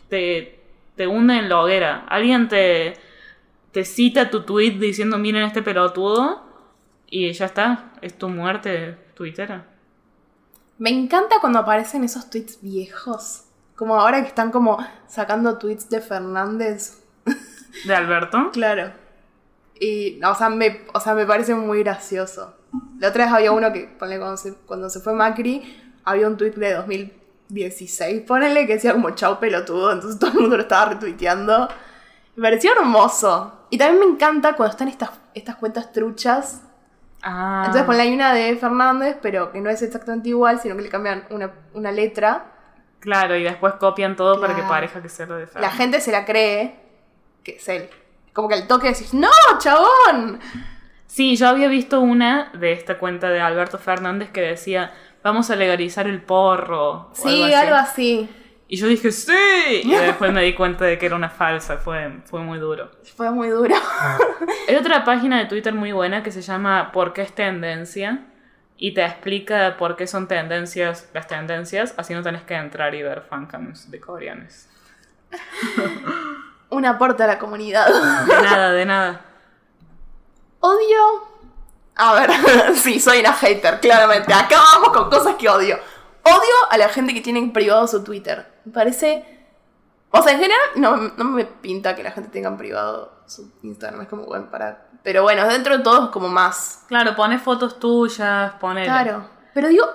te, 0.09 0.59
te 0.96 1.07
hunde 1.07 1.36
en 1.36 1.50
la 1.50 1.61
hoguera. 1.61 2.07
Alguien 2.09 2.48
te, 2.48 2.94
te 3.72 3.84
cita 3.84 4.30
tu 4.30 4.44
tweet 4.44 4.78
diciendo 4.78 5.18
miren 5.18 5.42
este 5.42 5.61
pelotudo 5.61 6.46
y 7.11 7.30
ya 7.30 7.44
está. 7.44 7.92
Es 8.00 8.16
tu 8.16 8.30
muerte 8.30 8.96
twittera. 9.14 9.66
Me 10.82 10.90
encanta 10.90 11.36
cuando 11.40 11.60
aparecen 11.60 12.02
esos 12.02 12.28
tweets 12.28 12.60
viejos. 12.60 13.44
Como 13.76 13.94
ahora 13.94 14.20
que 14.20 14.26
están 14.26 14.50
como 14.50 14.84
sacando 15.06 15.56
tweets 15.56 15.88
de 15.88 16.00
Fernández. 16.00 17.04
¿De 17.86 17.94
Alberto? 17.94 18.50
Claro. 18.50 18.90
Y, 19.78 20.20
o 20.24 20.34
sea, 20.34 20.48
me, 20.48 20.80
o 20.92 20.98
sea, 20.98 21.14
me 21.14 21.24
parece 21.24 21.54
muy 21.54 21.84
gracioso. 21.84 22.56
La 22.98 23.10
otra 23.10 23.26
vez 23.26 23.32
había 23.32 23.52
uno 23.52 23.72
que, 23.72 23.94
ponle, 23.96 24.18
cuando 24.18 24.36
se, 24.36 24.54
cuando 24.54 24.90
se 24.90 24.98
fue 24.98 25.12
Macri, 25.12 25.62
había 26.02 26.26
un 26.26 26.36
tweet 26.36 26.54
de 26.54 26.74
2016, 26.74 28.22
ponele, 28.22 28.66
que 28.66 28.72
decía 28.72 28.92
como 28.92 29.10
chau 29.10 29.38
pelotudo, 29.38 29.92
entonces 29.92 30.18
todo 30.18 30.32
el 30.32 30.40
mundo 30.40 30.56
lo 30.56 30.62
estaba 30.64 30.94
retuiteando. 30.94 31.68
Me 32.34 32.42
pareció 32.42 32.72
hermoso. 32.72 33.66
Y 33.70 33.78
también 33.78 34.00
me 34.00 34.12
encanta 34.16 34.56
cuando 34.56 34.72
están 34.72 34.88
estas, 34.88 35.10
estas 35.32 35.54
cuentas 35.54 35.92
truchas. 35.92 36.62
Ah. 37.22 37.62
Entonces 37.66 37.84
ponle 37.84 38.02
hay 38.02 38.14
una 38.14 38.34
de 38.34 38.56
Fernández, 38.56 39.16
pero 39.22 39.52
que 39.52 39.60
no 39.60 39.70
es 39.70 39.80
exactamente 39.82 40.28
igual, 40.30 40.60
sino 40.60 40.76
que 40.76 40.82
le 40.82 40.88
cambian 40.88 41.24
una, 41.30 41.50
una 41.74 41.92
letra. 41.92 42.46
Claro, 43.00 43.36
y 43.36 43.42
después 43.42 43.74
copian 43.74 44.14
todo 44.16 44.40
para 44.40 44.54
que 44.54 44.62
parezca 44.62 45.02
que 45.02 45.08
sea 45.08 45.26
lo 45.26 45.36
de 45.36 45.46
Fer. 45.46 45.60
La 45.60 45.70
gente 45.70 46.00
se 46.00 46.12
la 46.12 46.24
cree 46.24 46.76
que 47.42 47.56
es 47.56 47.68
él. 47.68 47.88
Como 48.32 48.48
que 48.48 48.54
al 48.54 48.66
toque 48.66 48.88
decís, 48.88 49.12
¡No, 49.14 49.28
chabón! 49.58 50.40
Sí, 51.06 51.36
yo 51.36 51.48
había 51.48 51.68
visto 51.68 52.00
una 52.00 52.50
de 52.54 52.72
esta 52.72 52.98
cuenta 52.98 53.28
de 53.28 53.40
Alberto 53.40 53.78
Fernández 53.78 54.30
que 54.30 54.40
decía, 54.40 54.92
vamos 55.22 55.50
a 55.50 55.56
legalizar 55.56 56.06
el 56.06 56.22
porro. 56.22 56.90
o 56.90 57.10
Sí, 57.12 57.42
así. 57.42 57.54
algo 57.54 57.74
así. 57.74 58.30
Y 58.72 58.78
yo 58.78 58.86
dije, 58.86 59.12
sí. 59.12 59.82
Y 59.84 59.90
después 59.94 60.32
me 60.32 60.42
di 60.42 60.54
cuenta 60.54 60.86
de 60.86 60.98
que 60.98 61.04
era 61.04 61.14
una 61.14 61.28
falsa, 61.28 61.76
fue, 61.76 62.10
fue 62.24 62.40
muy 62.40 62.58
duro. 62.58 62.90
Fue 63.14 63.30
muy 63.30 63.48
duro. 63.48 63.74
Hay 64.68 64.76
otra 64.76 65.04
página 65.04 65.38
de 65.38 65.44
Twitter 65.44 65.74
muy 65.74 65.92
buena 65.92 66.22
que 66.22 66.32
se 66.32 66.40
llama 66.40 66.90
¿Por 66.90 67.12
qué 67.12 67.20
es 67.20 67.34
tendencia? 67.34 68.28
y 68.78 68.94
te 68.94 69.04
explica 69.04 69.76
por 69.76 69.94
qué 69.94 70.06
son 70.06 70.26
tendencias 70.26 71.06
las 71.12 71.28
tendencias, 71.28 71.94
así 71.98 72.14
no 72.14 72.22
tenés 72.22 72.44
que 72.44 72.54
entrar 72.54 72.94
y 72.94 73.02
ver 73.02 73.20
fancams 73.20 73.90
de 73.90 74.00
coreanos. 74.00 74.66
Un 76.70 76.86
aporte 76.86 77.22
a 77.22 77.26
la 77.26 77.38
comunidad. 77.38 77.86
De 78.26 78.42
nada, 78.42 78.72
de 78.72 78.86
nada. 78.86 79.20
Odio. 80.60 81.28
A 81.94 82.14
ver, 82.14 82.30
sí, 82.74 82.98
soy 82.98 83.20
una 83.20 83.34
hater, 83.34 83.80
claramente. 83.80 84.32
Acá 84.32 84.56
vamos 84.72 84.96
con 84.96 85.10
cosas 85.10 85.36
que 85.36 85.48
odio. 85.50 85.78
Odio 86.22 86.54
a 86.70 86.78
la 86.78 86.88
gente 86.88 87.12
que 87.12 87.20
tiene 87.20 87.38
en 87.38 87.52
privado 87.52 87.86
su 87.86 88.02
Twitter. 88.02 88.51
Me 88.64 88.72
parece. 88.72 89.24
O 90.10 90.22
sea, 90.22 90.32
en 90.32 90.40
general, 90.40 90.60
no, 90.76 90.96
no 90.96 91.24
me 91.24 91.44
pinta 91.44 91.96
que 91.96 92.02
la 92.02 92.10
gente 92.10 92.30
tenga 92.30 92.48
en 92.48 92.58
privado 92.58 93.22
su 93.26 93.50
Instagram. 93.62 94.02
Es 94.02 94.08
como, 94.08 94.26
bueno, 94.26 94.50
para. 94.50 94.88
Pero 95.02 95.22
bueno, 95.22 95.46
dentro 95.48 95.76
de 95.76 95.82
todo 95.82 96.04
es 96.04 96.10
como 96.10 96.28
más. 96.28 96.84
Claro, 96.86 97.16
pones 97.16 97.42
fotos 97.42 97.80
tuyas, 97.80 98.52
pones... 98.60 98.84
Claro. 98.84 99.28
Pero 99.52 99.68
digo, 99.68 99.86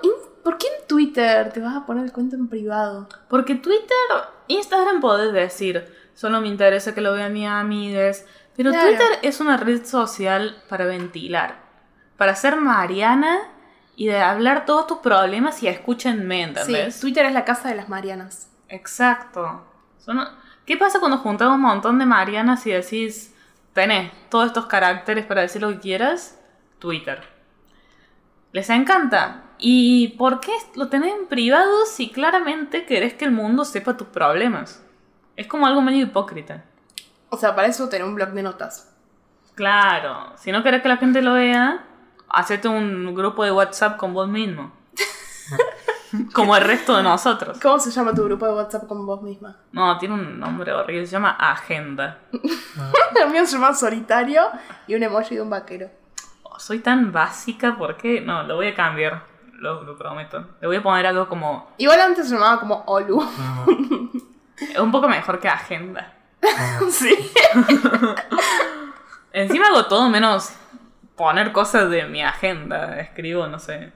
¿por 0.44 0.58
qué 0.58 0.66
en 0.66 0.86
Twitter 0.86 1.50
te 1.52 1.60
vas 1.60 1.76
a 1.76 1.86
poner 1.86 2.04
el 2.04 2.12
cuento 2.12 2.36
en 2.36 2.48
privado? 2.48 3.08
Porque 3.28 3.54
Twitter, 3.54 3.96
Instagram 4.48 5.00
podés 5.00 5.32
decir, 5.32 5.94
solo 6.14 6.40
me 6.40 6.48
interesa 6.48 6.94
que 6.94 7.00
lo 7.00 7.12
vean 7.14 7.32
mis 7.32 7.48
amigues. 7.48 8.26
Pero 8.56 8.70
Claro. 8.70 8.88
Twitter 8.88 9.18
es 9.22 9.40
una 9.40 9.56
red 9.56 9.84
social 9.84 10.62
para 10.68 10.84
ventilar, 10.84 11.56
para 12.16 12.34
ser 12.34 12.56
Mariana 12.56 13.38
y 13.96 14.08
de 14.08 14.18
hablar 14.18 14.66
todos 14.66 14.86
tus 14.88 14.98
problemas 14.98 15.62
y 15.62 15.68
escúchenme, 15.68 16.42
¿entendés? 16.42 16.94
Sí, 16.96 17.00
Twitter 17.00 17.24
es 17.26 17.32
la 17.32 17.44
casa 17.44 17.68
de 17.68 17.76
las 17.76 17.88
Marianas. 17.88 18.47
Exacto. 18.68 19.64
Son- 19.98 20.28
¿Qué 20.66 20.76
pasa 20.76 21.00
cuando 21.00 21.18
juntamos 21.18 21.56
un 21.56 21.62
montón 21.62 21.98
de 21.98 22.06
Marianas 22.06 22.66
y 22.66 22.72
decís, 22.72 23.34
tenés 23.72 24.12
todos 24.28 24.46
estos 24.46 24.66
caracteres 24.66 25.24
para 25.24 25.40
decir 25.42 25.62
lo 25.62 25.70
que 25.70 25.78
quieras? 25.80 26.38
Twitter. 26.78 27.22
Les 28.52 28.68
encanta. 28.70 29.44
¿Y 29.58 30.08
por 30.18 30.40
qué 30.40 30.52
lo 30.76 30.88
tenés 30.88 31.14
en 31.14 31.26
privado 31.26 31.84
si 31.86 32.10
claramente 32.10 32.84
querés 32.86 33.14
que 33.14 33.24
el 33.24 33.32
mundo 33.32 33.64
sepa 33.64 33.96
tus 33.96 34.08
problemas? 34.08 34.82
Es 35.36 35.46
como 35.46 35.66
algo 35.66 35.80
medio 35.82 36.04
hipócrita. 36.04 36.64
O 37.30 37.36
sea, 37.36 37.54
para 37.54 37.68
eso 37.68 37.88
tener 37.88 38.06
un 38.06 38.14
blog 38.14 38.30
de 38.30 38.42
notas. 38.42 38.94
Claro, 39.54 40.32
si 40.36 40.52
no 40.52 40.62
querés 40.62 40.82
que 40.82 40.88
la 40.88 40.96
gente 40.98 41.20
lo 41.22 41.32
vea, 41.34 41.84
hacete 42.28 42.68
un 42.68 43.14
grupo 43.14 43.42
de 43.44 43.50
WhatsApp 43.52 43.96
con 43.96 44.14
vos 44.14 44.28
mismo. 44.28 44.72
como 46.32 46.56
el 46.56 46.64
resto 46.64 46.96
de 46.96 47.02
nosotros. 47.02 47.58
¿Cómo 47.60 47.78
se 47.78 47.90
llama 47.90 48.14
tu 48.14 48.24
grupo 48.24 48.46
de 48.46 48.52
WhatsApp 48.52 48.86
con 48.86 49.04
vos 49.06 49.22
misma? 49.22 49.56
No, 49.72 49.98
tiene 49.98 50.14
un 50.14 50.38
nombre 50.38 50.72
horrible, 50.72 51.06
se 51.06 51.12
llama 51.12 51.30
Agenda. 51.30 52.18
El 52.32 53.30
mío 53.30 53.44
se 53.46 53.52
llama 53.52 53.74
Solitario 53.74 54.42
y 54.86 54.94
un 54.94 55.02
emoji 55.02 55.34
de 55.34 55.42
un 55.42 55.50
vaquero. 55.50 55.90
Oh, 56.44 56.58
soy 56.58 56.78
tan 56.80 57.12
básica, 57.12 57.76
¿por 57.76 57.96
qué? 57.96 58.20
No, 58.20 58.42
lo 58.44 58.56
voy 58.56 58.68
a 58.68 58.74
cambiar, 58.74 59.24
lo, 59.54 59.82
lo 59.82 59.96
prometo. 59.96 60.44
Le 60.60 60.66
voy 60.66 60.76
a 60.76 60.82
poner 60.82 61.06
algo 61.06 61.28
como... 61.28 61.72
Igual 61.78 62.00
antes 62.00 62.28
se 62.28 62.34
llamaba 62.34 62.60
como 62.60 62.84
Olu. 62.86 63.20
Un 64.78 64.92
poco 64.92 65.08
mejor 65.08 65.38
que 65.40 65.48
Agenda. 65.48 66.14
sí. 66.90 67.32
Encima 69.32 69.68
hago 69.68 69.86
todo 69.86 70.08
menos 70.08 70.52
poner 71.16 71.52
cosas 71.52 71.90
de 71.90 72.04
mi 72.04 72.22
agenda. 72.22 72.98
Escribo, 73.00 73.46
no 73.46 73.58
sé. 73.58 73.92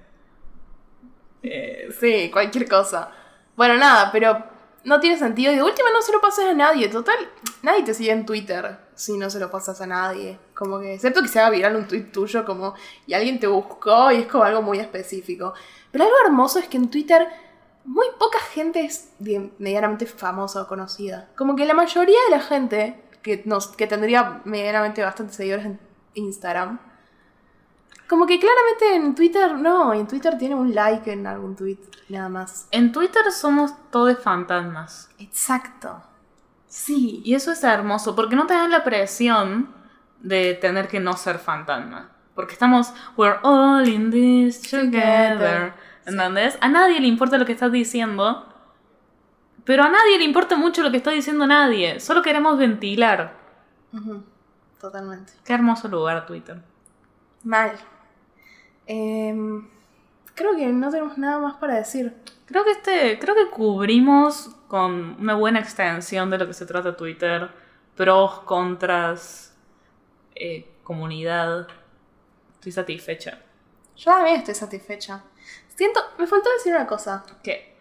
Eh, 1.43 1.89
Sí, 2.01 2.31
cualquier 2.31 2.69
cosa. 2.69 3.11
Bueno, 3.57 3.77
nada, 3.77 4.11
pero 4.11 4.45
no 4.85 5.01
tiene 5.01 5.19
sentido. 5.19 5.53
Y 5.53 5.57
de 5.57 5.63
última 5.63 5.91
no 5.93 6.03
se 6.03 6.13
lo 6.13 6.21
pases 6.21 6.47
a 6.47 6.55
nadie. 6.55 6.89
Total, 6.89 7.17
nadie 7.63 7.83
te 7.83 7.95
sigue 7.95 8.13
en 8.13 8.27
Twitter 8.27 8.79
si 8.95 9.17
no 9.19 9.31
se 9.31 9.39
lo 9.39 9.51
pasas 9.51 9.81
a 9.81 9.87
nadie. 9.87 10.39
Como 10.55 10.81
que, 10.81 10.95
excepto 10.95 11.23
que 11.23 11.29
se 11.29 11.41
haga 11.41 11.51
viral 11.51 11.77
un 11.77 11.87
tweet 11.87 12.11
tuyo 12.13 12.45
como 12.45 12.75
y 13.07 13.15
alguien 13.15 13.41
te 13.41 13.47
buscó 13.47 14.11
y 14.13 14.17
es 14.17 14.27
como 14.27 14.45
algo 14.45 14.63
muy 14.63 14.79
específico. 14.79 15.55
Pero 15.91 16.05
algo 16.05 16.17
hermoso 16.25 16.59
es 16.59 16.69
que 16.69 16.77
en 16.77 16.91
Twitter 16.91 17.27
muy 17.85 18.07
poca 18.19 18.39
gente 18.39 18.85
es 18.85 19.11
medianamente 19.59 20.07
famosa 20.07 20.63
o 20.63 20.69
conocida. 20.69 21.29
Como 21.37 21.57
que 21.57 21.67
la 21.67 21.75
mayoría 21.75 22.19
de 22.29 22.37
la 22.37 22.43
gente 22.43 23.03
que, 23.23 23.43
nos, 23.45 23.69
que 23.69 23.87
tendría 23.87 24.41
medianamente 24.45 25.03
bastantes 25.03 25.37
seguidores 25.37 25.67
en 25.67 25.81
Instagram. 26.15 26.79
Como 28.13 28.27
que 28.27 28.39
claramente 28.39 28.95
en 28.95 29.15
Twitter 29.15 29.55
no, 29.55 29.95
en 29.95 30.07
Twitter 30.07 30.37
tiene 30.37 30.55
un 30.55 30.75
like 30.75 31.11
en 31.11 31.27
algún 31.27 31.57
tweet, 31.57 31.79
nada 32.11 32.29
más. 32.29 32.69
en 32.71 32.93
Twitter 32.93 33.23
somos 33.33 33.73
todos 33.91 34.19
fantasmas. 34.19 35.09
Exacto. 35.19 36.03
Sí. 36.67 37.23
Y 37.25 37.35
eso 37.35 37.53
es 37.53 37.65
hermoso, 37.65 38.15
porque 38.15 38.37
no 38.37 38.47
te 38.47 38.53
dan 38.53 38.71
la 38.71 38.85
presión 38.85 39.71
de 40.21 40.53
tener 40.53 40.89
que 40.89 41.01
no 41.01 41.15
ser 41.15 41.39
fantasma. 41.39 42.11
Porque 42.35 42.53
estamos, 42.53 42.93
we're 43.17 43.39
all 43.43 43.89
in 43.89 44.11
this 44.11 44.61
together. 44.61 45.73
¿Entendés? 46.05 46.59
A 46.61 46.69
nadie 46.69 47.01
le 47.01 47.07
importa 47.07 47.39
lo 47.39 47.47
que 47.47 47.53
estás 47.53 47.73
diciendo. 47.73 48.47
Pero 49.65 49.85
a 49.85 49.89
nadie 49.89 50.19
le 50.19 50.25
importa 50.25 50.59
mucho 50.59 50.83
lo 50.83 50.91
que 50.91 50.99
está 50.99 51.13
diciendo 51.13 51.47
nadie. 51.47 51.99
Solo 51.99 52.21
queremos 52.21 52.59
ventilar. 52.59 53.39
Totalmente. 54.79 55.33
Qué 55.47 55.55
hermoso 55.55 55.89
lugar 55.89 56.27
Twitter. 56.27 56.61
Mal. 57.43 57.73
Em, 58.95 59.67
creo 60.35 60.55
que 60.55 60.67
no 60.67 60.91
tenemos 60.91 61.17
nada 61.17 61.39
más 61.39 61.55
para 61.55 61.77
decir. 61.77 62.15
Creo 62.45 62.63
que 62.63 62.73
este, 62.73 63.19
creo 63.19 63.35
que 63.35 63.49
cubrimos 63.49 64.51
con 64.69 65.17
una 65.19 65.35
buena 65.35 65.61
extensión 65.61 66.29
de 66.29 66.37
lo 66.37 66.47
que 66.47 66.53
se 66.53 66.67
trata 66.67 66.95
Twitter. 66.95 67.49
Pros, 67.97 68.41
contras, 68.41 69.55
eh, 70.35 70.69
comunidad. 70.83 71.69
Estoy 72.53 72.73
satisfecha. 72.73 73.39
Yo 73.97 74.11
también 74.11 74.37
estoy 74.37 74.55
satisfecha. 74.55 75.23
Siento, 75.75 76.01
me 76.19 76.27
faltó 76.27 76.51
decir 76.53 76.75
una 76.75 76.87
cosa 76.87 77.25
¿Qué? 77.43 77.75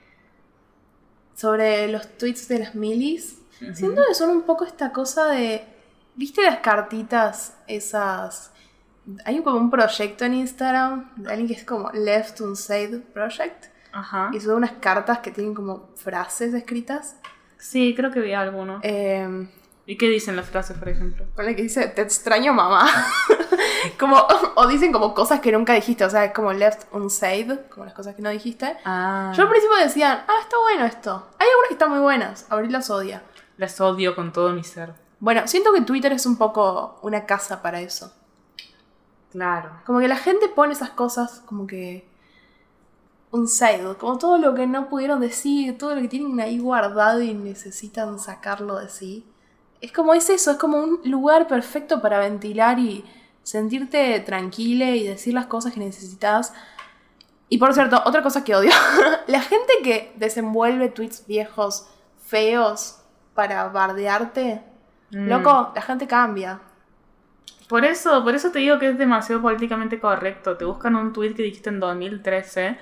sobre 1.35 1.89
los 1.89 2.17
tweets 2.17 2.47
de 2.47 2.59
las 2.59 2.73
milis. 2.73 3.41
Siento 3.73 4.01
que 4.07 4.15
son 4.15 4.29
un 4.29 4.43
poco 4.43 4.63
esta 4.63 4.93
cosa 4.93 5.27
de. 5.27 5.65
¿Viste 6.15 6.41
las 6.41 6.59
cartitas 6.59 7.57
esas? 7.67 8.51
Hay 9.25 9.41
como 9.41 9.57
un 9.57 9.69
proyecto 9.69 10.25
en 10.25 10.33
Instagram 10.35 11.11
de 11.15 11.29
alguien 11.29 11.47
que 11.47 11.53
es 11.53 11.63
como 11.65 11.89
Left 11.91 12.41
Unsaid 12.41 12.99
Project. 13.13 13.65
Ajá. 13.93 14.29
Y 14.33 14.39
son 14.39 14.55
unas 14.55 14.71
cartas 14.73 15.19
que 15.19 15.31
tienen 15.31 15.53
como 15.53 15.89
frases 15.95 16.53
escritas. 16.53 17.17
Sí, 17.57 17.93
creo 17.95 18.11
que 18.11 18.19
vi 18.21 18.33
alguno. 18.33 18.79
Eh, 18.83 19.47
¿Y 19.85 19.97
qué 19.97 20.07
dicen 20.07 20.35
las 20.35 20.47
frases, 20.47 20.77
por 20.77 20.89
ejemplo? 20.89 21.25
con 21.35 21.45
la 21.45 21.55
que 21.55 21.63
dice, 21.63 21.87
te 21.87 22.01
extraño 22.01 22.53
mamá. 22.53 22.87
como, 23.99 24.17
o 24.55 24.67
dicen 24.67 24.91
como 24.91 25.13
cosas 25.13 25.39
que 25.41 25.51
nunca 25.51 25.73
dijiste, 25.73 26.05
o 26.05 26.09
sea, 26.09 26.25
es 26.25 26.33
como 26.33 26.53
left 26.53 26.83
unsaid, 26.93 27.51
como 27.69 27.85
las 27.85 27.93
cosas 27.93 28.15
que 28.15 28.21
no 28.21 28.29
dijiste. 28.29 28.77
Ah, 28.85 29.33
Yo 29.35 29.43
al 29.43 29.49
principio 29.49 29.77
decían, 29.77 30.23
ah, 30.27 30.37
está 30.41 30.57
bueno 30.59 30.85
esto. 30.85 31.27
Hay 31.39 31.47
algunas 31.49 31.67
que 31.67 31.73
están 31.73 31.89
muy 31.89 31.99
buenas, 31.99 32.45
Abril 32.49 32.71
las 32.71 32.89
odia. 32.89 33.23
las 33.57 33.81
odio 33.81 34.15
con 34.15 34.31
todo 34.31 34.53
mi 34.53 34.63
ser. 34.63 34.93
Bueno, 35.19 35.47
siento 35.47 35.73
que 35.73 35.81
Twitter 35.81 36.13
es 36.13 36.25
un 36.25 36.37
poco 36.37 36.99
una 37.03 37.25
casa 37.25 37.61
para 37.61 37.81
eso. 37.81 38.13
Claro. 39.31 39.71
Como 39.85 39.99
que 39.99 40.07
la 40.07 40.17
gente 40.17 40.47
pone 40.49 40.73
esas 40.73 40.89
cosas 40.91 41.41
como 41.45 41.67
que... 41.67 42.07
Unsaid, 43.31 43.93
como 43.97 44.17
todo 44.17 44.37
lo 44.37 44.53
que 44.53 44.67
no 44.67 44.89
pudieron 44.89 45.21
decir, 45.21 45.77
todo 45.77 45.95
lo 45.95 46.01
que 46.01 46.09
tienen 46.09 46.39
ahí 46.41 46.59
guardado 46.59 47.21
y 47.21 47.33
necesitan 47.33 48.19
sacarlo 48.19 48.77
de 48.77 48.89
sí. 48.89 49.25
Es 49.79 49.93
como 49.93 50.13
es 50.13 50.29
eso, 50.29 50.51
es 50.51 50.57
como 50.57 50.77
un 50.77 50.99
lugar 51.05 51.47
perfecto 51.47 52.01
para 52.01 52.19
ventilar 52.19 52.77
y 52.77 53.05
sentirte 53.41 54.19
tranquila 54.19 54.89
y 54.91 55.07
decir 55.07 55.33
las 55.33 55.45
cosas 55.45 55.73
que 55.73 55.79
necesitas. 55.79 56.53
Y 57.47 57.57
por 57.57 57.73
cierto, 57.73 58.01
otra 58.05 58.21
cosa 58.21 58.43
que 58.43 58.53
odio, 58.53 58.71
la 59.27 59.39
gente 59.41 59.73
que 59.81 60.11
desenvuelve 60.17 60.89
tweets 60.89 61.25
viejos, 61.25 61.87
feos, 62.19 62.97
para 63.33 63.69
bardearte, 63.69 64.61
Mm. 65.13 65.27
loco, 65.27 65.71
la 65.75 65.81
gente 65.81 66.07
cambia. 66.07 66.61
Por 67.71 67.85
eso, 67.85 68.21
por 68.21 68.35
eso 68.35 68.51
te 68.51 68.59
digo 68.59 68.77
que 68.79 68.89
es 68.89 68.97
demasiado 68.97 69.41
políticamente 69.41 69.97
correcto. 69.97 70.57
Te 70.57 70.65
buscan 70.65 70.93
un 70.97 71.13
tweet 71.13 71.33
que 71.35 71.43
dijiste 71.43 71.69
en 71.69 71.79
2013. 71.79 72.77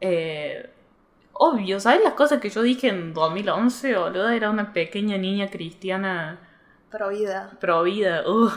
Eh, 0.00 0.68
obvio, 1.32 1.78
¿sabes 1.78 2.02
las 2.02 2.14
cosas 2.14 2.40
que 2.40 2.50
yo 2.50 2.62
dije 2.62 2.88
en 2.88 3.14
2011? 3.14 3.96
Boluda, 3.96 4.34
era 4.34 4.50
una 4.50 4.72
pequeña 4.72 5.16
niña 5.16 5.48
cristiana 5.48 6.40
Pro 6.90 7.10
vida. 7.10 7.52
pro 7.60 7.84
vida. 7.84 8.24
ugh. 8.26 8.50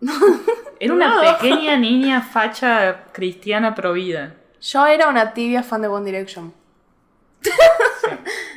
Era 0.80 0.92
una 0.92 1.20
pequeña 1.20 1.76
niña 1.76 2.20
facha 2.20 3.04
cristiana 3.12 3.76
pro 3.76 3.92
vida. 3.92 4.34
Yo 4.60 4.84
era 4.84 5.08
una 5.08 5.34
tibia 5.34 5.62
fan 5.62 5.82
de 5.82 5.86
One 5.86 6.04
Direction. 6.04 6.52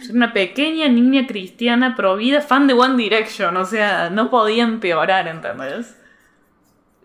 Era 0.03 0.13
una 0.13 0.33
pequeña 0.33 0.87
niña 0.87 1.25
cristiana 1.27 1.95
pro 1.95 2.15
vida, 2.15 2.41
fan 2.41 2.67
de 2.67 2.73
One 2.73 2.95
Direction. 2.95 3.55
O 3.57 3.65
sea, 3.65 4.09
no 4.09 4.29
podía 4.29 4.63
empeorar, 4.63 5.27
¿entendés? 5.27 5.95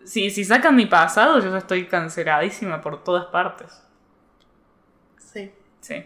Si, 0.04 0.30
si 0.30 0.44
sacan 0.44 0.76
mi 0.76 0.86
pasado, 0.86 1.38
yo 1.40 1.50
ya 1.50 1.58
estoy 1.58 1.86
canceladísima 1.86 2.80
por 2.80 3.04
todas 3.04 3.26
partes. 3.26 3.82
Sí. 5.18 5.52
Sí. 5.80 6.04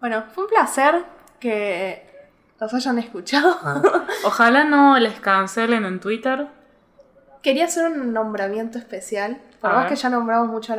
Bueno, 0.00 0.24
fue 0.34 0.44
un 0.44 0.50
placer 0.50 1.04
que 1.38 2.10
los 2.58 2.72
hayan 2.74 2.98
escuchado. 2.98 3.58
Ojalá 4.24 4.64
no 4.64 4.98
les 4.98 5.20
cancelen 5.20 5.84
en 5.84 6.00
Twitter. 6.00 6.46
Quería 7.42 7.64
hacer 7.66 7.90
un 7.90 8.12
nombramiento 8.12 8.78
especial 8.78 9.40
por 9.60 9.70
A 9.70 9.74
más 9.74 9.84
ver. 9.84 9.92
que 9.94 9.96
ya 9.96 10.10
nombramos 10.10 10.48
mucho 10.48 10.74
a 10.74 10.76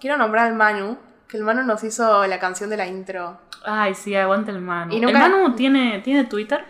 quiero 0.00 0.16
nombrar 0.16 0.46
al 0.48 0.54
Manu, 0.54 0.98
que 1.28 1.36
el 1.36 1.42
Manu 1.44 1.62
nos 1.64 1.82
hizo 1.84 2.26
la 2.26 2.38
canción 2.38 2.70
de 2.70 2.76
la 2.76 2.86
intro. 2.86 3.38
Ay, 3.64 3.94
sí, 3.94 4.14
aguanta 4.14 4.50
el 4.50 4.60
Manu. 4.60 4.94
Y 4.94 5.00
nunca- 5.00 5.24
¿El 5.24 5.30
Manu 5.32 5.52
tiene, 5.56 6.00
tiene 6.00 6.24
Twitter? 6.24 6.64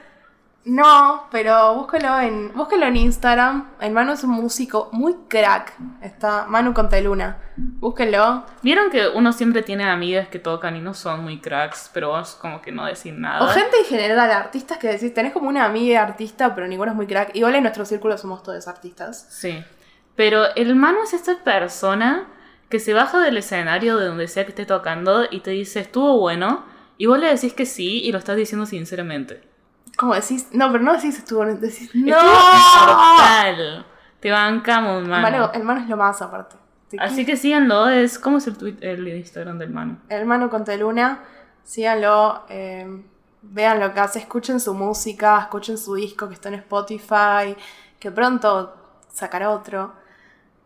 No, 0.66 1.24
pero 1.30 1.74
búsquelo 1.74 2.18
en, 2.20 2.50
búsquelo 2.54 2.86
en 2.86 2.96
Instagram. 2.96 3.68
El 3.80 3.92
Manu 3.92 4.12
es 4.12 4.24
un 4.24 4.30
músico 4.30 4.88
muy 4.92 5.14
crack. 5.28 5.74
Está 6.00 6.46
Manu 6.48 6.72
Conteluna. 6.72 7.36
Búsquenlo. 7.56 8.44
Vieron 8.62 8.90
que 8.90 9.08
uno 9.08 9.32
siempre 9.34 9.62
tiene 9.62 9.84
amigas 9.84 10.28
que 10.28 10.38
tocan 10.38 10.74
y 10.76 10.80
no 10.80 10.94
son 10.94 11.22
muy 11.22 11.38
cracks, 11.38 11.90
pero 11.92 12.08
vos 12.10 12.34
como 12.40 12.62
que 12.62 12.72
no 12.72 12.86
decís 12.86 13.12
nada. 13.12 13.44
O 13.44 13.48
gente 13.48 13.76
en 13.78 13.84
general, 13.84 14.18
artistas 14.30 14.78
que 14.78 14.88
decís, 14.88 15.12
tenés 15.12 15.34
como 15.34 15.50
una 15.50 15.66
amiga 15.66 16.02
artista, 16.02 16.54
pero 16.54 16.66
ninguno 16.66 16.92
es 16.92 16.96
muy 16.96 17.06
crack. 17.06 17.36
Igual 17.36 17.56
en 17.56 17.62
nuestro 17.64 17.84
círculo 17.84 18.16
somos 18.16 18.42
todos 18.42 18.66
artistas. 18.66 19.26
Sí. 19.28 19.62
Pero 20.16 20.46
el 20.56 20.74
Manu 20.76 21.02
es 21.04 21.12
esta 21.12 21.36
persona 21.44 22.26
que 22.68 22.80
se 22.80 22.92
baja 22.94 23.20
del 23.20 23.36
escenario 23.36 23.96
de 23.96 24.06
donde 24.06 24.28
sea 24.28 24.44
que 24.44 24.50
esté 24.50 24.66
tocando 24.66 25.24
y 25.30 25.40
te 25.40 25.50
dice, 25.50 25.80
estuvo 25.80 26.18
bueno, 26.18 26.64
y 26.96 27.06
vos 27.06 27.18
le 27.18 27.28
decís 27.28 27.52
que 27.52 27.66
sí 27.66 28.00
y 28.02 28.12
lo 28.12 28.18
estás 28.18 28.36
diciendo 28.36 28.66
sinceramente. 28.66 29.42
Como 29.96 30.14
decís, 30.14 30.48
no, 30.52 30.72
pero 30.72 30.82
no 30.82 30.94
decís 30.94 31.18
estuvo, 31.18 31.44
decís, 31.44 31.90
no. 31.94 32.16
Estuvo. 32.16 33.84
Te 34.20 34.30
bancamos. 34.30 35.06
Manu, 35.06 35.50
el 35.52 35.64
Manu 35.64 35.82
es 35.82 35.88
lo 35.88 35.96
más 35.96 36.20
aparte. 36.22 36.56
Te 36.88 36.98
Así 36.98 37.26
que 37.26 37.36
síganlo, 37.36 37.88
es... 37.88 38.18
¿Cómo 38.18 38.38
es 38.38 38.46
el, 38.46 38.56
tweet, 38.56 38.76
el 38.80 39.06
Instagram 39.06 39.58
del 39.58 39.70
Manu? 39.70 39.98
El 40.08 40.24
Manu 40.26 40.48
Conteluna, 40.48 41.22
síganlo, 41.62 42.44
eh, 42.48 43.04
vean 43.42 43.80
lo 43.80 43.92
que 43.92 44.00
hace, 44.00 44.18
escuchen 44.20 44.60
su 44.60 44.74
música, 44.74 45.38
escuchen 45.40 45.78
su 45.78 45.94
disco 45.94 46.28
que 46.28 46.34
está 46.34 46.48
en 46.48 46.54
Spotify, 46.56 47.56
que 47.98 48.10
pronto 48.10 48.74
sacará 49.12 49.50
otro. 49.50 50.03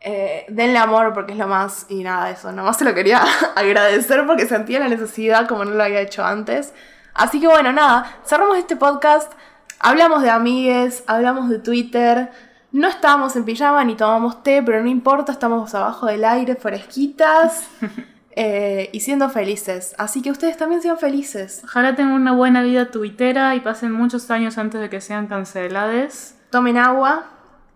Eh, 0.01 0.47
denle 0.49 0.79
amor 0.79 1.13
porque 1.13 1.33
es 1.33 1.39
lo 1.39 1.49
más, 1.49 1.87
y 1.89 2.05
nada, 2.05 2.31
eso, 2.31 2.53
nomás 2.53 2.79
se 2.79 2.85
lo 2.85 2.95
quería 2.95 3.23
agradecer 3.57 4.25
porque 4.27 4.47
sentía 4.47 4.79
la 4.79 4.89
necesidad 4.89 5.49
como 5.49 5.65
no 5.65 5.73
lo 5.73 5.83
había 5.83 6.01
hecho 6.01 6.25
antes. 6.25 6.73
Así 7.15 7.41
que 7.41 7.49
bueno, 7.49 7.73
nada, 7.73 8.19
cerramos 8.25 8.59
este 8.59 8.77
podcast, 8.77 9.33
hablamos 9.81 10.23
de 10.23 10.31
amigues, 10.31 11.03
hablamos 11.09 11.49
de 11.49 11.59
Twitter, 11.59 12.31
no 12.71 12.89
estábamos 12.89 13.35
en 13.35 13.45
pijama 13.45 13.83
ni 13.85 13.97
tomamos 13.97 14.43
té, 14.43 14.63
pero 14.63 14.83
no 14.83 14.89
importa, 14.89 15.33
estamos 15.33 15.75
abajo 15.75 16.07
del 16.07 16.25
aire, 16.25 16.55
fresquitas 16.55 17.69
eh, 18.37 18.91
y 18.93 19.01
siendo 19.01 19.29
felices. 19.31 19.95
Así 19.99 20.23
que 20.23 20.31
ustedes 20.31 20.57
también 20.57 20.83
sean 20.83 20.99
felices. 20.99 21.63
Ojalá 21.65 21.97
tengan 21.97 22.15
una 22.15 22.33
buena 22.33 22.63
vida 22.63 22.91
tuitera 22.91 23.57
y 23.57 23.61
pasen 23.61 23.91
muchos 23.91 24.31
años 24.31 24.59
antes 24.59 24.81
de 24.81 24.89
que 24.91 25.01
sean 25.01 25.27
canceladas. 25.27 26.37
Tomen 26.51 26.77
agua 26.79 27.25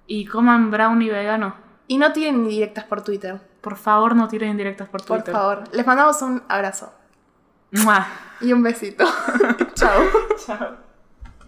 Y 0.06 0.26
coman 0.26 0.70
brownie 0.70 1.10
vegano. 1.10 1.61
Y 1.88 1.98
no 1.98 2.12
tiren 2.12 2.46
directas 2.48 2.84
por 2.84 3.02
Twitter. 3.02 3.40
Por 3.60 3.76
favor, 3.76 4.16
no 4.16 4.28
tiren 4.28 4.50
indirectas 4.50 4.88
por 4.88 5.04
Por 5.04 5.18
Twitter. 5.18 5.34
favor. 5.34 5.64
Les 5.72 5.86
mandamos 5.86 6.20
un 6.22 6.42
abrazo 6.48 6.92
¡Mua! 7.70 8.06
y 8.40 8.52
un 8.52 8.62
besito. 8.62 9.04
Chao. 9.74 10.02
Chao. 10.44 10.91